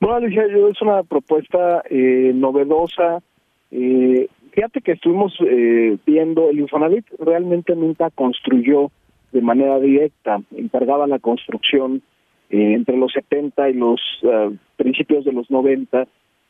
Bueno, 0.00 0.16
Alicia, 0.16 0.44
es 0.44 0.82
una 0.82 1.02
propuesta 1.02 1.82
eh, 1.90 2.32
novedosa, 2.34 3.22
eh, 3.70 4.28
Fíjate 4.56 4.80
que 4.80 4.92
estuvimos 4.92 5.36
eh, 5.46 5.98
viendo, 6.06 6.48
el 6.48 6.60
Infonavit 6.60 7.04
realmente 7.18 7.76
nunca 7.76 8.08
construyó 8.08 8.90
de 9.30 9.42
manera 9.42 9.78
directa, 9.78 10.40
encargaba 10.56 11.06
la 11.06 11.18
construcción 11.18 12.00
eh, 12.48 12.72
entre 12.72 12.96
los 12.96 13.12
70 13.12 13.68
y 13.68 13.74
los 13.74 14.00
eh, 14.22 14.56
principios 14.76 15.26
de 15.26 15.32
los 15.32 15.50
90, 15.50 16.00
eh, 16.00 16.06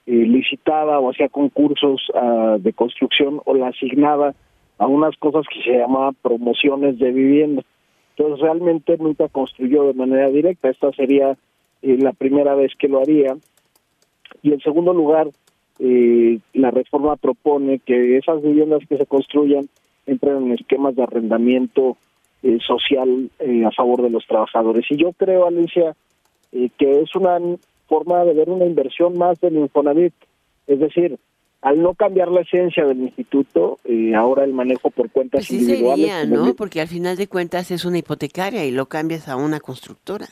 licitaba 0.06 1.00
o 1.00 1.10
hacía 1.10 1.28
concursos 1.28 2.00
ah, 2.14 2.58
de 2.60 2.72
construcción 2.74 3.40
o 3.44 3.54
la 3.56 3.68
asignaba 3.68 4.34
a 4.78 4.86
unas 4.86 5.16
cosas 5.16 5.44
que 5.52 5.62
se 5.62 5.78
llamaban 5.78 6.14
promociones 6.22 6.98
de 6.98 7.10
vivienda. 7.12 7.62
Entonces 8.16 8.40
realmente 8.40 8.96
nunca 8.98 9.28
construyó 9.28 9.84
de 9.84 9.94
manera 9.94 10.28
directa, 10.28 10.70
esta 10.70 10.92
sería 10.92 11.36
la 11.82 12.12
primera 12.12 12.54
vez 12.54 12.72
que 12.78 12.88
lo 12.88 13.00
haría. 13.00 13.36
Y 14.42 14.52
en 14.52 14.60
segundo 14.60 14.92
lugar, 14.92 15.28
eh, 15.78 16.38
la 16.54 16.70
reforma 16.70 17.16
propone 17.16 17.78
que 17.80 18.16
esas 18.16 18.42
viviendas 18.42 18.82
que 18.88 18.96
se 18.96 19.06
construyan 19.06 19.68
entren 20.06 20.46
en 20.46 20.52
esquemas 20.52 20.96
de 20.96 21.02
arrendamiento 21.02 21.96
eh, 22.42 22.58
social 22.66 23.30
eh, 23.40 23.64
a 23.64 23.70
favor 23.72 24.02
de 24.02 24.10
los 24.10 24.26
trabajadores. 24.26 24.84
Y 24.90 24.96
yo 24.96 25.12
creo, 25.12 25.46
Alicia, 25.46 25.96
eh, 26.52 26.70
que 26.78 27.00
es 27.00 27.14
una 27.16 27.38
forma 27.88 28.24
de 28.24 28.34
ver 28.34 28.48
una 28.48 28.66
inversión 28.66 29.18
más 29.18 29.40
del 29.40 29.56
Infonavit. 29.56 30.14
Es 30.66 30.78
decir, 30.78 31.18
al 31.62 31.82
no 31.82 31.94
cambiar 31.94 32.28
la 32.28 32.42
esencia 32.42 32.84
del 32.84 33.00
instituto, 33.00 33.78
ahora 34.14 34.44
el 34.44 34.52
manejo 34.52 34.90
por 34.90 35.10
cuentas 35.10 35.46
pues 35.48 35.60
individuales. 35.60 36.28
¿no? 36.28 36.54
Porque 36.54 36.80
al 36.80 36.88
final 36.88 37.16
de 37.16 37.26
cuentas 37.26 37.70
es 37.70 37.84
una 37.84 37.98
hipotecaria 37.98 38.64
y 38.64 38.70
lo 38.70 38.86
cambias 38.86 39.28
a 39.28 39.36
una 39.36 39.60
constructora 39.60 40.28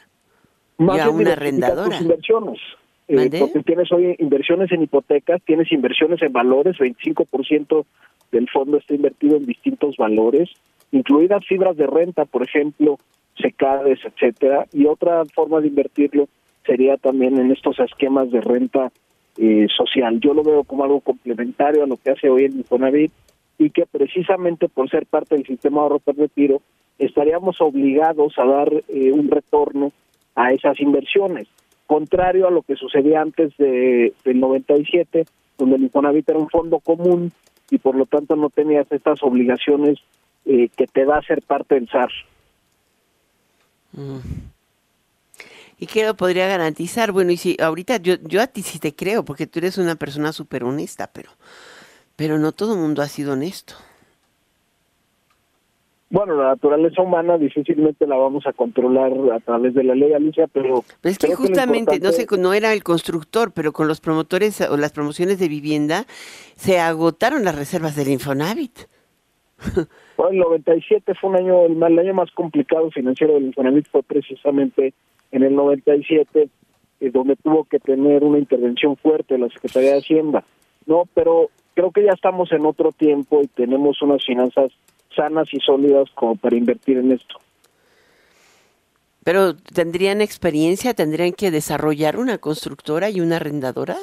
y 0.79 0.99
a 0.99 1.09
una 1.09 1.33
arrendadora. 1.33 1.99
inversiones. 2.01 2.61
Eh, 3.07 3.31
porque 3.39 3.63
tienes 3.63 3.93
hoy 3.93 4.17
inversiones 4.19 4.73
en 4.73 4.83
hipotecas, 4.83 5.43
tienes 5.45 5.71
inversiones 5.73 6.23
en 6.23 6.33
valores, 6.33 6.77
25% 6.79 7.85
del 8.33 8.49
fondo 8.49 8.79
está 8.79 8.95
invertido 8.95 9.37
en 9.37 9.45
distintos 9.45 9.97
valores, 9.99 10.49
incluidas 10.91 11.45
fibras 11.47 11.77
de 11.77 11.87
renta, 11.87 12.25
por 12.25 12.43
ejemplo, 12.43 12.99
secades, 13.37 13.99
etcétera, 14.05 14.67
y 14.73 14.87
otra 14.87 15.25
forma 15.35 15.61
de 15.61 15.69
invertirlo 15.69 16.29
sería 16.65 16.97
también 16.97 17.39
en 17.39 17.53
estos 17.53 17.79
esquemas 17.79 18.31
de 18.31 18.41
renta 18.41 18.91
eh, 19.39 19.67
social. 19.77 20.21
Yo 20.21 20.35
lo 20.35 20.43
veo 20.43 20.65
como 20.65 20.85
algo 20.85 21.01
complementario 21.01 21.85
a 21.85 21.87
lo 21.87 21.97
que 21.97 22.11
hace 22.11 22.29
hoy 22.29 22.45
el 22.45 22.57
Infonavit 22.57 23.13
y 23.59 23.71
que 23.71 23.87
precisamente 23.87 24.69
por 24.69 24.91
ser 24.91 25.07
parte 25.07 25.35
del 25.35 25.47
sistema 25.47 25.77
de 25.77 25.83
ahorro 25.83 26.03
de 26.07 26.13
retiro 26.13 26.63
estaríamos 26.99 27.61
obligados 27.61 28.35
a 28.39 28.45
dar 28.45 28.73
eh, 28.89 29.13
un 29.13 29.31
retorno 29.31 29.93
a 30.35 30.53
esas 30.53 30.81
inversiones 30.81 31.49
contrario 31.87 32.49
a 32.49 32.51
lo 32.51 32.63
que 32.63 32.77
sucedía 32.77 33.21
antes 33.21 33.57
de, 33.57 34.15
del 34.25 34.41
97, 34.41 35.27
donde 35.59 35.77
el 35.77 35.83
Infonavit 35.83 36.29
era 36.29 36.39
un 36.39 36.49
fondo 36.49 36.81
común 36.81 37.33
y 37.71 37.79
por 37.79 37.95
lo 37.95 38.07
tanto 38.07 38.37
no 38.37 38.51
tenías 38.51 38.91
estas 38.91 39.23
obligaciones 39.23 39.99
eh, 40.45 40.69
que 40.77 40.87
te 40.87 41.05
da 41.05 41.23
ser 41.23 41.43
parte 41.43 41.75
del 41.77 41.89
SAR. 41.89 42.11
Mm. 43.93 44.54
¿Y 45.79 45.87
qué 45.87 46.05
lo 46.05 46.15
podría 46.15 46.47
garantizar? 46.49 47.13
Bueno, 47.13 47.33
y 47.33 47.37
si 47.37 47.57
ahorita 47.61 47.99
yo, 47.99 48.15
yo 48.23 48.41
a 48.41 48.47
ti 48.47 48.63
sí 48.63 48.79
te 48.79 48.95
creo, 48.95 49.25
porque 49.25 49.47
tú 49.47 49.59
eres 49.59 49.79
una 49.79 49.97
persona 49.97 50.33
súper 50.33 50.65
honesta, 50.65 51.11
pero, 51.13 51.31
pero 52.17 52.39
no 52.39 52.53
todo 52.53 52.75
el 52.75 52.81
mundo 52.81 53.03
ha 53.03 53.09
sido 53.09 53.33
honesto 53.33 53.75
bueno, 56.15 56.37
la 56.37 56.51
naturaleza 56.51 57.03
humana 57.03 57.39
difícilmente 57.39 58.07
la 58.07 58.15
vamos 58.15 58.47
a 58.47 58.53
controlar 58.53 59.11
a 59.33 59.41
través 59.41 59.75
de 59.75 59.83
la 59.83 59.97
ley, 59.97 60.13
Alicia, 60.13 60.47
pero... 60.47 60.85
es 61.03 61.19
que 61.19 61.35
justamente, 61.35 61.99
no 61.99 62.13
sé, 62.13 62.25
no 62.39 62.55
era 62.55 62.73
el 62.73 62.85
constructor, 62.85 63.51
pero 63.53 63.73
con 63.73 63.89
los 63.89 64.01
promotores 64.01 64.61
o 64.61 64.77
las 64.77 64.93
promociones 64.93 65.41
de 65.41 65.49
vivienda 65.49 66.05
se 66.55 66.79
agotaron 66.79 67.45
las 67.45 67.57
reservas 67.57 67.97
del 67.97 68.09
Infonavit. 68.09 68.79
Bueno, 70.17 70.31
el 70.31 70.39
97 70.39 71.15
fue 71.21 71.31
un 71.31 71.37
año, 71.37 71.67
el, 71.67 71.83
el 71.83 71.99
año 71.99 72.15
más 72.15 72.31
complicado 72.31 72.89
financiero 72.93 73.35
del 73.35 73.47
Infonavit 73.47 73.89
fue 73.89 74.05
precisamente 74.05 74.95
en 75.31 75.43
el 75.43 75.55
97, 75.55 76.49
eh, 77.01 77.11
donde 77.11 77.37
tuvo 77.37 77.65
que 77.65 77.79
tener 77.79 78.25
una 78.25 78.39
intervención 78.39 78.97
fuerte 78.97 79.39
la 79.39 79.49
Secretaría 79.49 79.93
de 79.93 79.99
Hacienda. 79.99 80.45
No, 80.87 81.05
pero 81.15 81.51
creo 81.75 81.91
que 81.91 82.05
ya 82.05 82.13
estamos 82.13 82.53
en 82.53 82.67
otro 82.67 82.93
tiempo 82.93 83.41
y 83.43 83.49
tenemos 83.49 84.01
unas 84.03 84.25
finanzas 84.25 84.73
sanas 85.15 85.49
y 85.53 85.59
sólidas 85.61 86.11
como 86.15 86.37
para 86.37 86.57
invertir 86.57 86.99
en 86.99 87.13
esto. 87.13 87.37
Pero 89.25 89.57
¿tendrían 89.57 90.21
experiencia? 90.21 90.93
¿Tendrían 90.93 91.33
que 91.33 91.51
desarrollar 91.51 92.19
una 92.19 92.39
constructora 92.39 93.09
y 93.09 93.21
una 93.21 93.37
arrendadora? 93.37 93.97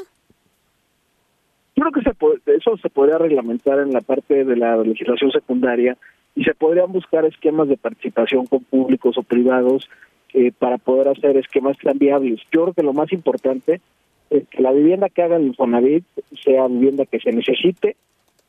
Yo 1.75 1.83
creo 1.83 1.91
que 1.91 2.01
se 2.01 2.13
puede, 2.15 2.39
eso 2.57 2.75
se 2.77 2.89
podría 2.89 3.17
reglamentar 3.17 3.79
en 3.79 3.93
la 3.93 4.01
parte 4.01 4.43
de 4.43 4.55
la 4.55 4.77
legislación 4.77 5.31
secundaria 5.31 5.97
y 6.35 6.43
se 6.43 6.55
podrían 6.55 6.91
buscar 6.91 7.25
esquemas 7.25 7.67
de 7.67 7.77
participación 7.77 8.45
con 8.47 8.63
públicos 8.63 9.17
o 9.17 9.23
privados 9.23 9.87
eh, 10.33 10.51
para 10.57 10.77
poder 10.77 11.09
hacer 11.09 11.37
esquemas 11.37 11.77
tan 11.77 11.97
viables. 11.97 12.39
Yo 12.51 12.63
creo 12.63 12.73
que 12.73 12.83
lo 12.83 12.93
más 12.93 13.11
importante 13.11 13.81
es 14.29 14.47
que 14.47 14.61
la 14.61 14.71
vivienda 14.71 15.09
que 15.09 15.21
haga 15.21 15.35
el 15.35 15.47
Infonavit 15.47 16.05
sea 16.43 16.67
vivienda 16.67 17.05
que 17.05 17.19
se 17.19 17.31
necesite, 17.31 17.95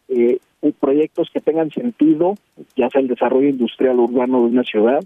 eh, 0.09 0.39
proyectos 0.79 1.29
que 1.33 1.41
tengan 1.41 1.71
sentido, 1.71 2.35
ya 2.77 2.89
sea 2.89 3.01
el 3.01 3.09
desarrollo 3.09 3.49
industrial 3.49 3.99
urbano 3.99 4.43
de 4.43 4.47
una 4.47 4.63
ciudad, 4.63 5.03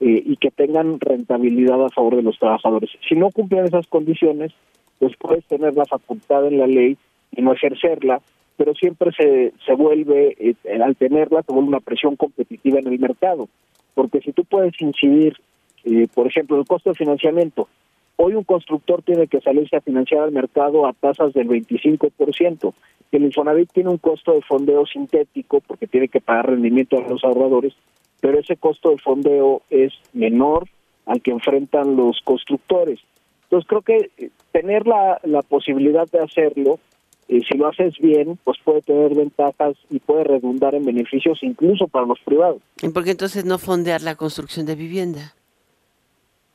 eh, 0.00 0.22
y 0.24 0.36
que 0.36 0.50
tengan 0.50 0.98
rentabilidad 0.98 1.84
a 1.84 1.90
favor 1.90 2.16
de 2.16 2.22
los 2.22 2.38
trabajadores. 2.38 2.90
Si 3.08 3.14
no 3.14 3.30
cumplen 3.30 3.66
esas 3.66 3.86
condiciones, 3.86 4.52
pues 4.98 5.14
puedes 5.18 5.44
tener 5.44 5.74
la 5.74 5.84
facultad 5.84 6.46
en 6.46 6.58
la 6.58 6.66
ley 6.66 6.96
y 7.32 7.42
no 7.42 7.52
ejercerla, 7.52 8.20
pero 8.56 8.74
siempre 8.74 9.12
se, 9.12 9.52
se 9.64 9.74
vuelve, 9.74 10.36
eh, 10.38 10.82
al 10.82 10.96
tenerla, 10.96 11.42
se 11.42 11.52
vuelve 11.52 11.68
una 11.68 11.80
presión 11.80 12.16
competitiva 12.16 12.78
en 12.78 12.88
el 12.88 12.98
mercado. 12.98 13.48
Porque 13.94 14.20
si 14.20 14.32
tú 14.32 14.44
puedes 14.44 14.80
incidir, 14.80 15.36
eh, 15.84 16.08
por 16.12 16.26
ejemplo, 16.26 16.58
el 16.58 16.66
costo 16.66 16.90
de 16.90 16.96
financiamiento, 16.96 17.68
hoy 18.16 18.34
un 18.34 18.44
constructor 18.44 19.02
tiene 19.02 19.26
que 19.26 19.40
salirse 19.40 19.76
a 19.76 19.80
financiar 19.80 20.22
al 20.22 20.32
mercado 20.32 20.86
a 20.86 20.92
tasas 20.92 21.32
del 21.32 21.48
25%. 21.48 22.72
El 23.12 23.24
Infonavit 23.24 23.70
tiene 23.72 23.90
un 23.90 23.98
costo 23.98 24.32
de 24.32 24.42
fondeo 24.42 24.86
sintético 24.86 25.60
porque 25.60 25.86
tiene 25.86 26.08
que 26.08 26.20
pagar 26.20 26.50
rendimiento 26.50 26.98
a 26.98 27.08
los 27.08 27.22
ahorradores, 27.22 27.74
pero 28.20 28.38
ese 28.38 28.56
costo 28.56 28.90
de 28.90 28.98
fondeo 28.98 29.62
es 29.70 29.92
menor 30.12 30.68
al 31.06 31.20
que 31.20 31.30
enfrentan 31.30 31.96
los 31.96 32.20
constructores. 32.24 33.00
Entonces 33.44 33.68
creo 33.68 33.82
que 33.82 34.10
eh, 34.18 34.30
tener 34.52 34.86
la, 34.86 35.20
la 35.22 35.42
posibilidad 35.42 36.08
de 36.10 36.20
hacerlo, 36.20 36.80
eh, 37.28 37.40
si 37.48 37.56
lo 37.56 37.68
haces 37.68 37.94
bien, 37.98 38.38
pues 38.42 38.58
puede 38.64 38.82
tener 38.82 39.14
ventajas 39.14 39.76
y 39.90 39.98
puede 39.98 40.24
redundar 40.24 40.74
en 40.74 40.84
beneficios 40.84 41.38
incluso 41.42 41.86
para 41.88 42.06
los 42.06 42.18
privados. 42.20 42.62
¿Y 42.82 42.88
por 42.88 43.04
qué 43.04 43.12
entonces 43.12 43.44
no 43.44 43.58
fondear 43.58 44.02
la 44.02 44.16
construcción 44.16 44.66
de 44.66 44.74
vivienda? 44.74 45.34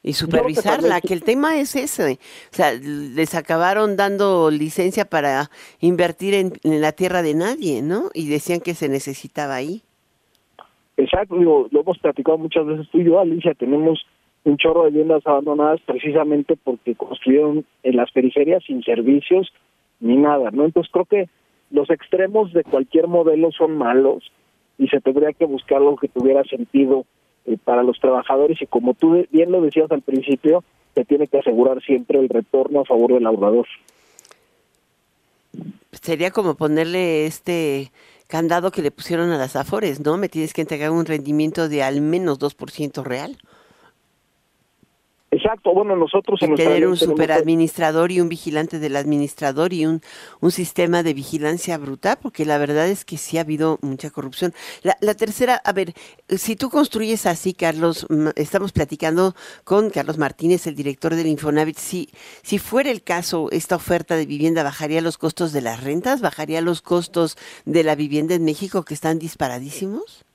Y 0.01 0.13
supervisarla, 0.13 1.01
que 1.01 1.13
el 1.13 1.23
tema 1.23 1.59
es 1.59 1.75
ese. 1.75 2.19
O 2.51 2.55
sea, 2.55 2.73
les 2.73 3.35
acabaron 3.35 3.97
dando 3.97 4.49
licencia 4.49 5.05
para 5.05 5.49
invertir 5.81 6.33
en, 6.33 6.53
la 6.63 6.91
tierra 6.93 7.21
de 7.21 7.35
nadie, 7.35 7.81
¿no? 7.81 8.09
Y 8.13 8.29
decían 8.29 8.61
que 8.61 8.73
se 8.73 8.89
necesitaba 8.89 9.55
ahí. 9.55 9.81
Exacto, 10.97 11.35
lo 11.35 11.67
hemos 11.71 11.97
platicado 11.99 12.37
muchas 12.37 12.65
veces 12.65 12.87
tú 12.91 12.99
y 12.99 13.05
yo, 13.05 13.19
Alicia, 13.19 13.53
tenemos 13.53 14.05
un 14.43 14.57
chorro 14.57 14.83
de 14.83 14.91
viviendas 14.91 15.25
abandonadas 15.25 15.79
precisamente 15.85 16.55
porque 16.61 16.95
construyeron 16.95 17.65
en 17.83 17.95
las 17.95 18.11
periferias 18.11 18.63
sin 18.65 18.83
servicios 18.83 19.51
ni 19.99 20.15
nada, 20.15 20.49
¿no? 20.51 20.65
Entonces 20.65 20.91
creo 20.91 21.05
que 21.05 21.29
los 21.71 21.89
extremos 21.89 22.53
de 22.53 22.63
cualquier 22.63 23.07
modelo 23.07 23.51
son 23.51 23.77
malos 23.77 24.31
y 24.77 24.87
se 24.87 25.01
tendría 25.01 25.33
que 25.33 25.45
buscar 25.45 25.77
algo 25.77 25.97
que 25.97 26.07
tuviera 26.07 26.43
sentido 26.45 27.05
eh, 27.45 27.57
para 27.63 27.83
los 27.83 27.99
trabajadores 27.99 28.61
y 28.61 28.67
como 28.67 28.93
tú 28.93 29.25
bien 29.31 29.51
lo 29.51 29.61
decías 29.61 29.91
al 29.91 30.01
principio, 30.01 30.63
se 30.95 31.05
tiene 31.05 31.27
que 31.27 31.39
asegurar 31.39 31.81
siempre 31.81 32.19
el 32.19 32.29
retorno 32.29 32.81
a 32.81 32.85
favor 32.85 33.13
del 33.13 33.25
ahorrador. 33.25 33.67
Sería 35.91 36.31
como 36.31 36.55
ponerle 36.55 37.25
este 37.25 37.91
candado 38.27 38.71
que 38.71 38.81
le 38.81 38.91
pusieron 38.91 39.31
a 39.31 39.37
las 39.37 39.55
Afores, 39.55 39.99
¿no? 39.99 40.17
Me 40.17 40.29
tienes 40.29 40.53
que 40.53 40.61
entregar 40.61 40.91
un 40.91 41.05
rendimiento 41.05 41.67
de 41.67 41.83
al 41.83 42.01
menos 42.01 42.39
2% 42.39 43.03
real. 43.03 43.37
Exacto, 45.39 45.73
bueno, 45.73 45.95
nosotros... 45.95 46.41
En 46.41 46.55
tener 46.55 46.85
un 46.85 46.97
superadministrador 46.97 48.11
y 48.11 48.19
un 48.19 48.27
vigilante 48.27 48.77
del 48.77 48.97
administrador 48.97 49.71
y 49.71 49.85
un, 49.85 50.01
un 50.41 50.51
sistema 50.51 51.01
de 51.01 51.13
vigilancia 51.13 51.77
brutal, 51.77 52.17
porque 52.21 52.45
la 52.45 52.57
verdad 52.57 52.87
es 52.87 53.05
que 53.05 53.17
sí 53.17 53.37
ha 53.37 53.41
habido 53.41 53.79
mucha 53.81 54.09
corrupción. 54.09 54.53
La, 54.83 54.97
la 54.99 55.13
tercera, 55.13 55.61
a 55.63 55.71
ver, 55.71 55.93
si 56.27 56.57
tú 56.57 56.69
construyes 56.69 57.25
así, 57.25 57.53
Carlos, 57.53 58.05
estamos 58.35 58.73
platicando 58.73 59.33
con 59.63 59.89
Carlos 59.91 60.17
Martínez, 60.17 60.67
el 60.67 60.75
director 60.75 61.15
del 61.15 61.27
Infonavit, 61.27 61.77
si, 61.77 62.09
si 62.41 62.59
fuera 62.59 62.91
el 62.91 63.01
caso, 63.01 63.47
esta 63.51 63.77
oferta 63.77 64.17
de 64.17 64.25
vivienda 64.25 64.63
bajaría 64.63 64.99
los 64.99 65.17
costos 65.17 65.53
de 65.53 65.61
las 65.61 65.81
rentas, 65.81 66.19
bajaría 66.19 66.59
los 66.59 66.81
costos 66.81 67.37
de 67.63 67.85
la 67.85 67.95
vivienda 67.95 68.35
en 68.35 68.43
México 68.43 68.83
que 68.83 68.93
están 68.93 69.19
disparadísimos? 69.19 70.25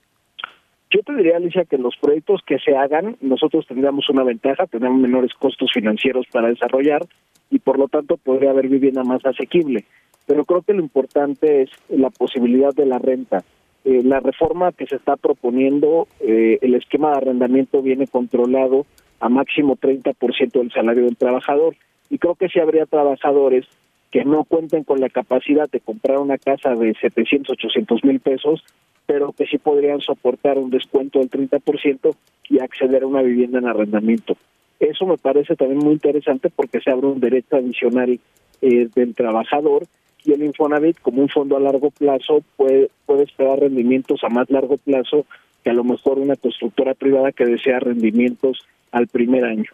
Yo 0.94 1.00
te 1.02 1.12
diría, 1.12 1.38
Alicia, 1.38 1.64
que 1.64 1.76
los 1.76 1.96
proyectos 1.96 2.40
que 2.46 2.60
se 2.60 2.76
hagan, 2.76 3.16
nosotros 3.20 3.66
tendríamos 3.66 4.08
una 4.10 4.22
ventaja, 4.22 4.66
tenemos 4.66 5.00
menores 5.00 5.32
costos 5.34 5.72
financieros 5.74 6.24
para 6.30 6.48
desarrollar 6.48 7.04
y 7.50 7.58
por 7.58 7.80
lo 7.80 7.88
tanto 7.88 8.16
podría 8.16 8.50
haber 8.50 8.68
vivienda 8.68 9.02
más 9.02 9.26
asequible. 9.26 9.84
pero 10.26 10.44
creo 10.46 10.62
que 10.62 10.72
lo 10.72 10.80
importante 10.80 11.62
es 11.62 11.70
la 11.88 12.08
posibilidad 12.08 12.72
de 12.72 12.86
la 12.86 12.98
renta. 12.98 13.42
Eh, 13.84 14.02
la 14.02 14.20
reforma 14.20 14.72
que 14.72 14.86
se 14.86 14.96
está 14.96 15.16
proponiendo, 15.16 16.06
eh, 16.20 16.58
el 16.62 16.74
esquema 16.76 17.10
de 17.10 17.16
arrendamiento 17.16 17.82
viene 17.82 18.06
controlado 18.06 18.86
a 19.20 19.28
máximo 19.28 19.76
30% 19.76 20.60
del 20.60 20.72
salario 20.72 21.04
del 21.04 21.18
trabajador 21.18 21.76
y 22.08 22.16
creo 22.16 22.36
que 22.36 22.48
si 22.48 22.58
habría 22.58 22.86
trabajadores 22.86 23.66
que 24.14 24.24
no 24.24 24.44
cuenten 24.44 24.84
con 24.84 25.00
la 25.00 25.08
capacidad 25.08 25.68
de 25.68 25.80
comprar 25.80 26.18
una 26.18 26.38
casa 26.38 26.76
de 26.76 26.94
700, 26.94 27.50
800 27.50 28.04
mil 28.04 28.20
pesos, 28.20 28.62
pero 29.06 29.32
que 29.32 29.44
sí 29.44 29.58
podrían 29.58 30.00
soportar 30.02 30.56
un 30.56 30.70
descuento 30.70 31.18
del 31.18 31.28
30% 31.28 32.14
y 32.48 32.60
acceder 32.60 33.02
a 33.02 33.08
una 33.08 33.22
vivienda 33.22 33.58
en 33.58 33.66
arrendamiento. 33.66 34.36
Eso 34.78 35.04
me 35.04 35.18
parece 35.18 35.56
también 35.56 35.80
muy 35.80 35.94
interesante 35.94 36.48
porque 36.48 36.80
se 36.80 36.92
abre 36.92 37.08
un 37.08 37.18
derecho 37.18 37.56
adicional 37.56 38.20
eh, 38.62 38.88
del 38.94 39.16
trabajador 39.16 39.88
y 40.24 40.30
el 40.30 40.44
Infonavit 40.44 41.00
como 41.00 41.20
un 41.20 41.28
fondo 41.28 41.56
a 41.56 41.60
largo 41.60 41.90
plazo 41.90 42.44
puede 42.54 42.90
esperar 43.24 43.58
rendimientos 43.58 44.22
a 44.22 44.28
más 44.28 44.48
largo 44.48 44.76
plazo 44.76 45.26
que 45.64 45.70
a 45.70 45.74
lo 45.74 45.82
mejor 45.82 46.20
una 46.20 46.36
constructora 46.36 46.94
privada 46.94 47.32
que 47.32 47.46
desea 47.46 47.80
rendimientos 47.80 48.64
al 48.92 49.08
primer 49.08 49.44
año. 49.44 49.72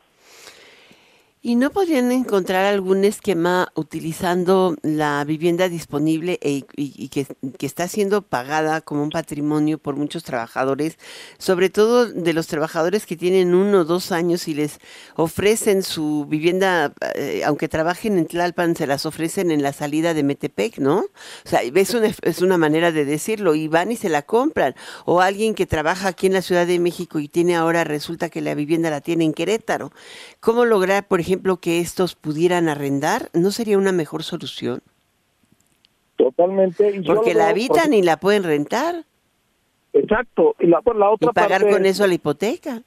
¿Y 1.43 1.57
no 1.57 1.71
podrían 1.71 2.13
encontrar 2.13 2.67
algún 2.67 3.03
esquema 3.03 3.73
utilizando 3.75 4.77
la 4.83 5.25
vivienda 5.25 5.71
disponible 5.71 6.39
e, 6.43 6.65
y, 6.77 7.09
que, 7.09 7.27
está 7.61 7.89
siendo 7.89 8.21
pagada 8.21 8.83
como 8.83 9.03
un 9.03 9.09
patrimonio 9.09 9.79
por 9.79 9.97
muchos 9.97 10.23
trabajadores, 10.23 10.99
sobre 11.39 11.71
todo 11.71 12.05
de 12.05 12.35
los 12.35 12.47
trabajadores 12.47 13.07
que 13.07 13.17
tienen 13.17 13.55
uno 13.55 13.79
o 13.79 13.85
dos 13.87 14.13
años 14.13 14.49
y 14.49 14.55
les 14.55 14.81
ofrecen 15.17 15.83
su 15.83 16.27
vivienda, 16.29 16.93
eh, 17.15 17.41
aunque 17.47 17.69
trabajen 17.69 18.19
en 18.19 18.27
Tlalpan, 18.27 18.77
se 18.77 18.87
las 18.87 19.07
ofrecen 19.07 19.51
en 19.51 19.63
la 19.63 19.73
salida 19.73 20.13
de 20.13 20.23
Metepec, 20.23 20.77
¿no? 20.77 20.99
O 20.99 21.49
sea, 21.49 21.63
es 21.63 21.95
una, 21.95 22.15
es 22.21 22.43
una 22.43 22.59
manera 22.59 22.93
de 22.93 23.07
decirlo, 23.07 23.55
y 23.55 23.67
van 23.67 23.93
y 23.93 23.97
se 23.97 24.11
la 24.11 24.21
compran. 24.21 24.75
O 25.07 25.23
alguien 25.23 25.55
que 25.55 25.65
trabaja 25.65 26.09
aquí 26.09 26.27
en 26.27 26.35
la 26.35 26.43
Ciudad 26.43 26.67
de 26.67 26.79
México 26.79 27.19
y 27.19 27.29
tiene 27.29 27.57
ahora, 27.57 27.85
resulta 27.85 28.29
que 28.29 28.43
la 28.43 28.55
vivienda 28.55 28.91
la 28.91 29.01
tiene 29.01 29.25
en 29.25 29.33
Querétaro. 29.33 29.91
¿Cómo 30.41 30.67
lograr, 30.67 31.09
por 31.09 31.19
ejemplo, 31.21 31.30
ejemplo, 31.31 31.59
que 31.59 31.79
estos 31.79 32.17
pudieran 32.17 32.69
arrendar, 32.69 33.31
¿no 33.33 33.53
sería 33.53 33.79
una 33.79 33.93
mejor 33.93 34.25
solución? 34.25 34.81
Totalmente. 36.17 37.03
Porque 37.07 37.35
la 37.35 37.49
habitan 37.49 37.95
y 37.95 38.03
la 38.03 38.17
pueden 38.19 38.43
rentar. 38.43 39.05
Exacto. 39.93 40.57
Y, 40.59 40.67
la, 40.67 40.83
la 40.97 41.11
otra 41.11 41.33
pagar 41.33 41.69
con 41.69 41.87
eso 41.87 42.07
la 42.07 42.15
hipoteca. 42.15 42.83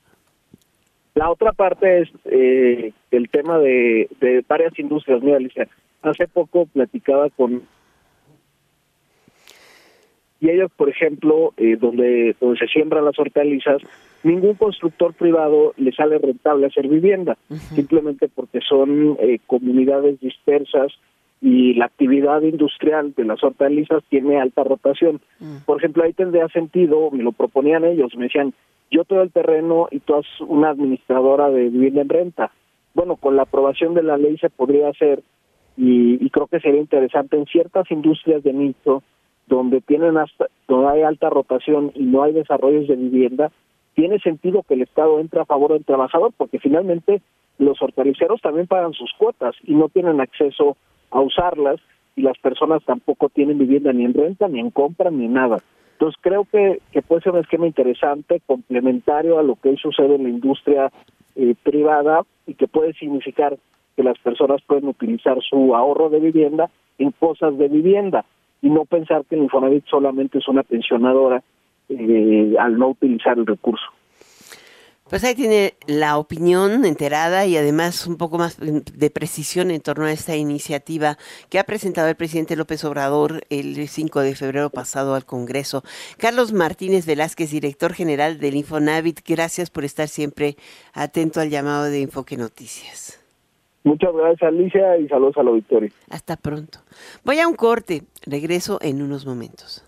La 1.15 1.31
otra 1.31 1.53
parte 1.53 2.01
es 2.01 2.09
eh, 2.25 2.91
el 3.11 3.29
tema 3.29 3.59
de, 3.59 4.09
de 4.19 4.43
varias 4.47 4.77
industrias. 4.77 5.21
Mira, 5.21 5.37
Alicia, 5.37 5.67
hace 6.01 6.27
poco 6.27 6.65
platicaba 6.65 7.29
con 7.29 7.63
y 10.43 10.49
ellos, 10.49 10.69
por 10.75 10.89
ejemplo, 10.89 11.53
eh, 11.55 11.77
donde, 11.79 12.35
donde 12.41 12.59
se 12.59 12.67
siembran 12.67 13.05
las 13.05 13.17
hortalizas, 13.17 13.81
ningún 14.23 14.55
constructor 14.55 15.13
privado 15.13 15.73
le 15.77 15.93
sale 15.93 16.17
rentable 16.17 16.67
hacer 16.67 16.89
vivienda, 16.89 17.37
simplemente 17.73 18.27
porque 18.27 18.59
son 18.59 19.15
eh, 19.21 19.39
comunidades 19.47 20.19
dispersas 20.19 20.91
y 21.39 21.75
la 21.75 21.85
actividad 21.85 22.41
industrial 22.41 23.13
de 23.15 23.23
las 23.23 23.41
hortalizas 23.41 24.03
tiene 24.09 24.37
alta 24.37 24.65
rotación. 24.65 25.21
Mm. 25.39 25.59
Por 25.65 25.77
ejemplo, 25.77 26.03
ahí 26.03 26.11
tendría 26.11 26.49
sentido, 26.49 27.09
me 27.11 27.23
lo 27.23 27.31
proponían 27.31 27.85
ellos, 27.85 28.13
me 28.17 28.25
decían, 28.25 28.53
yo 28.91 29.05
te 29.05 29.15
doy 29.15 29.23
el 29.23 29.31
terreno 29.31 29.87
y 29.91 29.99
tú 29.99 30.15
haces 30.15 30.41
una 30.41 30.71
administradora 30.71 31.49
de 31.51 31.69
vivienda 31.69 32.01
en 32.01 32.09
renta. 32.09 32.51
Bueno, 32.93 33.15
con 33.15 33.37
la 33.37 33.43
aprobación 33.43 33.93
de 33.93 34.03
la 34.03 34.17
ley 34.17 34.37
se 34.39 34.49
podría 34.49 34.89
hacer 34.89 35.23
y, 35.77 36.17
y 36.21 36.29
creo 36.31 36.47
que 36.47 36.59
sería 36.59 36.81
interesante 36.81 37.37
en 37.37 37.45
ciertas 37.45 37.89
industrias 37.91 38.43
de 38.43 38.51
nicho 38.51 39.03
donde 39.47 39.81
tienen 39.81 40.17
hasta, 40.17 40.47
donde 40.67 40.89
hay 40.89 41.01
alta 41.01 41.29
rotación 41.29 41.91
y 41.95 42.03
no 42.03 42.23
hay 42.23 42.33
desarrollos 42.33 42.87
de 42.87 42.95
vivienda, 42.95 43.51
tiene 43.93 44.19
sentido 44.19 44.63
que 44.63 44.73
el 44.73 44.81
Estado 44.81 45.19
entre 45.19 45.41
a 45.41 45.45
favor 45.45 45.73
del 45.73 45.85
trabajador, 45.85 46.31
porque 46.35 46.59
finalmente 46.59 47.21
los 47.59 47.81
hortaliceros 47.81 48.41
también 48.41 48.67
pagan 48.67 48.93
sus 48.93 49.11
cuotas 49.17 49.55
y 49.63 49.75
no 49.75 49.89
tienen 49.89 50.19
acceso 50.19 50.77
a 51.11 51.19
usarlas 51.19 51.79
y 52.15 52.21
las 52.21 52.37
personas 52.39 52.83
tampoco 52.85 53.29
tienen 53.29 53.57
vivienda 53.57 53.93
ni 53.93 54.05
en 54.05 54.13
renta, 54.13 54.47
ni 54.47 54.59
en 54.59 54.71
compra, 54.71 55.11
ni 55.11 55.27
nada. 55.27 55.59
Entonces 55.93 56.19
creo 56.21 56.45
que, 56.51 56.79
que 56.91 57.01
puede 57.01 57.21
ser 57.21 57.33
un 57.33 57.39
esquema 57.39 57.67
interesante, 57.67 58.41
complementario 58.45 59.39
a 59.39 59.43
lo 59.43 59.55
que 59.55 59.75
sucede 59.77 60.15
en 60.15 60.23
la 60.23 60.29
industria 60.29 60.91
eh, 61.35 61.55
privada 61.63 62.21
y 62.47 62.55
que 62.55 62.67
puede 62.67 62.93
significar 62.93 63.57
que 63.95 64.03
las 64.03 64.17
personas 64.19 64.61
pueden 64.65 64.87
utilizar 64.87 65.39
su 65.41 65.75
ahorro 65.75 66.09
de 66.09 66.19
vivienda 66.19 66.69
en 66.97 67.11
cosas 67.11 67.57
de 67.57 67.67
vivienda 67.67 68.25
y 68.63 68.69
no 68.69 68.85
pensar 68.85 69.25
que 69.25 69.35
el 69.35 69.43
Infonavit 69.43 69.85
solamente 69.87 70.37
es 70.39 70.47
una 70.47 70.63
pensionadora 70.63 71.43
eh, 71.89 72.55
al 72.57 72.79
no 72.79 72.89
utilizar 72.89 73.37
el 73.37 73.45
recurso. 73.45 73.85
Pues 75.09 75.25
ahí 75.25 75.35
tiene 75.35 75.73
la 75.85 76.17
opinión 76.17 76.85
enterada 76.85 77.45
y 77.45 77.57
además 77.57 78.07
un 78.07 78.15
poco 78.17 78.37
más 78.37 78.57
de 78.59 79.09
precisión 79.11 79.69
en 79.69 79.81
torno 79.81 80.05
a 80.05 80.13
esta 80.13 80.37
iniciativa 80.37 81.17
que 81.49 81.59
ha 81.59 81.65
presentado 81.65 82.07
el 82.07 82.15
presidente 82.15 82.55
López 82.55 82.85
Obrador 82.85 83.41
el 83.49 83.85
5 83.85 84.21
de 84.21 84.33
febrero 84.33 84.69
pasado 84.69 85.13
al 85.13 85.25
Congreso. 85.25 85.83
Carlos 86.17 86.53
Martínez 86.53 87.05
Velázquez, 87.05 87.51
director 87.51 87.93
general 87.93 88.39
del 88.39 88.55
Infonavit, 88.55 89.19
gracias 89.27 89.69
por 89.69 89.83
estar 89.83 90.07
siempre 90.07 90.55
atento 90.93 91.41
al 91.41 91.49
llamado 91.49 91.83
de 91.83 92.01
Enfoque 92.01 92.37
Noticias. 92.37 93.22
Muchas 93.83 94.13
gracias 94.13 94.47
Alicia 94.47 94.97
y 94.97 95.07
saludos 95.07 95.37
a 95.37 95.43
la 95.43 95.51
victoria. 95.51 95.89
Hasta 96.09 96.37
pronto. 96.37 96.79
Voy 97.25 97.39
a 97.39 97.47
un 97.47 97.55
corte, 97.55 98.03
regreso 98.25 98.79
en 98.81 99.01
unos 99.01 99.25
momentos. 99.25 99.85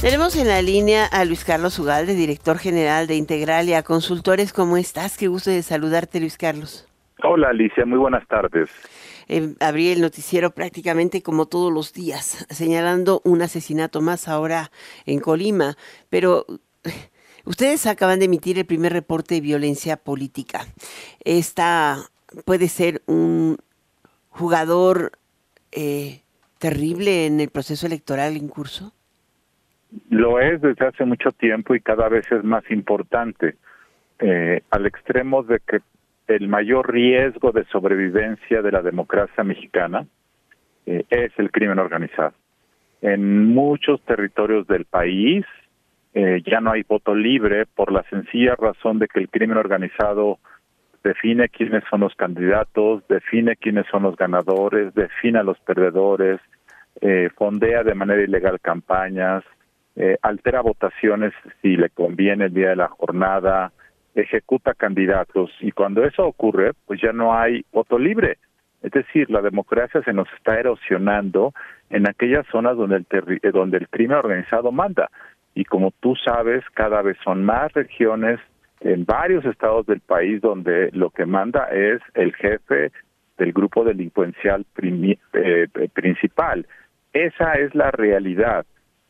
Tenemos 0.00 0.34
en 0.36 0.48
la 0.48 0.62
línea 0.62 1.04
a 1.04 1.26
Luis 1.26 1.44
Carlos 1.44 1.78
Ugalde, 1.78 2.14
director 2.14 2.56
general 2.56 3.06
de 3.06 3.16
Integralia 3.16 3.82
Consultores. 3.82 4.54
¿Cómo 4.54 4.78
estás? 4.78 5.18
Qué 5.18 5.28
gusto 5.28 5.50
de 5.50 5.62
saludarte, 5.62 6.20
Luis 6.20 6.38
Carlos. 6.38 6.86
Hola, 7.22 7.48
Alicia. 7.50 7.84
Muy 7.84 7.98
buenas 7.98 8.26
tardes. 8.26 8.70
Eh, 9.28 9.54
abrí 9.60 9.90
el 9.90 10.00
noticiero 10.00 10.52
prácticamente 10.52 11.22
como 11.22 11.46
todos 11.46 11.70
los 11.70 11.92
días, 11.92 12.46
señalando 12.48 13.20
un 13.24 13.42
asesinato 13.42 14.00
más 14.00 14.26
ahora 14.26 14.70
en 15.04 15.20
Colima. 15.20 15.76
Pero 16.08 16.46
Ustedes 17.50 17.88
acaban 17.88 18.20
de 18.20 18.26
emitir 18.26 18.58
el 18.58 18.64
primer 18.64 18.92
reporte 18.92 19.34
de 19.34 19.40
violencia 19.40 19.96
política. 19.96 20.60
Esta 21.24 21.96
puede 22.44 22.68
ser 22.68 23.02
un 23.06 23.56
jugador 24.28 25.10
eh, 25.72 26.20
terrible 26.60 27.26
en 27.26 27.40
el 27.40 27.50
proceso 27.50 27.88
electoral 27.88 28.36
en 28.36 28.46
curso. 28.46 28.92
Lo 30.10 30.38
es 30.38 30.60
desde 30.60 30.86
hace 30.86 31.04
mucho 31.04 31.32
tiempo 31.32 31.74
y 31.74 31.80
cada 31.80 32.08
vez 32.08 32.24
es 32.30 32.44
más 32.44 32.62
importante, 32.70 33.56
eh, 34.20 34.62
al 34.70 34.86
extremo 34.86 35.42
de 35.42 35.58
que 35.58 35.80
el 36.28 36.46
mayor 36.46 36.92
riesgo 36.92 37.50
de 37.50 37.64
sobrevivencia 37.64 38.62
de 38.62 38.70
la 38.70 38.80
democracia 38.80 39.42
mexicana 39.42 40.06
eh, 40.86 41.04
es 41.10 41.32
el 41.36 41.50
crimen 41.50 41.80
organizado. 41.80 42.32
En 43.02 43.48
muchos 43.48 44.00
territorios 44.02 44.68
del 44.68 44.84
país 44.84 45.44
eh, 46.12 46.42
ya 46.44 46.60
no 46.60 46.72
hay 46.72 46.82
voto 46.82 47.14
libre 47.14 47.66
por 47.66 47.92
la 47.92 48.02
sencilla 48.04 48.56
razón 48.56 48.98
de 48.98 49.06
que 49.06 49.20
el 49.20 49.28
crimen 49.28 49.56
organizado 49.56 50.38
define 51.04 51.48
quiénes 51.48 51.84
son 51.88 52.00
los 52.00 52.14
candidatos, 52.14 53.06
define 53.08 53.56
quiénes 53.56 53.86
son 53.90 54.02
los 54.02 54.16
ganadores, 54.16 54.92
define 54.94 55.38
a 55.38 55.42
los 55.44 55.58
perdedores, 55.60 56.40
eh, 57.00 57.30
fondea 57.36 57.84
de 57.84 57.94
manera 57.94 58.22
ilegal 58.22 58.60
campañas, 58.60 59.44
eh, 59.96 60.16
altera 60.22 60.60
votaciones 60.60 61.32
si 61.62 61.76
le 61.76 61.90
conviene 61.90 62.46
el 62.46 62.54
día 62.54 62.70
de 62.70 62.76
la 62.76 62.88
jornada, 62.88 63.72
ejecuta 64.14 64.74
candidatos 64.74 65.50
y 65.60 65.70
cuando 65.70 66.04
eso 66.04 66.26
ocurre, 66.26 66.72
pues 66.86 67.00
ya 67.00 67.12
no 67.12 67.34
hay 67.34 67.64
voto 67.72 67.98
libre. 67.98 68.38
Es 68.82 68.92
decir, 68.92 69.30
la 69.30 69.42
democracia 69.42 70.02
se 70.02 70.12
nos 70.12 70.26
está 70.36 70.58
erosionando 70.58 71.52
en 71.90 72.08
aquellas 72.08 72.46
zonas 72.50 72.76
donde 72.76 72.96
el, 72.96 73.52
donde 73.52 73.78
el 73.78 73.88
crimen 73.88 74.16
organizado 74.16 74.72
manda 74.72 75.10
y 75.54 75.64
como 75.64 75.92
tú 76.00 76.14
sabes, 76.16 76.64
cada 76.74 77.02
vez 77.02 77.16
son 77.24 77.44
más 77.44 77.72
regiones 77.72 78.40
en 78.80 79.04
varios 79.04 79.44
estados 79.44 79.86
del 79.86 80.00
país 80.00 80.40
donde 80.40 80.90
lo 80.92 81.10
que 81.10 81.26
manda 81.26 81.64
es 81.70 82.00
el 82.14 82.34
jefe 82.34 82.92
del 83.36 83.52
grupo 83.52 83.84
delincuencial 83.84 84.64
eh, 85.32 85.68
principal. 85.92 86.66
Esa 87.12 87.54
es 87.54 87.74
la 87.74 87.90
realidad. 87.90 88.66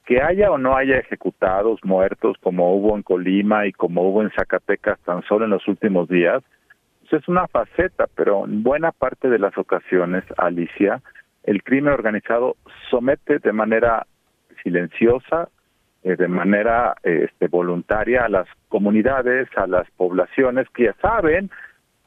Que 0.07 0.22
haya 0.22 0.50
o 0.50 0.59
no 0.59 0.76
haya 0.76 0.96
ejecutados, 0.96 1.81
muertos, 1.85 2.37
como 2.40 2.74
hubo 2.74 2.96
en 2.96 3.03
Colima 3.03 3.66
y 3.66 3.72
como 3.72 4.03
hubo 4.03 4.22
en 4.22 4.31
Zacatecas 4.31 4.98
tan 5.00 5.22
solo 5.22 5.44
en 5.44 5.50
los 5.50 5.68
últimos 5.68 6.09
días, 6.09 6.42
pues 7.00 7.22
es 7.22 7.29
una 7.29 7.46
faceta, 7.48 8.07
pero 8.14 8.44
en 8.44 8.62
buena 8.62 8.92
parte 8.92 9.29
de 9.29 9.38
las 9.38 9.57
ocasiones, 9.59 10.24
Alicia, 10.37 11.00
el 11.44 11.62
crimen 11.62 11.92
organizado 11.92 12.57
somete 12.90 13.38
de 13.38 13.53
manera 13.53 14.07
silenciosa, 14.62 15.48
eh, 16.02 16.16
de 16.16 16.28
manera 16.28 16.96
este, 17.02 17.48
voluntaria 17.48 18.24
a 18.24 18.28
las 18.28 18.46
comunidades, 18.68 19.48
a 19.56 19.66
las 19.66 19.90
poblaciones 19.92 20.66
que 20.74 20.84
ya 20.84 20.94
saben 21.02 21.50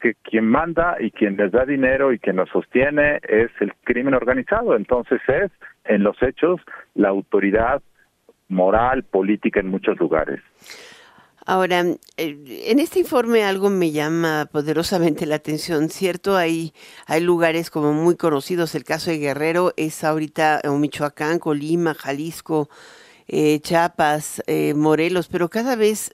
que 0.01 0.15
quien 0.15 0.45
manda 0.45 0.97
y 0.99 1.11
quien 1.11 1.37
les 1.37 1.51
da 1.51 1.65
dinero 1.65 2.11
y 2.11 2.19
quien 2.19 2.35
los 2.35 2.49
sostiene 2.49 3.19
es 3.23 3.51
el 3.61 3.73
crimen 3.83 4.13
organizado. 4.13 4.75
Entonces 4.75 5.21
es, 5.27 5.51
en 5.85 6.03
los 6.03 6.21
hechos, 6.21 6.59
la 6.93 7.09
autoridad 7.09 7.81
moral, 8.49 9.03
política 9.03 9.61
en 9.61 9.69
muchos 9.69 9.97
lugares. 9.99 10.41
Ahora, 11.45 11.81
eh, 12.17 12.63
en 12.67 12.79
este 12.79 12.99
informe 12.99 13.43
algo 13.43 13.69
me 13.69 13.91
llama 13.91 14.47
poderosamente 14.51 15.25
la 15.25 15.35
atención, 15.35 15.89
¿cierto? 15.89 16.37
Hay, 16.37 16.73
hay 17.05 17.21
lugares 17.21 17.69
como 17.69 17.91
muy 17.91 18.15
conocidos, 18.15 18.75
el 18.75 18.85
caso 18.85 19.11
de 19.11 19.17
Guerrero 19.17 19.73
es 19.75 20.03
ahorita 20.03 20.61
en 20.63 20.79
Michoacán, 20.79 21.39
Colima, 21.39 21.93
Jalisco, 21.93 22.69
eh, 23.27 23.59
Chiapas, 23.61 24.41
eh, 24.47 24.73
Morelos, 24.73 25.27
pero 25.27 25.49
cada 25.49 25.75
vez 25.75 26.11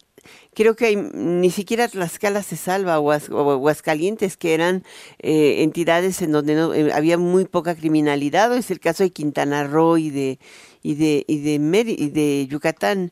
creo 0.53 0.75
que 0.75 0.95
ni 0.95 1.49
siquiera 1.49 1.87
Tlaxcala 1.87 2.43
se 2.43 2.57
salva 2.57 2.99
o, 2.99 3.11
Aguascalientes, 3.11 4.37
que 4.37 4.53
eran 4.53 4.83
entidades 5.19 6.21
en 6.21 6.31
donde 6.31 6.55
no, 6.55 6.71
había 6.93 7.17
muy 7.17 7.45
poca 7.45 7.75
criminalidad, 7.75 8.51
o 8.51 8.55
es 8.55 8.69
el 8.69 8.79
caso 8.79 9.03
de 9.03 9.11
Quintana 9.11 9.63
Roo 9.63 9.97
y 9.97 10.09
de, 10.09 10.39
y 10.83 10.95
de, 10.95 11.23
y 11.27 12.09
de, 12.09 12.47
Yucatán. 12.47 13.11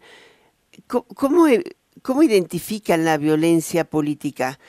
¿Cómo, 0.88 1.48
¿Cómo 2.02 2.24
identifican 2.24 3.06
la 3.06 3.18
violencia 3.18 3.84
política? 3.84 4.60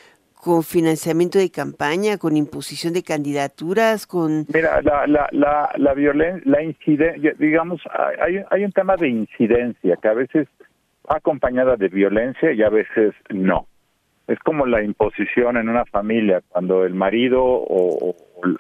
¿Con 0.41 0.63
financiamiento 0.63 1.39
de 1.39 1.51
campaña, 1.51 2.17
con 2.17 2.37
imposición 2.37 2.95
de 2.95 3.03
candidaturas, 3.03 4.07
con...? 4.07 4.47
Mira, 4.55 4.81
la, 4.83 5.07
la, 5.07 5.29
la, 5.33 5.69
la 5.77 5.95
violencia, 5.95 6.43
la 6.45 6.63
incidencia, 6.63 7.33
digamos, 7.39 7.81
hay, 8.21 8.43
hay 8.51 8.65
un 8.65 8.73
tema 8.73 8.97
de 8.97 9.09
incidencia 9.09 9.97
que 10.01 10.09
a 10.09 10.15
veces 10.15 10.47
acompañada 11.09 11.77
de 11.77 11.89
violencia 11.89 12.53
y 12.53 12.63
a 12.63 12.69
veces 12.69 13.15
no. 13.31 13.67
Es 14.29 14.39
como 14.41 14.67
la 14.67 14.83
imposición 14.83 15.57
en 15.57 15.69
una 15.69 15.87
familia, 15.87 16.43
cuando 16.51 16.85
el 16.85 16.95
marido 16.95 17.43
o, 17.43 18.15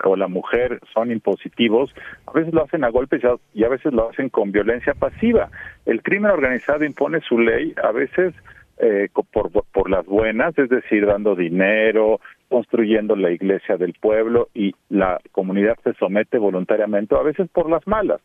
o 0.04 0.16
la 0.16 0.26
mujer 0.26 0.80
son 0.92 1.12
impositivos, 1.12 1.94
a 2.26 2.32
veces 2.32 2.54
lo 2.54 2.64
hacen 2.64 2.84
a 2.84 2.88
golpes 2.88 3.22
y 3.54 3.64
a 3.64 3.68
veces 3.68 3.92
lo 3.92 4.08
hacen 4.08 4.30
con 4.30 4.50
violencia 4.50 4.94
pasiva. 4.94 5.50
El 5.84 6.02
crimen 6.02 6.30
organizado 6.30 6.84
impone 6.84 7.20
su 7.20 7.38
ley, 7.38 7.74
a 7.82 7.92
veces 7.92 8.34
eh, 8.80 9.08
por, 9.32 9.50
por 9.50 9.90
las 9.90 10.06
buenas, 10.06 10.56
es 10.58 10.68
decir, 10.68 11.06
dando 11.06 11.34
dinero, 11.34 12.20
construyendo 12.48 13.16
la 13.16 13.30
iglesia 13.30 13.76
del 13.76 13.94
pueblo 13.94 14.48
y 14.54 14.74
la 14.88 15.20
comunidad 15.32 15.76
se 15.84 15.94
somete 15.94 16.38
voluntariamente, 16.38 17.14
a 17.14 17.22
veces 17.22 17.48
por 17.50 17.68
las 17.68 17.86
malas, 17.86 18.20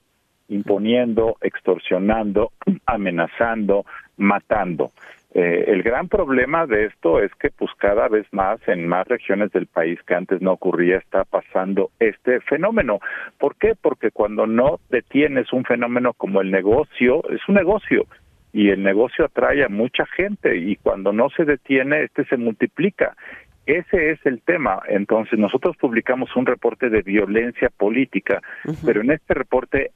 imponiendo, 0.49 1.37
extorsionando, 1.41 2.51
amenazando, 2.85 3.85
matando. 4.17 4.91
Eh, 5.35 5.65
el 5.69 5.81
gran 5.81 6.09
problema 6.09 6.67
de 6.67 6.85
esto 6.85 7.19
es 7.19 7.33
que 7.33 7.49
pues 7.49 7.71
cada 7.79 8.07
vez 8.07 8.27
más 8.31 8.59
en 8.67 8.87
más 8.87 9.07
regiones 9.07 9.51
del 9.51 9.65
país 9.65 9.99
que 10.03 10.13
antes 10.13 10.43
no 10.43 10.51
ocurría 10.51 10.97
está 10.97 11.23
pasando 11.23 11.89
este 11.99 12.39
fenómeno. 12.41 12.99
¿Por 13.39 13.55
qué? 13.55 13.73
Porque 13.79 14.11
cuando 14.11 14.45
no 14.45 14.79
detienes 14.91 15.51
un 15.51 15.63
fenómeno 15.63 16.13
como 16.13 16.41
el 16.41 16.51
negocio, 16.51 17.27
es 17.31 17.41
un 17.47 17.55
negocio 17.55 18.05
y 18.53 18.69
el 18.69 18.83
negocio 18.83 19.25
atrae 19.25 19.65
a 19.65 19.69
mucha 19.69 20.05
gente 20.05 20.55
y 20.55 20.75
cuando 20.77 21.11
no 21.11 21.29
se 21.31 21.43
detiene, 21.43 22.03
este 22.03 22.23
se 22.25 22.37
multiplica. 22.37 23.17
Ese 23.65 24.11
es 24.11 24.19
el 24.25 24.41
tema. 24.41 24.81
Entonces, 24.87 25.39
nosotros 25.39 25.75
publicamos 25.77 26.35
un 26.35 26.45
reporte 26.45 26.89
de 26.89 27.01
violencia 27.01 27.69
política, 27.69 28.41
pero 28.85 29.01
en 29.01 29.11
este 29.11 29.33
reporte 29.33 29.91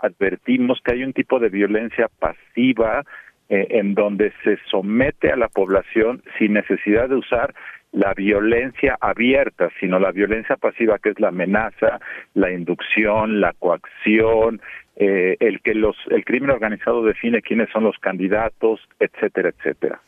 advertimos 0.00 0.80
que 0.82 0.92
hay 0.92 1.04
un 1.04 1.12
tipo 1.12 1.38
de 1.38 1.50
violencia 1.50 2.08
pasiva 2.18 3.04
eh, 3.48 3.66
en 3.70 3.94
donde 3.94 4.32
se 4.44 4.58
somete 4.70 5.30
a 5.30 5.36
la 5.36 5.48
población 5.48 6.22
sin 6.38 6.52
necesidad 6.52 7.08
de 7.08 7.16
usar 7.16 7.54
la 7.92 8.14
violencia 8.14 8.96
abierta, 9.00 9.70
sino 9.80 9.98
la 9.98 10.12
violencia 10.12 10.56
pasiva 10.56 10.98
que 10.98 11.10
es 11.10 11.20
la 11.20 11.28
amenaza, 11.28 12.00
la 12.34 12.50
inducción, 12.50 13.40
la 13.40 13.54
coacción, 13.54 14.60
eh, 14.96 15.36
el 15.40 15.60
que 15.60 15.74
los 15.74 15.96
el 16.10 16.24
crimen 16.24 16.50
organizado 16.50 17.02
define 17.04 17.40
quiénes 17.40 17.70
son 17.70 17.84
los 17.84 17.96
candidatos, 17.98 18.80
etcétera, 18.98 19.50
etcétera. 19.50 20.00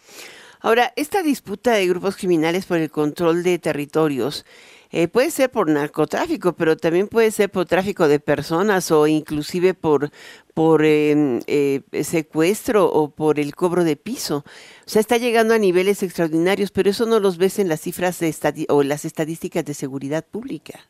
Ahora, 0.62 0.92
esta 0.96 1.22
disputa 1.22 1.72
de 1.72 1.86
grupos 1.86 2.16
criminales 2.16 2.66
por 2.66 2.78
el 2.78 2.90
control 2.90 3.42
de 3.42 3.58
territorios 3.58 4.44
eh, 4.92 5.08
puede 5.08 5.30
ser 5.30 5.50
por 5.50 5.68
narcotráfico, 5.68 6.54
pero 6.54 6.76
también 6.76 7.08
puede 7.08 7.30
ser 7.30 7.50
por 7.50 7.66
tráfico 7.66 8.08
de 8.08 8.20
personas 8.20 8.90
o 8.90 9.06
inclusive 9.06 9.74
por, 9.74 10.10
por 10.54 10.84
em, 10.84 11.40
eh, 11.46 11.82
secuestro 12.02 12.86
o 12.86 13.14
por 13.14 13.38
el 13.38 13.54
cobro 13.54 13.84
de 13.84 13.96
piso. 13.96 14.38
O 14.38 14.88
sea, 14.88 15.00
está 15.00 15.16
llegando 15.16 15.54
a 15.54 15.58
niveles 15.58 16.02
extraordinarios, 16.02 16.70
pero 16.70 16.90
eso 16.90 17.06
no 17.06 17.20
los 17.20 17.38
ves 17.38 17.58
en 17.58 17.68
las 17.68 17.80
cifras 17.80 18.20
de 18.20 18.34
o 18.68 18.82
las 18.82 19.04
estadísticas 19.04 19.64
de 19.64 19.74
seguridad 19.74 20.24
pública 20.28 20.80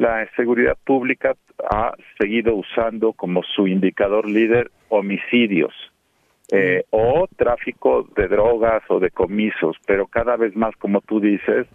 la 0.00 0.26
seguridad 0.34 0.78
pública 0.82 1.34
ha 1.70 1.92
seguido 2.18 2.54
usando 2.54 3.12
como 3.12 3.42
su 3.42 3.66
indicador 3.66 4.26
líder 4.26 4.70
homicidios 4.88 5.74
eh, 6.50 6.84
o 6.88 7.28
tráfico 7.36 8.08
de 8.16 8.26
drogas 8.26 8.82
o 8.88 8.98
de 8.98 9.10
comisos, 9.10 9.76
pero 9.86 10.06
cada 10.06 10.36
vez 10.36 10.56
más, 10.56 10.74
como 10.76 11.02
tú 11.02 11.20
dices, 11.20 11.66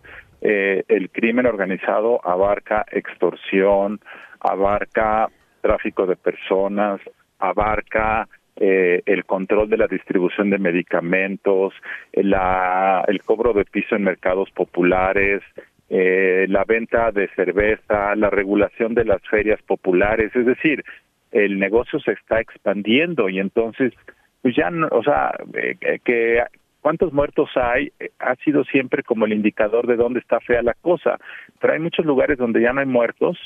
eh, 0.41 0.84
el 0.88 1.10
crimen 1.10 1.45
organizado 1.45 2.19
abarca 2.24 2.86
extorsión, 2.91 4.00
abarca 4.39 5.30
tráfico 5.62 6.06
de 6.06 6.15
personas, 6.15 7.02
abarca 7.39 8.28
eh, 8.58 9.02
el 9.06 9.26
control 9.26 9.69
de 9.69 9.78
la 9.78 9.88
distribución 9.88 10.50
de 10.50 10.60
medicamentos, 10.60 11.74
la, 12.13 13.04
el 13.08 13.21
cobro 13.24 13.54
de 13.54 13.65
piso 13.65 13.95
en 13.95 14.04
mercados 14.04 14.50
populares, 14.52 15.41
eh, 15.89 16.45
la 16.50 16.63
venta 16.63 17.12
de 17.12 17.28
cerveza, 17.36 18.15
la 18.15 18.30
regulación 18.30 18.95
de 18.95 19.06
las 19.06 19.21
ferias 19.30 19.62
populares, 19.63 20.36
es 20.36 20.45
decir, 20.45 20.84
el 21.32 21.60
negocio 21.60 22.00
se 22.00 22.13
está 22.13 22.39
expandiendo 22.39 23.30
y 23.30 23.39
entonces, 23.39 23.93
pues 24.41 24.56
ya, 24.56 24.69
no, 24.69 24.88
o 24.89 25.04
sea, 25.04 25.32
eh, 25.54 26.00
que 26.04 26.41
cuántos 26.86 27.12
muertos 27.13 27.50
hay 27.56 27.91
eh, 28.00 28.12
ha 28.19 28.36
sido 28.36 28.63
siempre 28.63 29.02
como 29.02 29.26
el 29.26 29.34
indicador 29.34 29.88
de 29.88 29.95
dónde 29.95 30.19
está 30.19 30.39
fea 30.39 30.62
la 30.62 30.76
cosa, 30.76 31.17
pero 31.60 31.74
hay 31.74 31.80
muchos 31.80 32.06
lugares 32.06 32.38
donde 32.38 32.62
ya 32.62 32.74
no 32.74 32.82
hay 32.82 32.86
muertos, 32.86 33.39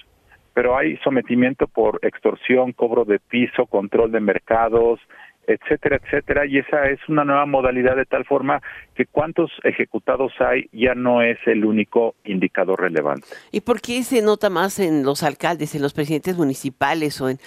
pero 0.53 0.77
hay 0.77 0.97
sometimiento 1.05 1.65
por 1.65 2.01
extorsión, 2.01 2.73
cobro 2.73 3.05
de 3.05 3.17
piso, 3.17 3.65
control 3.65 4.11
de 4.11 4.19
mercados, 4.19 4.99
etcétera, 5.47 6.01
etcétera, 6.03 6.47
y 6.47 6.57
esa 6.57 6.89
es 6.89 6.99
una 7.07 7.23
nueva 7.23 7.45
modalidad 7.45 7.95
de 7.95 8.03
tal 8.03 8.25
forma 8.25 8.61
que 8.93 9.05
cuántos 9.05 9.51
ejecutados 9.63 10.33
hay 10.39 10.67
ya 10.73 10.93
no 10.93 11.21
es 11.21 11.37
el 11.45 11.63
único 11.63 12.15
indicador 12.25 12.81
relevante. 12.81 13.25
¿Y 13.53 13.61
por 13.61 13.79
qué 13.79 14.03
se 14.03 14.21
nota 14.21 14.49
más 14.49 14.79
en 14.79 15.03
los 15.03 15.23
alcaldes, 15.23 15.75
en 15.75 15.81
los 15.81 15.93
presidentes 15.93 16.35
municipales 16.35 17.21
o 17.21 17.29
en 17.29 17.37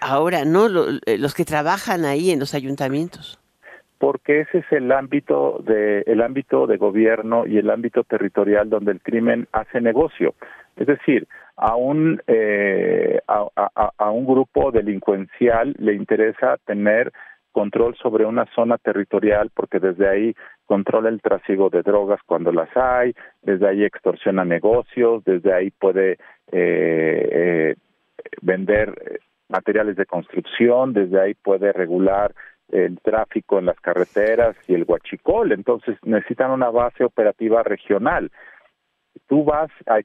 ahora, 0.00 0.44
no, 0.44 0.66
eh, 1.06 1.16
los 1.16 1.34
que 1.36 1.44
trabajan 1.44 2.04
ahí 2.04 2.32
en 2.32 2.40
los 2.40 2.54
ayuntamientos? 2.54 3.38
Porque 3.98 4.40
ese 4.40 4.58
es 4.58 4.72
el 4.72 4.92
ámbito 4.92 5.60
de 5.64 6.02
el 6.06 6.22
ámbito 6.22 6.66
de 6.66 6.76
gobierno 6.76 7.46
y 7.46 7.58
el 7.58 7.70
ámbito 7.70 8.04
territorial 8.04 8.70
donde 8.70 8.92
el 8.92 9.00
crimen 9.00 9.48
hace 9.52 9.80
negocio. 9.80 10.34
Es 10.76 10.86
decir, 10.86 11.26
a 11.56 11.74
un 11.74 12.22
eh, 12.28 13.20
a, 13.26 13.48
a 13.96 14.10
un 14.10 14.24
grupo 14.24 14.70
delincuencial 14.70 15.74
le 15.78 15.94
interesa 15.94 16.58
tener 16.64 17.12
control 17.52 17.96
sobre 17.96 18.24
una 18.24 18.46
zona 18.54 18.78
territorial 18.78 19.50
porque 19.52 19.80
desde 19.80 20.08
ahí 20.08 20.34
controla 20.66 21.08
el 21.08 21.20
trasiego 21.20 21.70
de 21.70 21.82
drogas 21.82 22.20
cuando 22.24 22.52
las 22.52 22.68
hay, 22.76 23.14
desde 23.42 23.66
ahí 23.66 23.84
extorsiona 23.84 24.44
negocios, 24.44 25.24
desde 25.24 25.52
ahí 25.52 25.70
puede 25.70 26.18
eh, 26.52 27.28
eh, 27.32 27.74
vender 28.42 29.20
materiales 29.48 29.96
de 29.96 30.06
construcción, 30.06 30.92
desde 30.92 31.20
ahí 31.20 31.34
puede 31.34 31.72
regular 31.72 32.32
el 32.70 32.98
tráfico 33.00 33.58
en 33.58 33.66
las 33.66 33.80
carreteras 33.80 34.56
y 34.66 34.74
el 34.74 34.84
huachicol, 34.86 35.52
entonces 35.52 35.96
necesitan 36.02 36.50
una 36.50 36.70
base 36.70 37.04
operativa 37.04 37.62
regional 37.62 38.30
tú 39.26 39.44
vas 39.44 39.70
a 39.86 39.98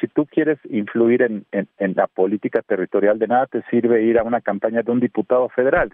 si 0.00 0.08
tú 0.08 0.26
quieres 0.26 0.58
influir 0.68 1.22
en, 1.22 1.46
en, 1.52 1.94
la 1.94 2.06
política 2.06 2.62
territorial, 2.62 3.18
de 3.18 3.28
nada 3.28 3.46
te 3.46 3.62
sirve 3.70 4.02
ir 4.02 4.18
a 4.18 4.24
una 4.24 4.40
campaña 4.40 4.82
de 4.82 4.90
un 4.90 5.00
diputado 5.00 5.48
federal. 5.48 5.92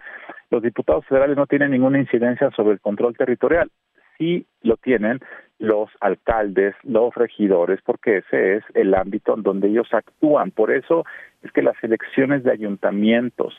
Los 0.49 0.63
diputados 0.63 1.05
federales 1.05 1.37
no 1.37 1.45
tienen 1.45 1.71
ninguna 1.71 1.99
incidencia 1.99 2.49
sobre 2.51 2.73
el 2.73 2.81
control 2.81 3.15
territorial. 3.15 3.69
Sí 4.17 4.45
lo 4.61 4.77
tienen 4.77 5.19
los 5.59 5.89
alcaldes, 5.99 6.75
los 6.83 7.13
regidores, 7.15 7.79
porque 7.83 8.17
ese 8.17 8.57
es 8.57 8.63
el 8.73 8.93
ámbito 8.93 9.35
en 9.35 9.43
donde 9.43 9.69
ellos 9.69 9.87
actúan. 9.91 10.51
Por 10.51 10.71
eso 10.71 11.05
es 11.41 11.51
que 11.51 11.61
las 11.61 11.81
elecciones 11.83 12.43
de 12.43 12.51
ayuntamientos 12.51 13.53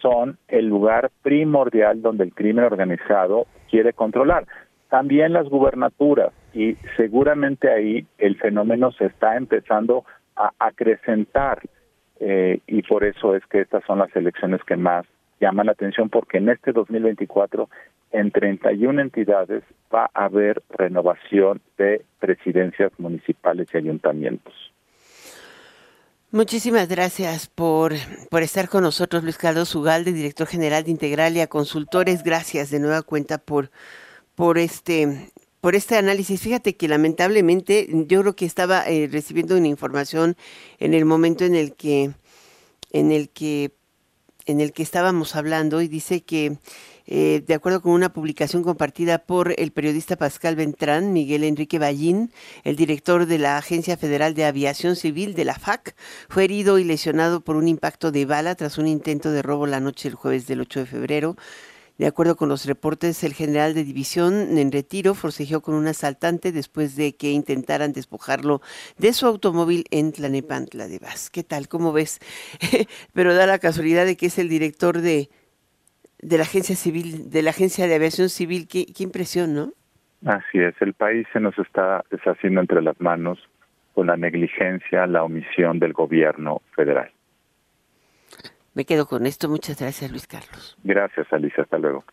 son 0.00 0.38
el 0.48 0.68
lugar 0.68 1.10
primordial 1.22 2.02
donde 2.02 2.24
el 2.24 2.34
crimen 2.34 2.64
organizado 2.64 3.46
quiere 3.70 3.92
controlar. 3.92 4.46
También 4.88 5.32
las 5.32 5.48
gubernaturas, 5.48 6.32
y 6.54 6.76
seguramente 6.96 7.70
ahí 7.70 8.06
el 8.16 8.36
fenómeno 8.36 8.90
se 8.92 9.06
está 9.06 9.36
empezando 9.36 10.04
a 10.34 10.52
acrecentar 10.58 11.60
eh, 12.20 12.60
y 12.66 12.82
por 12.82 13.04
eso 13.04 13.36
es 13.36 13.44
que 13.46 13.60
estas 13.60 13.84
son 13.84 13.98
las 13.98 14.14
elecciones 14.16 14.62
que 14.64 14.76
más 14.76 15.06
llaman 15.40 15.66
la 15.66 15.72
atención 15.72 16.08
porque 16.08 16.38
en 16.38 16.48
este 16.48 16.72
2024 16.72 17.68
en 18.12 18.30
31 18.30 19.00
entidades 19.00 19.62
va 19.94 20.10
a 20.14 20.24
haber 20.24 20.62
renovación 20.70 21.60
de 21.76 22.04
presidencias 22.18 22.92
municipales 22.98 23.68
y 23.72 23.76
ayuntamientos. 23.76 24.54
Muchísimas 26.30 26.88
gracias 26.88 27.46
por, 27.46 27.94
por 28.28 28.42
estar 28.42 28.68
con 28.68 28.82
nosotros, 28.82 29.22
Luis 29.22 29.38
Carlos 29.38 29.74
Ugalde, 29.74 30.12
director 30.12 30.46
general 30.46 30.84
de 30.84 30.90
Integralia 30.90 31.46
Consultores. 31.46 32.22
Gracias 32.22 32.68
de 32.68 32.80
nueva 32.80 33.00
cuenta 33.00 33.38
por, 33.38 33.70
por 34.34 34.58
este 34.58 35.32
por 35.62 35.74
este 35.74 35.96
análisis. 35.96 36.42
Fíjate 36.42 36.76
que 36.76 36.86
lamentablemente 36.86 37.88
yo 38.06 38.20
creo 38.20 38.36
que 38.36 38.44
estaba 38.44 38.86
eh, 38.86 39.08
recibiendo 39.10 39.56
una 39.56 39.68
información 39.68 40.36
en 40.78 40.92
el 40.92 41.06
momento 41.06 41.46
en 41.46 41.54
el 41.54 41.74
que 41.74 42.12
en 42.92 43.10
el 43.10 43.30
que 43.30 43.72
en 44.44 44.60
el 44.60 44.72
que 44.74 44.82
estábamos 44.82 45.34
hablando 45.34 45.80
y 45.80 45.88
dice 45.88 46.20
que 46.20 46.58
eh, 47.10 47.42
de 47.46 47.54
acuerdo 47.54 47.80
con 47.80 47.92
una 47.92 48.12
publicación 48.12 48.62
compartida 48.62 49.16
por 49.16 49.54
el 49.56 49.72
periodista 49.72 50.16
Pascal 50.16 50.56
Ventrán, 50.56 51.14
Miguel 51.14 51.42
Enrique 51.42 51.78
Ballín, 51.78 52.30
el 52.64 52.76
director 52.76 53.24
de 53.24 53.38
la 53.38 53.56
Agencia 53.56 53.96
Federal 53.96 54.34
de 54.34 54.44
Aviación 54.44 54.94
Civil 54.94 55.34
de 55.34 55.46
la 55.46 55.54
FAC, 55.54 55.96
fue 56.28 56.44
herido 56.44 56.78
y 56.78 56.84
lesionado 56.84 57.40
por 57.40 57.56
un 57.56 57.66
impacto 57.66 58.12
de 58.12 58.26
bala 58.26 58.56
tras 58.56 58.76
un 58.76 58.86
intento 58.86 59.30
de 59.30 59.40
robo 59.40 59.66
la 59.66 59.80
noche 59.80 60.10
del 60.10 60.16
jueves 60.16 60.46
del 60.46 60.60
8 60.60 60.80
de 60.80 60.86
febrero. 60.86 61.36
De 61.96 62.06
acuerdo 62.06 62.36
con 62.36 62.50
los 62.50 62.66
reportes, 62.66 63.24
el 63.24 63.32
general 63.32 63.72
de 63.72 63.84
división 63.84 64.58
en 64.58 64.70
retiro 64.70 65.14
forcejeó 65.14 65.62
con 65.62 65.76
un 65.76 65.88
asaltante 65.88 66.52
después 66.52 66.94
de 66.94 67.16
que 67.16 67.32
intentaran 67.32 67.94
despojarlo 67.94 68.60
de 68.98 69.14
su 69.14 69.26
automóvil 69.26 69.86
en 69.90 70.12
Tlanepantla 70.12 70.88
de 70.88 70.98
Vaz. 70.98 71.30
¿Qué 71.30 71.42
tal? 71.42 71.68
¿Cómo 71.68 71.92
ves? 71.92 72.18
Pero 73.14 73.34
da 73.34 73.46
la 73.46 73.58
casualidad 73.58 74.04
de 74.04 74.18
que 74.18 74.26
es 74.26 74.38
el 74.38 74.50
director 74.50 75.00
de, 75.00 75.30
de 76.20 76.36
la 76.36 76.42
agencia 76.42 76.76
civil, 76.76 77.30
de 77.30 77.42
la 77.42 77.50
agencia 77.50 77.86
de 77.86 77.94
aviación 77.94 78.28
civil, 78.28 78.66
qué, 78.68 78.86
qué 78.86 79.04
impresión, 79.04 79.54
¿no? 79.54 79.72
Así 80.26 80.58
es, 80.58 80.74
el 80.80 80.94
país 80.94 81.26
se 81.32 81.40
nos 81.40 81.56
está 81.58 82.04
deshaciendo 82.10 82.60
entre 82.60 82.82
las 82.82 83.00
manos 83.00 83.38
con 83.94 84.08
la 84.08 84.16
negligencia, 84.16 85.06
la 85.06 85.22
omisión 85.22 85.78
del 85.78 85.92
gobierno 85.92 86.62
federal. 86.74 87.10
Me 88.74 88.84
quedo 88.84 89.06
con 89.06 89.26
esto. 89.26 89.48
Muchas 89.48 89.80
gracias, 89.80 90.08
Luis 90.10 90.28
Carlos. 90.28 90.78
Gracias, 90.84 91.26
Alicia. 91.32 91.64
Hasta 91.64 91.78
luego. 91.78 92.04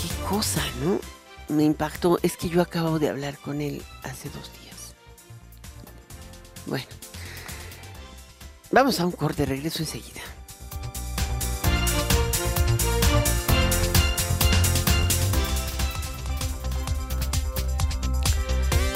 Qué 0.00 0.28
cosa, 0.28 0.62
¿no? 0.82 0.98
Me 1.54 1.64
impactó. 1.64 2.18
Es 2.22 2.38
que 2.38 2.48
yo 2.48 2.62
acabo 2.62 2.98
de 2.98 3.10
hablar 3.10 3.34
con 3.44 3.60
él 3.60 3.82
hace 4.02 4.30
dos 4.30 4.50
días. 4.62 4.96
Bueno. 6.66 7.05
Vamos 8.70 9.00
a 9.00 9.06
un 9.06 9.12
corte, 9.12 9.46
regreso 9.46 9.82
enseguida. 9.82 10.20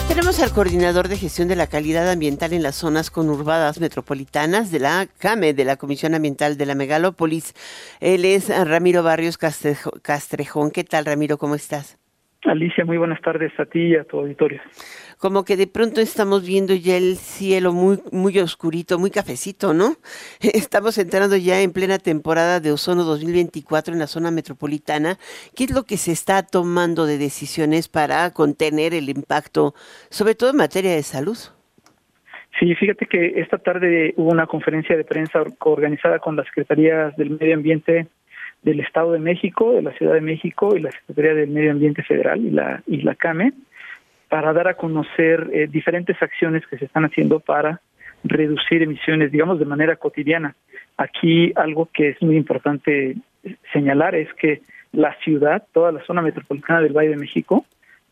Tenemos 0.08 0.40
al 0.40 0.52
coordinador 0.52 1.08
de 1.08 1.16
gestión 1.16 1.46
de 1.48 1.56
la 1.56 1.68
calidad 1.68 2.10
ambiental 2.10 2.52
en 2.52 2.62
las 2.64 2.74
zonas 2.74 3.10
conurbadas 3.10 3.80
metropolitanas 3.80 4.70
de 4.70 4.80
la 4.80 5.06
CAME, 5.18 5.54
de 5.54 5.64
la 5.64 5.76
Comisión 5.76 6.14
Ambiental 6.14 6.58
de 6.58 6.66
la 6.66 6.74
Megalópolis. 6.74 7.54
Él 8.00 8.24
es 8.24 8.48
Ramiro 8.48 9.02
Barrios 9.02 9.38
Castrejón. 9.38 10.72
¿Qué 10.72 10.84
tal, 10.84 11.06
Ramiro? 11.06 11.38
¿Cómo 11.38 11.54
estás? 11.54 11.99
Alicia, 12.44 12.84
muy 12.84 12.98
buenas 12.98 13.20
tardes 13.20 13.52
a 13.58 13.66
ti 13.66 13.88
y 13.88 13.96
a 13.96 14.04
tu 14.04 14.18
auditorio 14.18 14.60
como 15.20 15.44
que 15.44 15.56
de 15.56 15.66
pronto 15.66 16.00
estamos 16.00 16.46
viendo 16.46 16.74
ya 16.74 16.96
el 16.96 17.16
cielo 17.16 17.72
muy, 17.72 17.98
muy 18.10 18.38
oscurito, 18.38 18.98
muy 18.98 19.10
cafecito, 19.10 19.74
¿no? 19.74 19.96
Estamos 20.40 20.96
entrando 20.96 21.36
ya 21.36 21.60
en 21.60 21.72
plena 21.72 21.98
temporada 21.98 22.58
de 22.58 22.72
ozono 22.72 23.04
2024 23.04 23.92
en 23.92 24.00
la 24.00 24.06
zona 24.06 24.30
metropolitana. 24.30 25.18
¿Qué 25.54 25.64
es 25.64 25.72
lo 25.72 25.84
que 25.84 25.98
se 25.98 26.12
está 26.12 26.42
tomando 26.42 27.04
de 27.04 27.18
decisiones 27.18 27.88
para 27.88 28.30
contener 28.32 28.94
el 28.94 29.10
impacto, 29.10 29.74
sobre 30.08 30.34
todo 30.34 30.50
en 30.50 30.56
materia 30.56 30.92
de 30.92 31.02
salud? 31.02 31.36
Sí, 32.58 32.74
fíjate 32.74 33.06
que 33.06 33.40
esta 33.40 33.58
tarde 33.58 34.14
hubo 34.16 34.30
una 34.30 34.46
conferencia 34.46 34.96
de 34.96 35.04
prensa 35.04 35.42
organizada 35.60 36.18
con 36.18 36.34
las 36.34 36.46
Secretarías 36.46 37.14
del 37.16 37.30
Medio 37.30 37.54
Ambiente 37.54 38.08
del 38.62 38.80
Estado 38.80 39.12
de 39.12 39.18
México, 39.18 39.72
de 39.72 39.82
la 39.82 39.92
Ciudad 39.92 40.14
de 40.14 40.20
México 40.20 40.76
y 40.76 40.80
la 40.80 40.90
Secretaría 40.90 41.34
del 41.34 41.50
Medio 41.50 41.72
Ambiente 41.72 42.02
Federal 42.02 42.44
y 42.44 42.50
la, 42.50 42.82
y 42.86 43.02
la 43.02 43.14
CAME 43.14 43.52
para 44.28 44.52
dar 44.52 44.68
a 44.68 44.74
conocer 44.74 45.50
eh, 45.52 45.66
diferentes 45.66 46.22
acciones 46.22 46.66
que 46.66 46.78
se 46.78 46.84
están 46.84 47.04
haciendo 47.04 47.40
para 47.40 47.80
reducir 48.22 48.82
emisiones, 48.82 49.32
digamos, 49.32 49.58
de 49.58 49.64
manera 49.64 49.96
cotidiana. 49.96 50.54
Aquí 50.96 51.52
algo 51.56 51.88
que 51.92 52.10
es 52.10 52.22
muy 52.22 52.36
importante 52.36 53.16
señalar 53.72 54.14
es 54.14 54.32
que 54.34 54.62
la 54.92 55.14
ciudad, 55.24 55.64
toda 55.72 55.92
la 55.92 56.04
zona 56.04 56.22
metropolitana 56.22 56.80
del 56.80 56.92
Valle 56.92 57.10
de 57.10 57.16
México, 57.16 57.64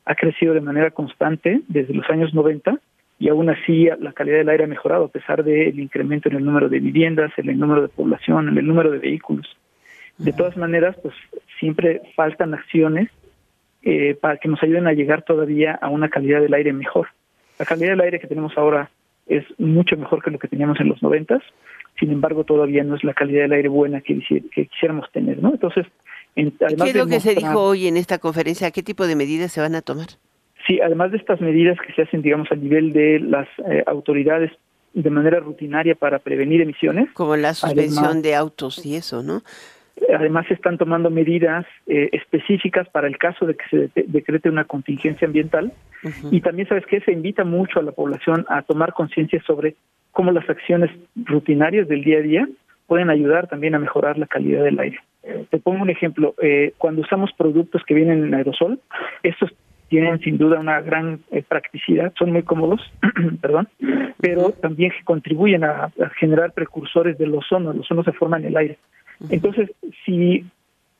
ha 0.05 0.15
crecido 0.15 0.55
de 0.55 0.61
manera 0.61 0.91
constante 0.91 1.61
desde 1.69 1.95
los 1.95 2.09
años 2.09 2.33
90 2.33 2.79
y 3.19 3.29
aún 3.29 3.51
así 3.51 3.89
la 4.01 4.13
calidad 4.13 4.39
del 4.39 4.49
aire 4.49 4.65
ha 4.65 4.69
mejorado 4.69 5.05
a 5.05 5.09
pesar 5.09 5.45
del 5.45 5.79
incremento 5.79 6.29
en 6.29 6.37
el 6.37 6.45
número 6.45 6.69
de 6.69 6.81
viviendas, 6.81 7.31
en 7.37 7.51
el 7.51 7.59
número 7.59 7.83
de 7.83 7.89
población, 7.89 8.49
en 8.49 8.59
el 8.59 8.67
número 8.67 8.91
de 8.91 8.99
vehículos. 8.99 9.47
De 10.19 10.33
todas 10.33 10.57
maneras, 10.57 10.97
pues 11.03 11.15
siempre 11.59 12.03
faltan 12.17 12.53
acciones 12.55 13.09
eh, 13.83 14.17
para 14.21 14.39
que 14.39 14.49
nos 14.49 14.63
ayuden 14.63 14.89
a 14.89 14.93
llegar 14.93 15.23
todavía 15.23 15.79
a 15.81 15.89
una 15.89 16.09
calidad 16.09 16.41
del 16.41 16.55
aire 16.55 16.73
mejor. 16.73 17.09
La 17.59 17.65
calidad 17.65 17.91
del 17.91 18.01
aire 18.01 18.21
que 18.21 18.27
tenemos 18.27 18.53
ahora 18.57 18.91
es 19.27 19.45
mucho 19.59 19.97
mejor 19.97 20.23
que 20.23 20.31
lo 20.31 20.39
que 20.39 20.49
teníamos 20.49 20.81
en 20.81 20.89
los 20.89 21.03
noventas, 21.03 21.43
sin 21.99 22.11
embargo 22.11 22.45
todavía 22.45 22.83
no 22.85 22.97
es 22.97 23.05
la 23.05 23.15
calidad 23.15 23.43
del 23.43 23.53
aire 23.53 23.69
buena 23.69 24.01
que, 24.01 24.21
quisiéramos 24.53 25.11
tener, 25.13 25.41
¿no? 25.43 25.51
Entonces, 25.53 25.87
¿qué 26.35 26.51
es 26.69 26.97
lo 26.97 27.07
que 27.07 27.21
se 27.21 27.35
dijo 27.35 27.61
hoy 27.61 27.87
en 27.87 27.97
esta 27.97 28.19
conferencia? 28.19 28.71
¿Qué 28.71 28.83
tipo 28.83 29.07
de 29.07 29.17
medidas 29.17 29.53
se 29.53 29.61
van 29.61 29.75
a 29.75 29.83
tomar? 29.83 30.09
Sí, 30.67 30.81
además 30.81 31.13
de 31.13 31.19
estas 31.19 31.41
medidas 31.41 31.79
que 31.87 31.93
se 31.93 32.03
hacen, 32.03 32.23
digamos, 32.23 32.51
a 32.51 32.57
nivel 32.57 32.93
de 32.93 33.21
las 33.21 33.49
eh, 33.71 33.85
autoridades 33.87 34.51
de 34.93 35.11
manera 35.11 35.41
rutinaria 35.41 35.95
para 35.95 36.19
prevenir 36.19 36.61
emisiones. 36.61 37.11
Como 37.13 37.37
la 37.37 37.55
suspensión 37.55 38.23
de 38.23 38.35
autos 38.35 38.85
y 38.85 38.97
eso, 38.97 39.23
¿no? 39.23 39.43
Además, 40.15 40.47
se 40.47 40.55
están 40.55 40.79
tomando 40.79 41.11
medidas 41.11 41.67
eh, 41.87 42.09
específicas 42.13 42.89
para 42.89 43.07
el 43.07 43.19
caso 43.19 43.47
de 43.47 43.55
que 43.55 43.65
se 43.71 44.03
decrete 44.07 44.49
una 44.49 44.65
contingencia 44.65 45.27
ambiental. 45.27 45.73
Y 46.31 46.41
también, 46.41 46.69
¿sabes 46.69 46.87
que 46.87 47.01
Se 47.01 47.13
invita 47.13 47.45
mucho 47.45 47.81
a 47.81 47.83
la 47.83 47.93
población 47.93 48.47
a 48.49 48.63
tomar 48.63 48.93
conciencia 48.93 49.43
sobre 49.47 49.75
cómo 50.13 50.31
las 50.33 50.49
acciones 50.49 50.91
rutinarias 51.17 51.89
del 51.89 52.05
día 52.05 52.19
a 52.19 52.23
día 52.23 52.49
pueden 52.87 53.11
ayudar 53.11 53.49
también 53.49 53.75
a 53.75 53.79
mejorar 53.79 54.19
la 54.19 54.27
calidad 54.27 54.65
del 54.65 54.79
aire. 54.79 54.99
Te 55.51 55.59
pongo 55.59 55.83
un 55.83 55.91
ejemplo. 55.91 56.35
Eh, 56.41 56.73
cuando 56.79 57.03
usamos 57.03 57.31
productos 57.37 57.83
que 57.85 57.95
vienen 57.95 58.25
en 58.25 58.35
aerosol, 58.35 58.81
estos 59.23 59.53
tienen 59.89 60.19
sin 60.21 60.39
duda 60.39 60.61
una 60.61 60.81
gran 60.81 61.21
eh, 61.31 61.43
practicidad, 61.47 62.13
son 62.19 62.33
muy 62.33 62.43
cómodos, 62.43 62.81
perdón, 63.41 63.69
pero 64.21 64.53
también 64.53 64.93
contribuyen 65.05 65.65
a, 65.65 65.85
a, 65.85 66.09
generar 66.19 66.53
precursores 66.53 67.19
del 67.19 67.35
ozono. 67.35 67.73
El 67.73 67.81
ozono 67.81 68.05
se 68.05 68.13
forma 68.13 68.39
en 68.39 68.47
el 68.47 68.57
aire. 68.57 68.79
Entonces, 69.31 69.71
si 70.05 70.45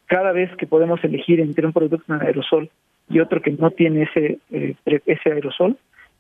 cada 0.07 0.33
vez 0.33 0.55
que 0.57 0.67
podemos 0.67 1.03
elegir 1.05 1.41
entre 1.41 1.67
un 1.67 1.73
producto 1.73 2.15
en 2.15 2.23
aerosol 2.23 2.71
y 3.09 3.21
otro 3.21 3.41
que 3.41 3.53
no 3.53 3.71
tiene 3.71 4.03
ese, 4.03 4.39
eh, 4.51 4.75
ese 5.07 5.33
aerosol, 5.33 5.77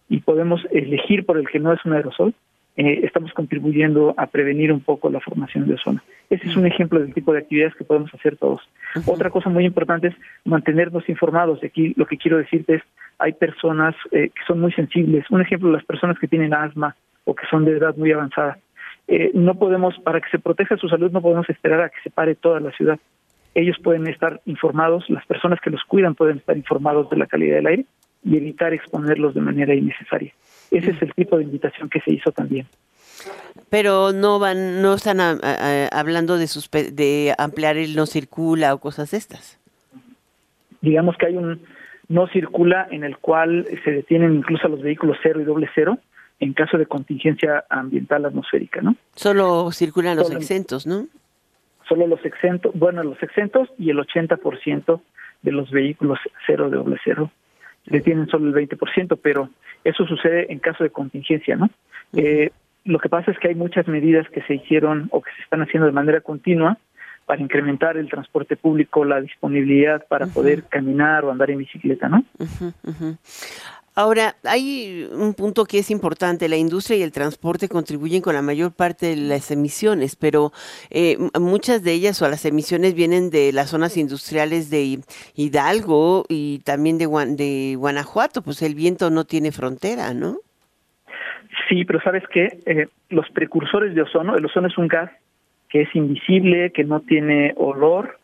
y 0.08 0.20
podemos 0.20 0.62
elegir 0.70 1.26
por 1.26 1.38
el 1.38 1.48
que 1.48 1.58
no 1.58 1.72
es 1.72 1.84
un 1.84 1.92
aerosol, 1.92 2.34
eh, 2.76 3.00
estamos 3.02 3.32
contribuyendo 3.32 4.14
a 4.16 4.26
prevenir 4.26 4.72
un 4.72 4.80
poco 4.80 5.10
la 5.10 5.20
formación 5.20 5.66
de 5.66 5.74
ozono. 5.74 6.00
Ese 6.30 6.46
es 6.46 6.56
un 6.56 6.66
ejemplo 6.66 7.00
del 7.00 7.12
tipo 7.12 7.32
de 7.32 7.40
actividades 7.40 7.74
que 7.74 7.84
podemos 7.84 8.12
hacer 8.14 8.36
todos. 8.36 8.60
Otra 9.06 9.30
cosa 9.30 9.50
muy 9.50 9.64
importante 9.64 10.08
es 10.08 10.14
mantenernos 10.44 11.08
informados. 11.08 11.62
Aquí 11.64 11.92
lo 11.96 12.06
que 12.06 12.16
quiero 12.16 12.38
decirte 12.38 12.76
es, 12.76 12.82
hay 13.18 13.32
personas 13.32 13.96
eh, 14.12 14.30
que 14.30 14.42
son 14.46 14.60
muy 14.60 14.72
sensibles. 14.72 15.24
Un 15.30 15.40
ejemplo, 15.40 15.72
las 15.72 15.84
personas 15.84 16.18
que 16.18 16.28
tienen 16.28 16.54
asma 16.54 16.94
o 17.24 17.34
que 17.34 17.46
son 17.50 17.64
de 17.64 17.72
edad 17.72 17.96
muy 17.96 18.12
avanzada. 18.12 18.58
Eh, 19.08 19.30
no 19.32 19.54
podemos, 19.54 19.98
para 20.00 20.20
que 20.20 20.28
se 20.30 20.38
proteja 20.38 20.76
su 20.76 20.88
salud, 20.88 21.10
no 21.10 21.22
podemos 21.22 21.48
esperar 21.48 21.80
a 21.80 21.88
que 21.88 22.00
se 22.02 22.10
pare 22.10 22.34
toda 22.34 22.60
la 22.60 22.70
ciudad. 22.72 22.98
Ellos 23.54 23.76
pueden 23.82 24.06
estar 24.06 24.40
informados, 24.44 25.08
las 25.08 25.24
personas 25.26 25.58
que 25.60 25.70
los 25.70 25.82
cuidan 25.84 26.14
pueden 26.14 26.38
estar 26.38 26.56
informados 26.56 27.08
de 27.08 27.16
la 27.16 27.26
calidad 27.26 27.56
del 27.56 27.66
aire 27.66 27.86
y 28.22 28.36
evitar 28.36 28.74
exponerlos 28.74 29.34
de 29.34 29.40
manera 29.40 29.74
innecesaria. 29.74 30.32
Ese 30.70 30.90
es 30.90 31.00
el 31.00 31.14
tipo 31.14 31.38
de 31.38 31.44
invitación 31.44 31.88
que 31.88 32.00
se 32.00 32.12
hizo 32.12 32.30
también. 32.32 32.66
Pero 33.70 34.12
no 34.12 34.38
van, 34.38 34.82
no 34.82 34.94
están 34.94 35.20
hablando 35.20 36.36
de, 36.36 36.46
de 36.92 37.34
ampliar 37.38 37.78
el 37.78 37.96
no 37.96 38.06
circula 38.06 38.74
o 38.74 38.78
cosas 38.78 39.14
estas. 39.14 39.58
Digamos 40.82 41.16
que 41.16 41.26
hay 41.26 41.36
un 41.36 41.62
no 42.08 42.26
circula 42.28 42.86
en 42.90 43.04
el 43.04 43.18
cual 43.18 43.66
se 43.84 43.90
detienen 43.90 44.34
incluso 44.34 44.68
los 44.68 44.82
vehículos 44.82 45.18
cero 45.22 45.40
y 45.40 45.44
doble 45.44 45.68
cero 45.74 45.98
en 46.40 46.52
caso 46.52 46.78
de 46.78 46.86
contingencia 46.86 47.64
ambiental 47.68 48.24
atmosférica, 48.24 48.80
¿no? 48.80 48.96
Solo 49.14 49.70
circulan 49.72 50.16
los 50.16 50.30
exentos, 50.30 50.86
¿no? 50.86 51.06
Solo 51.88 52.06
los 52.06 52.24
exentos, 52.24 52.72
bueno, 52.74 53.02
los 53.02 53.20
exentos 53.22 53.68
y 53.78 53.90
el 53.90 53.98
80% 53.98 55.00
de 55.42 55.52
los 55.52 55.70
vehículos 55.70 56.18
cero 56.46 56.68
de 56.70 56.76
doble 56.76 56.98
cero 57.02 57.30
detienen 57.86 58.28
solo 58.28 58.48
el 58.48 58.68
20%, 58.68 59.18
pero 59.22 59.48
eso 59.84 60.04
sucede 60.06 60.52
en 60.52 60.58
caso 60.58 60.84
de 60.84 60.90
contingencia, 60.90 61.56
¿no? 61.56 61.70
eh, 62.14 62.50
lo 62.84 62.98
que 62.98 63.08
pasa 63.08 63.30
es 63.30 63.38
que 63.38 63.48
hay 63.48 63.54
muchas 63.54 63.86
medidas 63.86 64.26
que 64.30 64.42
se 64.42 64.54
hicieron 64.54 65.08
o 65.10 65.20
que 65.20 65.30
se 65.36 65.42
están 65.42 65.60
haciendo 65.60 65.86
de 65.86 65.92
manera 65.92 66.20
continua 66.20 66.78
para 67.26 67.42
incrementar 67.42 67.98
el 67.98 68.08
transporte 68.08 68.56
público, 68.56 69.04
la 69.04 69.20
disponibilidad 69.20 70.06
para 70.08 70.26
poder 70.26 70.64
caminar 70.64 71.26
o 71.26 71.30
andar 71.30 71.50
en 71.50 71.58
bicicleta, 71.58 72.08
¿no? 72.08 72.24
Ahora, 73.98 74.36
hay 74.44 75.08
un 75.10 75.34
punto 75.34 75.64
que 75.64 75.80
es 75.80 75.90
importante, 75.90 76.48
la 76.48 76.56
industria 76.56 76.98
y 76.98 77.02
el 77.02 77.10
transporte 77.10 77.68
contribuyen 77.68 78.22
con 78.22 78.36
la 78.36 78.42
mayor 78.42 78.70
parte 78.70 79.06
de 79.06 79.16
las 79.16 79.50
emisiones, 79.50 80.14
pero 80.14 80.52
eh, 80.88 81.18
muchas 81.40 81.82
de 81.82 81.94
ellas 81.94 82.22
o 82.22 82.28
las 82.28 82.44
emisiones 82.44 82.94
vienen 82.94 83.28
de 83.30 83.52
las 83.52 83.70
zonas 83.70 83.96
industriales 83.96 84.70
de 84.70 85.00
Hidalgo 85.34 86.26
y 86.28 86.60
también 86.60 86.96
de, 86.96 87.74
Guanajuato, 87.76 88.42
pues 88.42 88.62
el 88.62 88.76
viento 88.76 89.10
no 89.10 89.24
tiene 89.24 89.50
frontera, 89.50 90.14
¿no? 90.14 90.36
Sí, 91.68 91.84
pero 91.84 92.00
sabes 92.00 92.22
que 92.32 92.56
eh, 92.66 92.86
los 93.08 93.28
precursores 93.30 93.96
de 93.96 94.02
ozono, 94.02 94.36
el 94.36 94.46
ozono 94.46 94.68
es 94.68 94.78
un 94.78 94.86
gas 94.86 95.10
que 95.68 95.82
es 95.82 95.92
invisible, 95.96 96.70
que 96.70 96.84
no 96.84 97.00
tiene 97.00 97.52
olor 97.56 98.17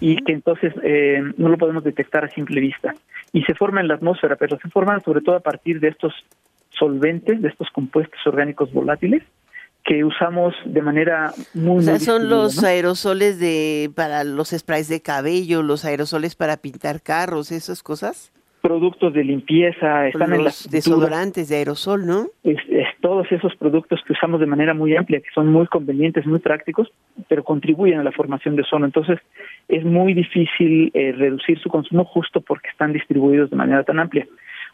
y 0.00 0.16
que 0.16 0.32
entonces 0.32 0.72
eh, 0.82 1.22
no 1.36 1.48
lo 1.48 1.58
podemos 1.58 1.84
detectar 1.84 2.24
a 2.24 2.28
simple 2.28 2.60
vista. 2.60 2.94
Y 3.32 3.42
se 3.42 3.54
forma 3.54 3.80
en 3.80 3.88
la 3.88 3.94
atmósfera, 3.94 4.36
pero 4.36 4.58
se 4.58 4.68
forma 4.68 5.00
sobre 5.00 5.22
todo 5.22 5.36
a 5.36 5.40
partir 5.40 5.80
de 5.80 5.88
estos 5.88 6.12
solventes, 6.70 7.40
de 7.42 7.48
estos 7.48 7.70
compuestos 7.70 8.20
orgánicos 8.26 8.72
volátiles 8.72 9.22
que 9.84 10.04
usamos 10.04 10.54
de 10.64 10.80
manera 10.80 11.32
muy... 11.54 11.78
O 11.78 11.82
sea, 11.82 11.98
son 11.98 12.28
los 12.28 12.62
aerosoles 12.62 13.40
de 13.40 13.90
para 13.96 14.22
los 14.22 14.50
sprays 14.50 14.88
de 14.88 15.02
cabello, 15.02 15.62
los 15.62 15.84
aerosoles 15.84 16.36
para 16.36 16.56
pintar 16.58 17.02
carros, 17.02 17.50
esas 17.50 17.82
cosas 17.82 18.32
productos 18.62 19.12
de 19.12 19.24
limpieza, 19.24 20.06
están 20.06 20.32
en 20.32 20.44
las 20.44 20.70
desodorantes 20.70 21.48
de 21.48 21.56
aerosol, 21.56 22.06
¿no? 22.06 22.28
Es, 22.44 22.58
todos 23.00 23.30
esos 23.32 23.54
productos 23.56 24.00
que 24.06 24.12
usamos 24.12 24.38
de 24.38 24.46
manera 24.46 24.72
muy 24.72 24.96
amplia, 24.96 25.20
que 25.20 25.30
son 25.34 25.48
muy 25.48 25.66
convenientes, 25.66 26.24
muy 26.24 26.38
prácticos, 26.38 26.88
pero 27.28 27.42
contribuyen 27.42 27.98
a 27.98 28.04
la 28.04 28.12
formación 28.12 28.54
de 28.54 28.62
ozono. 28.62 28.86
Entonces, 28.86 29.18
es 29.68 29.84
muy 29.84 30.14
difícil 30.14 30.92
eh, 30.94 31.12
reducir 31.12 31.58
su 31.58 31.68
consumo 31.68 32.04
justo 32.04 32.40
porque 32.40 32.68
están 32.68 32.92
distribuidos 32.92 33.50
de 33.50 33.56
manera 33.56 33.82
tan 33.82 33.98
amplia. 33.98 34.26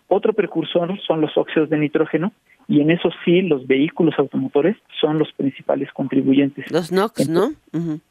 Otro 0.09 0.33
precursor 0.33 0.99
son 1.07 1.21
los 1.21 1.37
óxidos 1.37 1.69
de 1.69 1.77
nitrógeno 1.77 2.33
y 2.67 2.81
en 2.81 2.91
eso 2.91 3.11
sí 3.25 3.43
los 3.43 3.67
vehículos 3.67 4.15
automotores 4.19 4.77
son 5.01 5.19
los 5.19 5.31
principales 5.33 5.93
contribuyentes. 5.93 6.71
Los 6.71 6.91
NOx, 6.91 7.29
¿no? 7.29 7.53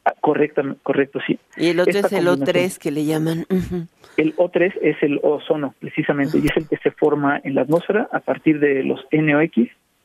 Ah, 0.04 0.14
correcto, 0.20 0.62
correcto, 0.84 1.18
sí. 1.26 1.38
Y 1.56 1.68
el 1.68 1.80
otro 1.80 1.98
es 1.98 2.12
el 2.12 2.26
O3 2.26 2.78
que 2.78 2.92
le 2.92 3.04
llaman. 3.04 3.46
El 4.16 4.34
O3 4.36 4.74
es 4.80 5.02
el 5.02 5.20
ozono, 5.22 5.74
precisamente, 5.80 6.38
y 6.38 6.46
es 6.46 6.56
el 6.56 6.68
que 6.68 6.76
se 6.78 6.92
forma 6.92 7.40
en 7.42 7.56
la 7.56 7.62
atmósfera 7.62 8.08
a 8.12 8.20
partir 8.20 8.60
de 8.60 8.84
los 8.84 9.00
NOx 9.10 9.56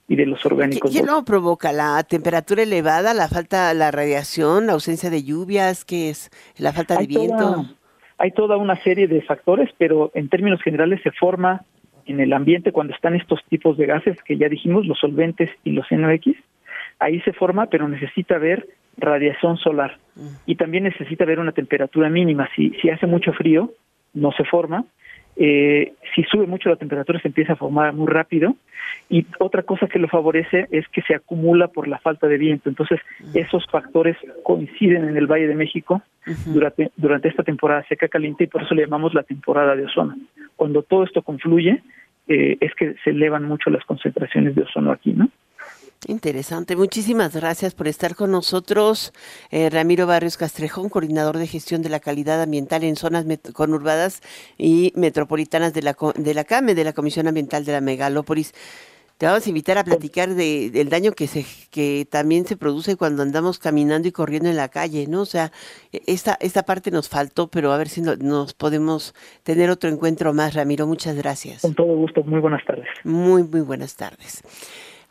y 0.08 0.16
de 0.16 0.26
los 0.26 0.44
orgánicos. 0.46 0.92
¿Qué, 0.92 1.04
no 1.04 1.24
provoca? 1.26 1.72
¿La 1.72 2.04
temperatura 2.04 2.64
elevada, 2.64 3.14
la 3.14 3.28
falta, 3.28 3.74
la 3.74 3.92
radiación, 3.92 4.66
la 4.66 4.74
ausencia 4.74 5.10
de 5.12 5.24
lluvias? 5.24 5.86
¿Qué 5.86 6.10
es? 6.10 6.32
¿La 6.58 6.74
falta 6.74 6.98
de 6.98 7.08
viento? 7.08 7.66
hay 8.20 8.32
toda 8.32 8.56
una 8.56 8.82
serie 8.84 9.08
de 9.08 9.22
factores, 9.22 9.70
pero 9.78 10.10
en 10.14 10.30
términos 10.30 10.62
generales 10.62 11.02
se 11.04 11.12
forma 11.12 11.66
en 12.06 12.20
el 12.20 12.34
ambiente 12.34 12.72
cuando 12.72 12.94
están 12.94 13.16
estos 13.16 13.44
tipos 13.50 13.78
de 13.78 13.86
gases 13.86 14.18
que 14.24 14.38
ya 14.38 14.50
dijimos, 14.50 14.86
los 14.86 15.00
solventes 15.00 15.50
y 15.64 15.72
los 15.72 15.86
NOx, 15.92 16.28
ahí 17.00 17.20
se 17.22 17.34
forma, 17.34 17.68
pero 17.68 17.88
necesita 17.88 18.36
haber 18.36 18.68
radiación 18.98 19.58
solar 19.58 19.98
mm. 20.16 20.28
y 20.46 20.56
también 20.56 20.84
necesita 20.84 21.24
haber 21.24 21.40
una 21.40 21.52
temperatura 21.52 22.10
mínima. 22.10 22.50
Si, 22.56 22.72
si 22.82 22.90
hace 22.90 23.08
mucho 23.08 23.34
frío, 23.34 23.72
no 24.14 24.32
se 24.32 24.44
forma. 24.44 24.86
Eh, 25.36 25.94
si 26.16 26.24
sube 26.24 26.46
mucho 26.46 26.70
la 26.70 26.76
temperatura, 26.76 27.20
se 27.20 27.28
empieza 27.28 27.54
a 27.54 27.58
formar 27.58 27.94
muy 27.94 28.08
rápido. 28.08 28.56
Y 29.10 29.26
otra 29.40 29.64
cosa 29.64 29.88
que 29.88 30.00
lo 30.00 30.08
favorece 30.08 30.68
es 30.72 30.88
que 30.90 31.02
se 31.02 31.16
acumula 31.16 31.68
por 31.68 31.88
la 31.88 32.00
falta 32.00 32.28
de 32.28 32.38
viento. 32.38 32.70
Entonces, 32.70 33.00
esos 33.34 33.66
factores 33.68 34.18
coinciden 34.44 35.08
en 35.08 35.18
el 35.18 35.28
Valle 35.28 35.48
de 35.48 35.56
México 35.56 36.02
durante, 36.46 36.92
durante 36.96 37.28
esta 37.28 37.44
temporada 37.44 37.86
seca 37.88 38.08
caliente 38.08 38.46
y 38.46 38.48
por 38.48 38.64
eso 38.64 38.76
le 38.76 38.84
llamamos 38.84 39.14
la 39.14 39.24
temporada 39.24 39.76
de 39.76 39.86
ozono. 39.86 40.16
Cuando 40.56 40.84
todo 40.84 41.04
esto 41.04 41.22
confluye, 41.22 41.82
eh, 42.28 42.58
es 42.62 42.74
que 42.76 42.96
se 43.04 43.10
elevan 43.10 43.44
mucho 43.44 43.70
las 43.70 43.84
concentraciones 43.86 44.56
de 44.56 44.64
ozono 44.64 44.92
aquí, 44.92 45.14
¿no? 45.14 45.30
Interesante. 46.08 46.76
Muchísimas 46.76 47.36
gracias 47.36 47.74
por 47.74 47.88
estar 47.88 48.16
con 48.16 48.32
nosotros. 48.32 49.14
Eh, 49.52 49.70
Ramiro 49.70 50.08
Barrios 50.08 50.38
Castrejón, 50.38 50.90
coordinador 50.90 51.38
de 51.38 51.48
gestión 51.48 51.82
de 51.82 51.90
la 51.90 52.00
calidad 52.00 52.42
ambiental 52.42 52.84
en 52.84 52.96
zonas 52.96 53.26
conurbadas 53.54 54.22
y 54.58 54.92
metropolitanas 54.96 55.74
de 55.74 55.82
la, 55.82 55.96
de 56.16 56.34
la 56.34 56.44
CAME, 56.44 56.76
de 56.76 56.84
la 56.84 56.94
Comisión 56.94 57.28
Ambiental 57.28 57.66
de 57.66 57.72
la 57.72 57.82
Megalópolis. 57.82 58.54
Te 59.18 59.28
vamos 59.28 59.46
a 59.46 59.50
invitar 59.50 59.78
a 59.78 59.84
platicar 59.84 60.34
de, 60.34 60.70
del 60.72 60.90
daño 60.90 61.12
que 61.12 61.28
se 61.28 61.46
que 61.70 62.06
también 62.10 62.46
se 62.46 62.58
produce 62.58 62.98
cuando 62.98 63.22
andamos 63.22 63.60
caminando 63.60 64.08
y 64.08 64.12
corriendo 64.12 64.50
en 64.50 64.58
la 64.58 64.70
calle, 64.70 65.06
¿no? 65.08 65.22
O 65.22 65.26
sea, 65.26 65.52
esta 65.92 66.36
esta 66.42 66.64
parte 66.64 66.90
nos 66.92 67.10
faltó, 67.10 67.48
pero 67.48 67.72
a 67.72 67.78
ver 67.78 67.90
si 67.90 68.02
nos 68.02 68.54
podemos 68.54 69.14
tener 69.44 69.70
otro 69.70 69.90
encuentro 69.90 70.34
más, 70.34 70.56
Ramiro. 70.56 70.88
Muchas 70.88 71.16
gracias. 71.16 71.62
Con 71.62 71.76
todo 71.76 71.96
gusto. 71.96 72.24
Muy 72.24 72.42
buenas 72.42 72.66
tardes. 72.66 72.88
Muy 73.04 73.44
muy 73.44 73.62
buenas 73.62 73.96
tardes. 73.96 74.42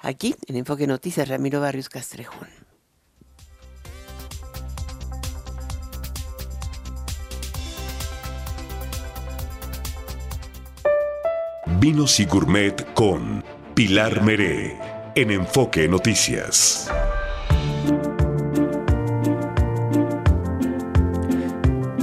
Aquí 0.04 0.34
en 0.48 0.56
Enfoque 0.56 0.88
Noticias, 0.88 1.28
Ramiro 1.28 1.60
Barrios 1.60 1.88
Castrejón. 1.88 2.48
Vinos 11.78 12.18
y 12.18 12.24
Gourmet 12.24 12.92
con 12.94 13.44
Pilar 13.74 14.22
Meré 14.22 14.76
en 15.14 15.30
Enfoque 15.30 15.86
Noticias. 15.86 16.90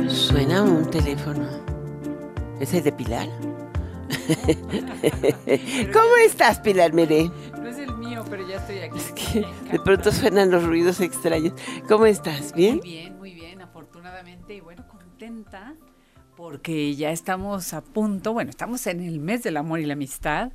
Suena 0.07 0.63
un 0.63 0.89
teléfono. 0.89 1.45
¿Es 2.61 2.73
el 2.73 2.83
de 2.83 2.91
Pilar? 2.93 3.27
¿Cómo 5.93 6.15
estás, 6.25 6.59
Pilar 6.59 6.93
Meré? 6.93 7.29
Pero 8.29 8.47
ya 8.47 8.57
estoy 8.57 8.79
aquí. 8.79 8.99
de 9.71 9.79
pronto 9.79 10.11
suenan 10.11 10.51
los 10.51 10.63
ruidos 10.63 10.99
extraños. 11.01 11.53
¿Cómo 11.87 12.05
estás? 12.05 12.53
¿Bien? 12.53 12.77
Muy 12.77 12.89
bien, 12.89 13.17
muy 13.17 13.33
bien, 13.33 13.61
afortunadamente 13.61 14.55
y 14.55 14.61
bueno, 14.61 14.87
contenta 14.87 15.75
porque 16.35 16.95
ya 16.95 17.11
estamos 17.11 17.73
a 17.73 17.81
punto, 17.81 18.31
bueno, 18.31 18.49
estamos 18.49 18.87
en 18.87 19.01
el 19.01 19.19
mes 19.19 19.43
del 19.43 19.57
amor 19.57 19.79
y 19.79 19.85
la 19.85 19.93
amistad 19.93 20.53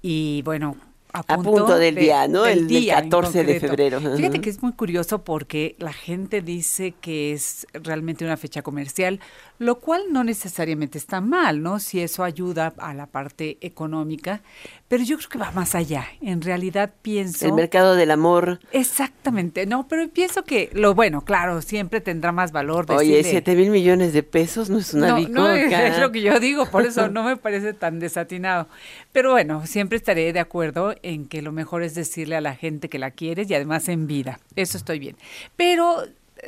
y 0.00 0.42
bueno, 0.42 0.76
a 1.12 1.22
punto, 1.38 1.78
del 1.78 1.94
día, 1.94 2.28
¿no? 2.28 2.44
el 2.46 2.68
día 2.68 2.96
14 2.96 3.44
de 3.44 3.60
febrero. 3.60 4.00
Fíjate 4.00 4.40
que 4.40 4.50
es 4.50 4.62
muy 4.62 4.72
curioso 4.72 5.24
porque 5.24 5.74
la 5.78 5.92
gente 5.92 6.42
dice 6.42 6.92
que 7.00 7.32
es 7.32 7.66
realmente 7.72 8.24
una 8.24 8.36
fecha 8.36 8.62
comercial, 8.62 9.20
lo 9.58 9.80
cual 9.80 10.02
no 10.10 10.24
necesariamente 10.24 10.98
está 10.98 11.20
mal, 11.20 11.62
¿no? 11.62 11.78
Si 11.78 12.00
eso 12.00 12.24
ayuda 12.24 12.74
a 12.78 12.94
la 12.94 13.06
parte 13.06 13.58
económica, 13.60 14.42
pero 14.88 15.02
yo 15.04 15.16
creo 15.16 15.28
que 15.28 15.38
va 15.38 15.50
más 15.52 15.74
allá. 15.74 16.06
En 16.20 16.42
realidad 16.42 16.92
pienso... 17.02 17.46
El 17.46 17.54
mercado 17.54 17.96
del 17.96 18.10
amor. 18.10 18.60
Exactamente, 18.72 19.66
no, 19.66 19.88
pero 19.88 20.08
pienso 20.08 20.44
que 20.44 20.70
lo 20.72 20.94
bueno, 20.94 21.22
claro, 21.22 21.62
siempre 21.62 22.00
tendrá 22.00 22.32
más 22.32 22.52
valor. 22.52 22.86
Oye, 22.90 23.22
7 23.24 23.54
mil 23.54 23.70
millones 23.70 24.12
de 24.12 24.22
pesos 24.22 24.70
no 24.70 24.78
es 24.78 24.94
una 24.94 25.08
no, 25.08 25.28
No, 25.28 25.50
es 25.50 25.98
lo 25.98 26.12
que 26.12 26.22
yo 26.22 26.38
digo, 26.38 26.66
por 26.66 26.84
eso 26.84 27.08
no 27.08 27.22
me 27.24 27.36
parece 27.36 27.72
tan 27.72 27.98
desatinado. 27.98 28.68
Pero 29.12 29.32
bueno, 29.32 29.66
siempre 29.66 29.96
estaré 29.96 30.32
de 30.32 30.40
acuerdo 30.40 30.94
en 31.02 31.26
que 31.26 31.42
lo 31.42 31.52
mejor 31.52 31.82
es 31.82 31.94
decirle 31.94 32.36
a 32.36 32.40
la 32.40 32.54
gente 32.54 32.88
que 32.88 32.98
la 32.98 33.10
quieres 33.10 33.50
y 33.50 33.54
además 33.54 33.88
en 33.88 34.06
vida. 34.06 34.40
Eso 34.54 34.76
estoy 34.76 34.98
bien. 34.98 35.16
Pero 35.56 36.04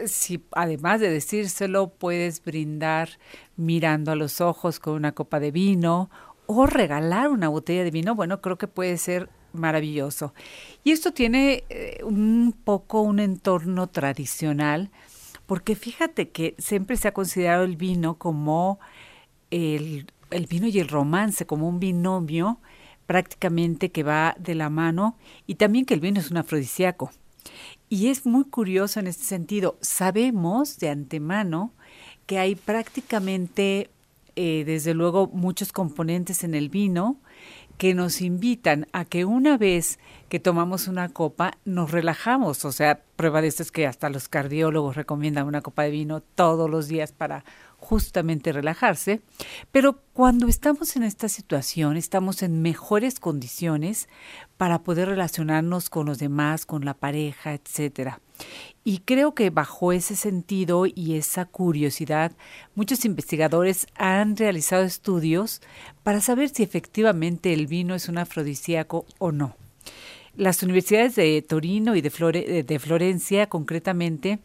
si 0.07 0.45
además 0.53 1.01
de 1.01 1.11
decírselo 1.11 1.89
puedes 1.91 2.43
brindar 2.43 3.11
mirando 3.57 4.13
a 4.13 4.17
los 4.17 4.41
ojos 4.41 4.79
con 4.81 4.95
una 4.95 5.13
copa 5.13 5.41
de 5.41 5.51
vino 5.51 6.11
o 6.47 6.67
regalar 6.67 7.29
una 7.29 7.49
botella 7.49 7.85
de 7.85 7.91
vino, 7.91 8.15
bueno, 8.15 8.41
creo 8.41 8.57
que 8.57 8.69
puede 8.69 8.97
ser 8.97 9.29
maravilloso. 9.53 10.33
Y 10.85 10.93
esto 10.93 11.13
tiene 11.13 11.65
eh, 11.69 12.01
un 12.05 12.55
poco 12.65 13.03
un 13.03 13.21
entorno 13.21 13.89
tradicional, 13.89 14.91
porque 15.47 15.75
fíjate 15.75 16.31
que 16.31 16.55
siempre 16.59 16.97
se 16.97 17.09
ha 17.09 17.13
considerado 17.13 17.65
el 17.65 17.77
vino 17.77 18.19
como 18.19 18.79
el, 19.51 20.11
el 20.31 20.47
vino 20.47 20.67
y 20.67 20.79
el 20.79 20.89
romance, 20.89 21.47
como 21.47 21.69
un 21.69 21.81
binomio 21.81 22.61
prácticamente 23.07 23.91
que 23.91 24.03
va 24.03 24.37
de 24.39 24.55
la 24.55 24.69
mano 24.69 25.17
y 25.47 25.55
también 25.55 25.87
que 25.87 25.95
el 25.95 26.01
vino 26.01 26.21
es 26.21 26.31
un 26.31 26.37
afrodisíaco. 26.37 27.11
Y 27.89 28.09
es 28.09 28.27
muy 28.27 28.45
curioso 28.45 29.01
en 29.01 29.07
este 29.07 29.25
sentido. 29.25 29.79
Sabemos 29.81 30.79
de 30.79 30.91
antemano 30.91 31.73
que 32.27 32.39
hay 32.39 32.55
prácticamente, 32.55 33.91
eh, 34.37 34.65
desde 34.67 34.93
luego, 34.93 35.29
muchos 35.29 35.73
componentes 35.73 36.45
en 36.45 36.55
el 36.55 36.69
vino 36.69 37.17
que 37.79 37.95
nos 37.95 38.21
invitan 38.21 38.89
a 38.93 39.05
que 39.05 39.25
una 39.25 39.57
vez 39.57 39.99
que 40.29 40.41
tomamos 40.41 40.89
una 40.89 41.09
copa 41.09 41.57
nos 41.65 41.93
relajamos. 41.93 42.65
O 42.65 42.73
sea, 42.73 43.01
prueba 43.17 43.41
de 43.41 43.49
esto 43.49 43.63
es 43.63 43.73
que 43.73 43.87
hasta 43.87 44.11
los 44.11 44.29
cardiólogos 44.29 44.97
recomiendan 44.97 45.47
una 45.47 45.63
copa 45.63 45.85
de 45.85 45.91
vino 45.91 46.21
todos 46.21 46.69
los 46.69 46.89
días 46.89 47.13
para 47.13 47.45
justamente 47.89 48.53
relajarse, 48.53 49.23
pero 49.73 50.03
cuando 50.13 50.47
estamos 50.47 50.95
en 50.97 51.05
esta 51.05 51.31
situación 51.31 51.97
estamos 51.97 52.43
en 52.43 52.61
mejores 52.61 53.19
condiciones 53.19 54.11
para 54.59 54.83
poder 54.83 55.09
relacionarnos 55.09 55.89
con 55.89 56.05
los 56.05 56.19
demás, 56.19 56.67
con 56.67 56.85
la 56.85 56.93
pareja, 56.93 57.55
etcétera. 57.55 58.21
Y 58.85 58.99
creo 58.99 59.35
que 59.35 59.49
bajo 59.49 59.93
ese 59.93 60.17
sentido 60.17 60.85
y 60.85 61.15
esa 61.17 61.47
curiosidad, 61.47 62.33
muchos 62.75 63.07
investigadores 63.07 63.87
han 63.95 64.37
realizado 64.37 64.83
estudios 64.85 65.63
para 66.03 66.21
saber 66.21 66.51
si 66.51 66.63
efectivamente 66.63 67.55
el 67.55 67.67
vino 67.69 67.95
es 67.95 68.11
un 68.11 68.19
afrodisíaco 68.19 69.07
o 69.17 69.33
no. 69.33 69.57
Las 70.37 70.63
universidades 70.63 71.17
de 71.17 71.41
Torino 71.41 71.97
y 71.97 72.03
de, 72.03 72.65
de 72.67 72.79
Florencia, 72.79 73.49
concretamente, 73.49 74.41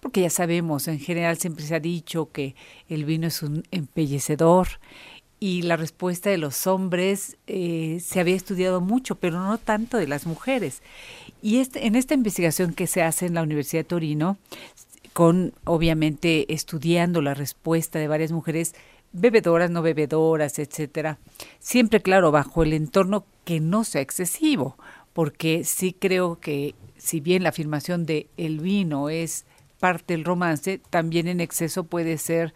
porque 0.00 0.22
ya 0.22 0.30
sabemos, 0.30 0.88
en 0.88 0.98
general 0.98 1.38
siempre 1.38 1.64
se 1.64 1.74
ha 1.74 1.80
dicho 1.80 2.30
que 2.32 2.54
el 2.88 3.04
vino 3.04 3.26
es 3.26 3.42
un 3.42 3.64
embellecedor 3.70 4.68
y 5.40 5.62
la 5.62 5.76
respuesta 5.76 6.30
de 6.30 6.38
los 6.38 6.66
hombres 6.66 7.36
eh, 7.46 8.00
se 8.02 8.20
había 8.20 8.34
estudiado 8.34 8.80
mucho, 8.80 9.14
pero 9.14 9.40
no 9.40 9.58
tanto 9.58 9.96
de 9.96 10.08
las 10.08 10.26
mujeres. 10.26 10.82
Y 11.42 11.58
este, 11.58 11.86
en 11.86 11.94
esta 11.94 12.14
investigación 12.14 12.74
que 12.74 12.86
se 12.86 13.02
hace 13.02 13.26
en 13.26 13.34
la 13.34 13.42
Universidad 13.42 13.80
de 13.80 13.88
Torino, 13.88 14.36
con 15.12 15.52
obviamente 15.64 16.52
estudiando 16.52 17.22
la 17.22 17.34
respuesta 17.34 17.98
de 17.98 18.08
varias 18.08 18.32
mujeres, 18.32 18.74
bebedoras, 19.12 19.70
no 19.70 19.82
bebedoras, 19.82 20.58
etcétera, 20.58 21.18
siempre 21.60 22.02
claro, 22.02 22.30
bajo 22.30 22.62
el 22.62 22.72
entorno 22.72 23.24
que 23.44 23.60
no 23.60 23.84
sea 23.84 24.00
excesivo, 24.00 24.76
porque 25.12 25.64
sí 25.64 25.94
creo 25.98 26.38
que 26.40 26.74
si 26.96 27.20
bien 27.20 27.42
la 27.42 27.48
afirmación 27.50 28.06
de 28.06 28.28
el 28.36 28.60
vino 28.60 29.08
es 29.08 29.44
parte 29.78 30.14
del 30.14 30.24
romance, 30.24 30.80
también 30.90 31.28
en 31.28 31.40
exceso 31.40 31.84
puede 31.84 32.18
ser 32.18 32.54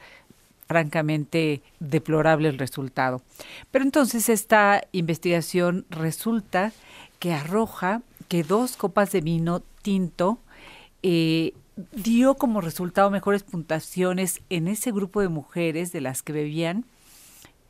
francamente 0.67 1.63
deplorable 1.81 2.49
el 2.49 2.59
resultado. 2.59 3.23
Pero 3.71 3.85
entonces 3.85 4.29
esta 4.29 4.83
investigación 4.93 5.85
resulta 5.91 6.73
que 7.19 7.33
arroja 7.33 8.03
que 8.29 8.43
dos 8.43 8.77
copas 8.77 9.13
de 9.13 9.21
vino 9.21 9.63
tinto 9.83 10.39
eh, 11.03 11.53
dio 11.93 12.35
como 12.35 12.61
resultado 12.61 13.11
mejores 13.11 13.43
puntuaciones 13.43 14.41
en 14.51 14.69
ese 14.69 14.93
grupo 14.93 15.21
de 15.21 15.29
mujeres 15.29 15.93
de 15.93 16.01
las 16.01 16.23
que 16.23 16.33
bebían 16.33 16.85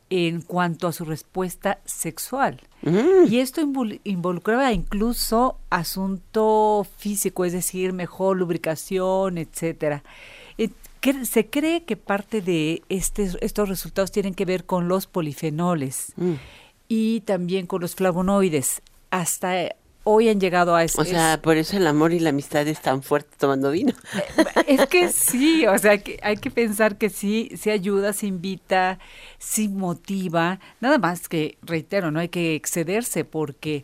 en 0.09 0.41
cuanto 0.41 0.87
a 0.87 0.93
su 0.93 1.05
respuesta 1.05 1.79
sexual. 1.85 2.61
Mm. 2.81 3.31
Y 3.31 3.39
esto 3.39 3.61
involucraba 4.03 4.71
incluso 4.73 5.57
asunto 5.69 6.85
físico, 6.97 7.45
es 7.45 7.53
decir, 7.53 7.93
mejor 7.93 8.37
lubricación, 8.37 9.37
etcétera. 9.37 10.03
Eh, 10.57 10.69
se 11.23 11.49
cree 11.49 11.83
que 11.83 11.97
parte 11.97 12.41
de 12.41 12.81
este, 12.89 13.29
estos 13.41 13.69
resultados 13.69 14.11
tienen 14.11 14.33
que 14.33 14.45
ver 14.45 14.65
con 14.65 14.87
los 14.87 15.07
polifenoles 15.07 16.13
mm. 16.15 16.33
y 16.87 17.21
también 17.21 17.67
con 17.67 17.81
los 17.81 17.95
flavonoides. 17.95 18.81
Hasta 19.09 19.75
hoy 20.03 20.29
han 20.29 20.39
llegado 20.39 20.75
a 20.75 20.83
eso. 20.83 21.01
O 21.01 21.05
sea, 21.05 21.41
por 21.41 21.57
eso 21.57 21.77
el 21.77 21.87
amor 21.87 22.13
y 22.13 22.19
la 22.19 22.29
amistad 22.29 22.67
es 22.67 22.81
tan 22.81 23.03
fuerte 23.03 23.35
tomando 23.37 23.71
vino. 23.71 23.93
Es 24.67 24.85
que 24.87 25.09
sí, 25.09 25.65
o 25.67 25.77
sea, 25.77 25.97
que 25.97 26.19
hay 26.23 26.37
que 26.37 26.51
pensar 26.51 26.97
que 26.97 27.09
sí, 27.09 27.51
sí 27.57 27.69
ayuda, 27.69 28.13
sí 28.13 28.27
invita, 28.27 28.99
sí 29.39 29.67
motiva. 29.67 30.59
Nada 30.79 30.97
más 30.97 31.27
que, 31.27 31.57
reitero, 31.61 32.11
no 32.11 32.19
hay 32.19 32.29
que 32.29 32.55
excederse 32.55 33.25
porque 33.25 33.83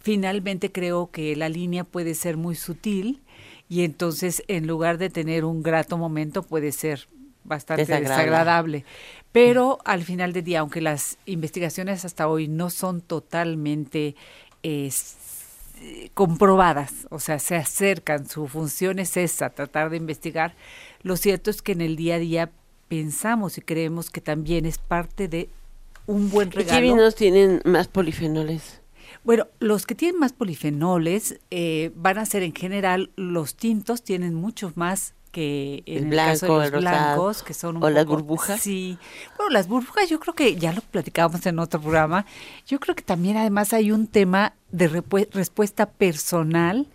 finalmente 0.00 0.70
creo 0.72 1.10
que 1.10 1.34
la 1.36 1.48
línea 1.48 1.84
puede 1.84 2.14
ser 2.14 2.36
muy 2.36 2.54
sutil 2.54 3.22
y 3.68 3.82
entonces 3.82 4.42
en 4.48 4.66
lugar 4.66 4.98
de 4.98 5.10
tener 5.10 5.44
un 5.44 5.62
grato 5.62 5.98
momento 5.98 6.42
puede 6.42 6.72
ser 6.72 7.08
bastante 7.44 7.86
desagradable. 7.86 8.84
Pero 9.32 9.78
al 9.84 10.02
final 10.02 10.32
del 10.32 10.44
día, 10.44 10.60
aunque 10.60 10.80
las 10.80 11.18
investigaciones 11.26 12.04
hasta 12.04 12.28
hoy 12.28 12.48
no 12.48 12.70
son 12.70 13.00
totalmente 13.00 14.16
eh, 14.62 14.90
comprobadas, 16.14 17.06
o 17.10 17.18
sea, 17.18 17.38
se 17.38 17.56
acercan, 17.56 18.28
su 18.28 18.48
función 18.48 18.98
es 18.98 19.16
esa, 19.16 19.50
tratar 19.50 19.90
de 19.90 19.96
investigar. 19.96 20.54
Lo 21.02 21.16
cierto 21.16 21.50
es 21.50 21.62
que 21.62 21.72
en 21.72 21.80
el 21.80 21.96
día 21.96 22.16
a 22.16 22.18
día 22.18 22.50
pensamos 22.88 23.58
y 23.58 23.60
creemos 23.60 24.10
que 24.10 24.20
también 24.20 24.66
es 24.66 24.78
parte 24.78 25.28
de 25.28 25.50
un 26.06 26.30
buen 26.30 26.50
regalo. 26.50 26.78
¿Y 26.78 26.80
qué 26.80 26.80
vinos 26.80 27.14
tienen 27.14 27.60
más 27.64 27.88
polifenoles? 27.88 28.80
Bueno, 29.24 29.48
los 29.58 29.86
que 29.86 29.94
tienen 29.94 30.20
más 30.20 30.32
polifenoles 30.32 31.40
eh, 31.50 31.90
van 31.96 32.18
a 32.18 32.26
ser 32.26 32.42
en 32.42 32.54
general 32.54 33.10
los 33.16 33.56
tintos, 33.56 34.02
tienen 34.02 34.34
muchos 34.34 34.76
más 34.76 35.15
que 35.36 35.82
en 35.84 36.04
el, 36.04 36.08
blanco, 36.08 36.60
de 36.60 36.70
los 36.70 36.80
blancos, 36.80 37.42
que 37.42 37.52
son 37.52 37.76
un 37.76 37.84
o 37.84 37.90
las 37.90 38.06
burbujas. 38.06 38.58
Sí, 38.58 38.96
bueno, 39.36 39.52
las 39.52 39.68
burbujas 39.68 40.08
yo 40.08 40.18
creo 40.18 40.34
que 40.34 40.56
ya 40.56 40.72
lo 40.72 40.80
platicábamos 40.80 41.44
en 41.44 41.58
otro 41.58 41.78
programa. 41.78 42.24
Yo 42.66 42.80
creo 42.80 42.96
que 42.96 43.02
también 43.02 43.36
además 43.36 43.74
hay 43.74 43.92
un 43.92 44.06
tema 44.06 44.54
de 44.70 44.88
respuesta 44.88 45.90
personal, 45.90 46.86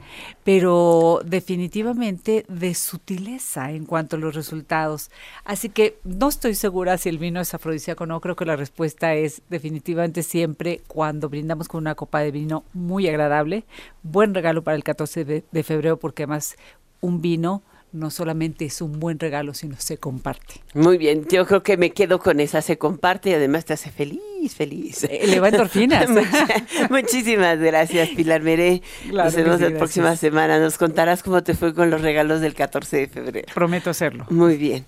pero 0.44 1.22
definitivamente 1.24 2.44
de 2.48 2.74
sutileza 2.74 3.70
en 3.74 3.86
cuanto 3.86 4.16
a 4.16 4.20
los 4.20 4.34
resultados. 4.34 5.12
Así 5.46 5.70
que 5.70 6.00
no 6.04 6.30
estoy 6.30 6.56
segura 6.56 6.98
si 6.98 7.10
el 7.10 7.20
vino 7.20 7.42
es 7.42 7.54
afrodisíaco 7.54 8.06
o 8.06 8.08
no. 8.08 8.22
Creo 8.22 8.36
que 8.36 8.46
la 8.46 8.56
respuesta 8.56 9.14
es 9.14 9.44
definitivamente 9.50 10.24
siempre 10.24 10.82
cuando 10.88 11.30
brindamos 11.30 11.68
con 11.68 11.78
una 11.78 11.94
copa 11.94 12.22
de 12.22 12.32
vino 12.32 12.64
muy 12.74 13.08
agradable. 13.08 13.66
Buen 14.02 14.34
regalo 14.34 14.64
para 14.64 14.78
el 14.78 14.84
14 14.84 15.44
de 15.52 15.64
febrero 15.64 15.98
porque 15.98 16.24
además 16.24 16.56
un 17.02 17.22
vino 17.22 17.62
no 17.94 18.10
solamente 18.10 18.66
es 18.66 18.82
un 18.82 19.00
buen 19.00 19.20
regalo, 19.20 19.54
sino 19.54 19.76
se 19.78 19.98
comparte. 19.98 20.62
Muy 20.74 20.98
bien, 20.98 21.26
yo 21.30 21.46
creo 21.46 21.64
que 21.64 21.78
me 21.78 21.92
quedo 21.92 22.20
con 22.20 22.40
esa, 22.40 22.62
se 22.62 22.78
comparte 22.78 23.32
y 23.32 23.34
además 23.34 23.66
te 23.66 23.74
hace 23.74 23.92
feliz, 23.92 24.56
feliz. 24.56 25.04
Eh, 25.04 25.28
le 25.28 25.40
va 25.40 25.50
endorfinas. 25.50 26.10
Muchísimas 26.90 27.60
gracias, 27.60 28.10
Pilar 28.10 28.42
Meré. 28.42 28.82
Nos 29.12 29.36
vemos 29.36 29.60
la 29.60 29.72
próxima 29.72 30.16
semana. 30.16 30.60
Nos 30.60 30.78
contarás 30.78 31.24
cómo 31.24 31.44
te 31.44 31.54
fue 31.54 31.74
con 31.74 31.90
los 31.90 32.02
regalos 32.02 32.42
del 32.42 32.54
14 32.54 32.98
de 32.98 33.08
febrero. 33.08 33.48
Prometo 33.54 33.90
hacerlo. 33.90 34.26
Muy 34.30 34.58
bien. 34.58 34.86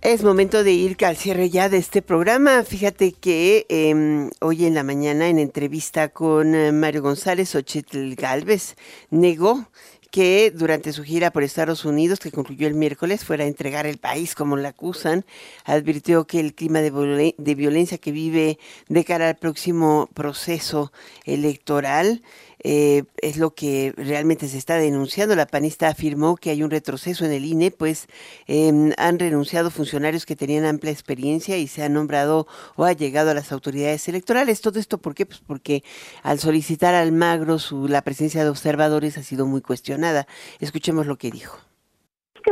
Es 0.00 0.22
momento 0.22 0.62
de 0.62 0.70
ir 0.70 0.96
al 1.04 1.16
cierre 1.16 1.50
ya 1.50 1.68
de 1.68 1.78
este 1.78 2.02
programa. 2.02 2.62
Fíjate 2.62 3.10
que 3.10 3.66
em, 3.68 4.30
hoy 4.40 4.64
en 4.64 4.76
la 4.76 4.84
mañana, 4.84 5.28
en 5.28 5.40
entrevista 5.40 6.10
con 6.10 6.54
eh, 6.54 6.70
Mario 6.70 7.02
González, 7.02 7.52
Ochitl 7.56 8.14
Galvez 8.14 8.76
negó 9.10 9.66
que 10.10 10.50
durante 10.50 10.92
su 10.92 11.04
gira 11.04 11.30
por 11.30 11.42
Estados 11.42 11.84
Unidos, 11.84 12.18
que 12.18 12.32
concluyó 12.32 12.66
el 12.66 12.74
miércoles, 12.74 13.24
fuera 13.24 13.44
a 13.44 13.46
entregar 13.46 13.86
el 13.86 13.98
país 13.98 14.34
como 14.34 14.56
la 14.56 14.70
acusan, 14.70 15.24
advirtió 15.64 16.26
que 16.26 16.40
el 16.40 16.54
clima 16.54 16.80
de, 16.80 17.54
violencia 17.54 17.98
que 17.98 18.12
vive 18.12 18.58
de 18.88 19.04
cara 19.04 19.28
al 19.28 19.36
próximo 19.36 20.08
proceso 20.14 20.92
electoral 21.24 22.22
eh, 22.64 23.04
es 23.20 23.36
lo 23.36 23.54
que 23.54 23.92
realmente 23.96 24.48
se 24.48 24.58
está 24.58 24.76
denunciando. 24.76 25.36
La 25.36 25.46
panista 25.46 25.88
afirmó 25.88 26.36
que 26.36 26.50
hay 26.50 26.62
un 26.62 26.70
retroceso 26.70 27.24
en 27.24 27.32
el 27.32 27.44
INE, 27.44 27.70
pues 27.70 28.06
em, 28.46 28.92
han 28.98 29.18
renunciado 29.18 29.70
funcionarios 29.70 30.26
que 30.26 30.36
tenían 30.36 30.64
amplia 30.64 30.92
experiencia 30.92 31.56
y 31.58 31.68
se 31.68 31.82
han 31.82 31.92
nombrado 31.94 32.46
o 32.76 32.84
ha 32.84 32.92
llegado 32.92 33.30
a 33.30 33.34
las 33.34 33.52
autoridades 33.52 34.08
electorales. 34.08 34.60
Todo 34.60 34.78
esto, 34.78 34.98
¿por 34.98 35.14
qué? 35.14 35.26
Pues 35.26 35.40
porque 35.46 35.82
al 36.22 36.38
solicitar 36.38 36.94
al 36.94 37.12
Magro 37.12 37.58
su, 37.58 37.88
la 37.88 38.02
presencia 38.02 38.44
de 38.44 38.50
observadores 38.50 39.18
ha 39.18 39.22
sido 39.22 39.46
muy 39.46 39.60
cuestionada. 39.60 40.26
Escuchemos 40.60 41.06
lo 41.06 41.16
que 41.18 41.30
dijo 41.30 41.58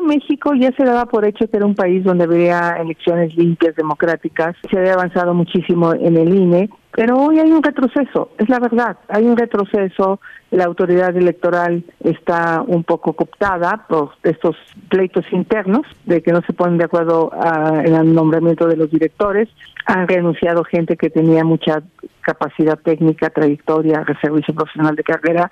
México 0.07 0.55
ya 0.55 0.71
se 0.73 0.85
daba 0.85 1.07
por 1.07 1.25
hecho 1.25 1.49
que 1.49 1.57
era 1.57 1.67
un 1.67 1.75
país 1.75 2.05
donde 2.05 2.25
habría 2.25 2.77
elecciones 2.81 3.37
limpias, 3.37 3.77
democráticas. 3.77 4.57
Se 4.71 4.79
había 4.79 4.95
avanzado 4.95 5.35
muchísimo 5.35 5.93
en 5.93 6.17
el 6.17 6.35
INE 6.35 6.71
pero 6.97 7.19
hoy 7.19 7.39
hay 7.39 7.53
un 7.53 7.63
retroceso, 7.63 8.31
es 8.39 8.49
la 8.49 8.59
verdad, 8.59 8.97
hay 9.09 9.27
un 9.27 9.37
retroceso, 9.37 10.19
la 10.51 10.65
autoridad 10.65 11.15
electoral 11.15 11.85
está 12.03 12.65
un 12.67 12.85
poco 12.85 13.13
cooptada 13.13 13.85
por 13.87 14.13
estos 14.23 14.57
pleitos 14.89 15.31
internos 15.31 15.83
de 16.07 16.23
que 16.23 16.33
no 16.33 16.41
se 16.47 16.55
ponen 16.55 16.79
de 16.79 16.85
acuerdo 16.85 17.31
ah, 17.35 17.83
en 17.85 17.95
el 17.95 18.15
nombramiento 18.15 18.67
de 18.67 18.77
los 18.77 18.91
directores, 18.91 19.51
han 19.85 20.09
renunciado 20.09 20.65
gente 20.65 20.97
que 20.97 21.11
tenía 21.11 21.45
mucha 21.45 21.83
capacidad 22.23 22.79
técnica, 22.79 23.29
trayectoria, 23.29 24.03
servicio 24.23 24.55
profesional 24.55 24.97
de 24.97 25.03
carrera 25.03 25.51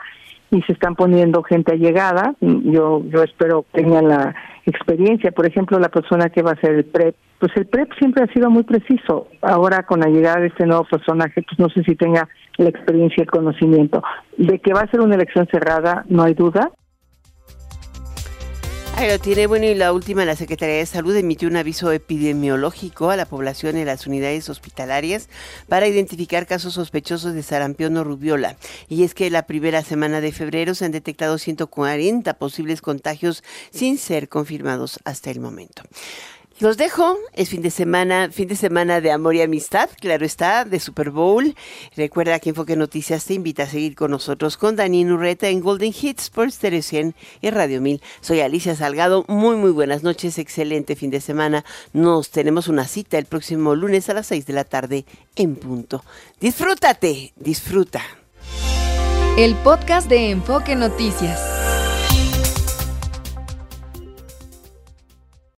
y 0.55 0.63
se 0.63 0.73
están 0.73 0.95
poniendo 0.95 1.43
gente 1.43 1.73
allegada. 1.73 2.35
Yo, 2.41 3.03
yo 3.07 3.23
espero 3.23 3.65
que 3.73 3.83
tengan 3.83 4.09
la 4.09 4.35
experiencia. 4.65 5.33
Por 5.33 5.47
ejemplo, 5.47 5.79
la 5.79 5.89
persona 5.89 6.31
que 6.31 6.43
va 6.43 6.53
a 6.53 6.61
ser 6.61 6.75
el 6.75 6.85
PREP, 6.85 7.17
pues 7.41 7.53
el 7.57 7.67
PREP 7.67 7.93
siempre 7.99 8.25
ha 8.25 8.33
sido 8.33 8.51
muy 8.51 8.63
preciso. 8.63 9.27
Ahora 9.43 9.83
con 9.83 10.01
la 10.01 10.07
llegada 10.07 10.41
de 10.41 10.47
este 10.47 10.65
nuevo 10.67 10.85
personaje, 10.85 11.43
pues 11.43 11.59
no 11.59 11.69
sé 11.69 11.83
si 11.83 11.97
tenga 11.97 12.29
la 12.57 12.69
experiencia 12.69 13.17
y 13.19 13.23
el 13.23 13.31
conocimiento. 13.31 14.03
De 14.37 14.61
que 14.61 14.73
va 14.73 14.83
a 14.83 14.91
ser 14.91 15.01
una 15.01 15.17
elección 15.17 15.47
cerrada, 15.51 16.05
no 16.09 16.23
hay 16.23 16.35
duda. 16.35 16.71
Ahí 18.97 19.09
lo 19.09 19.19
tiene. 19.19 19.49
Bueno, 19.49 19.67
y 19.67 19.75
la 19.75 19.93
última, 19.93 20.25
la 20.25 20.37
Secretaría 20.37 20.77
de 20.77 20.87
Salud 20.87 21.17
emitió 21.17 21.49
un 21.49 21.57
aviso 21.57 21.91
epidemiológico 21.91 23.11
a 23.11 23.17
la 23.17 23.27
población 23.27 23.77
en 23.77 23.87
las 23.87 24.07
unidades 24.07 24.49
hospitalarias 24.49 25.29
para 25.69 25.89
identificar 25.89 26.47
casos 26.47 26.75
sospechosos 26.75 27.35
de 27.35 27.43
sarampión 27.43 27.97
o 27.97 28.05
rubiola. 28.05 28.57
Y 28.89 29.03
es 29.03 29.15
que 29.15 29.31
la 29.31 29.47
primera 29.47 29.83
semana 29.83 30.21
de 30.21 30.31
febrero 30.31 30.77
se 30.77 30.85
han 30.85 30.93
detectado 30.93 31.39
140 31.39 32.35
posibles 32.35 32.81
contagios 32.81 33.43
sin 33.73 33.99
ser 33.99 34.29
confirmados 34.29 35.01
hasta 35.05 35.33
el 35.33 35.41
momento. 35.41 35.83
Los 36.61 36.77
dejo, 36.77 37.19
es 37.33 37.49
fin 37.49 37.63
de 37.63 37.71
semana, 37.71 38.31
fin 38.31 38.47
de 38.47 38.55
semana 38.55 39.01
de 39.01 39.11
amor 39.11 39.35
y 39.35 39.43
amistad, 39.43 39.91
claro 40.01 40.25
está, 40.25 40.65
de 40.65 40.79
Super 40.79 41.11
Bowl. 41.11 41.57
Recuerda 41.97 42.39
que 42.39 42.51
Enfoque 42.51 42.77
Noticias 42.77 43.25
te 43.25 43.35
invita 43.35 43.65
a 43.65 43.67
seguir 43.67 43.97
con 43.97 44.13
nosotros 44.13 44.57
con 44.57 44.77
Dani 44.77 45.05
Urreta 45.05 45.49
en 45.49 45.61
Golden 45.61 45.93
Hits 46.01 46.31
por 46.31 46.53
Stereo 46.53 46.81
100 46.81 47.17
y 47.41 47.51
Radio 47.51 47.81
1000. 47.81 48.01
Soy 48.21 48.41
Alicia 48.41 48.77
Salgado, 48.77 49.25
muy 49.27 49.57
muy 49.57 49.73
buenas 49.73 50.05
noches, 50.05 50.39
excelente 50.39 50.95
fin 50.95 51.11
de 51.11 51.21
semana. 51.21 51.65
Nos 51.93 52.31
tenemos 52.31 52.69
una 52.69 52.87
cita 52.87 53.19
el 53.19 53.27
próximo 53.27 53.75
lunes 53.75 54.09
a 54.09 54.15
las 54.15 54.29
6 54.29 54.47
de 54.47 54.53
la 54.53 54.63
tarde 54.63 55.07
en 55.35 55.57
punto. 55.57 56.05
Disfrútate, 56.39 57.33
disfruta. 57.35 58.01
El 59.37 59.57
podcast 59.57 60.09
de 60.09 60.31
Enfoque 60.31 60.77
Noticias. 60.77 61.54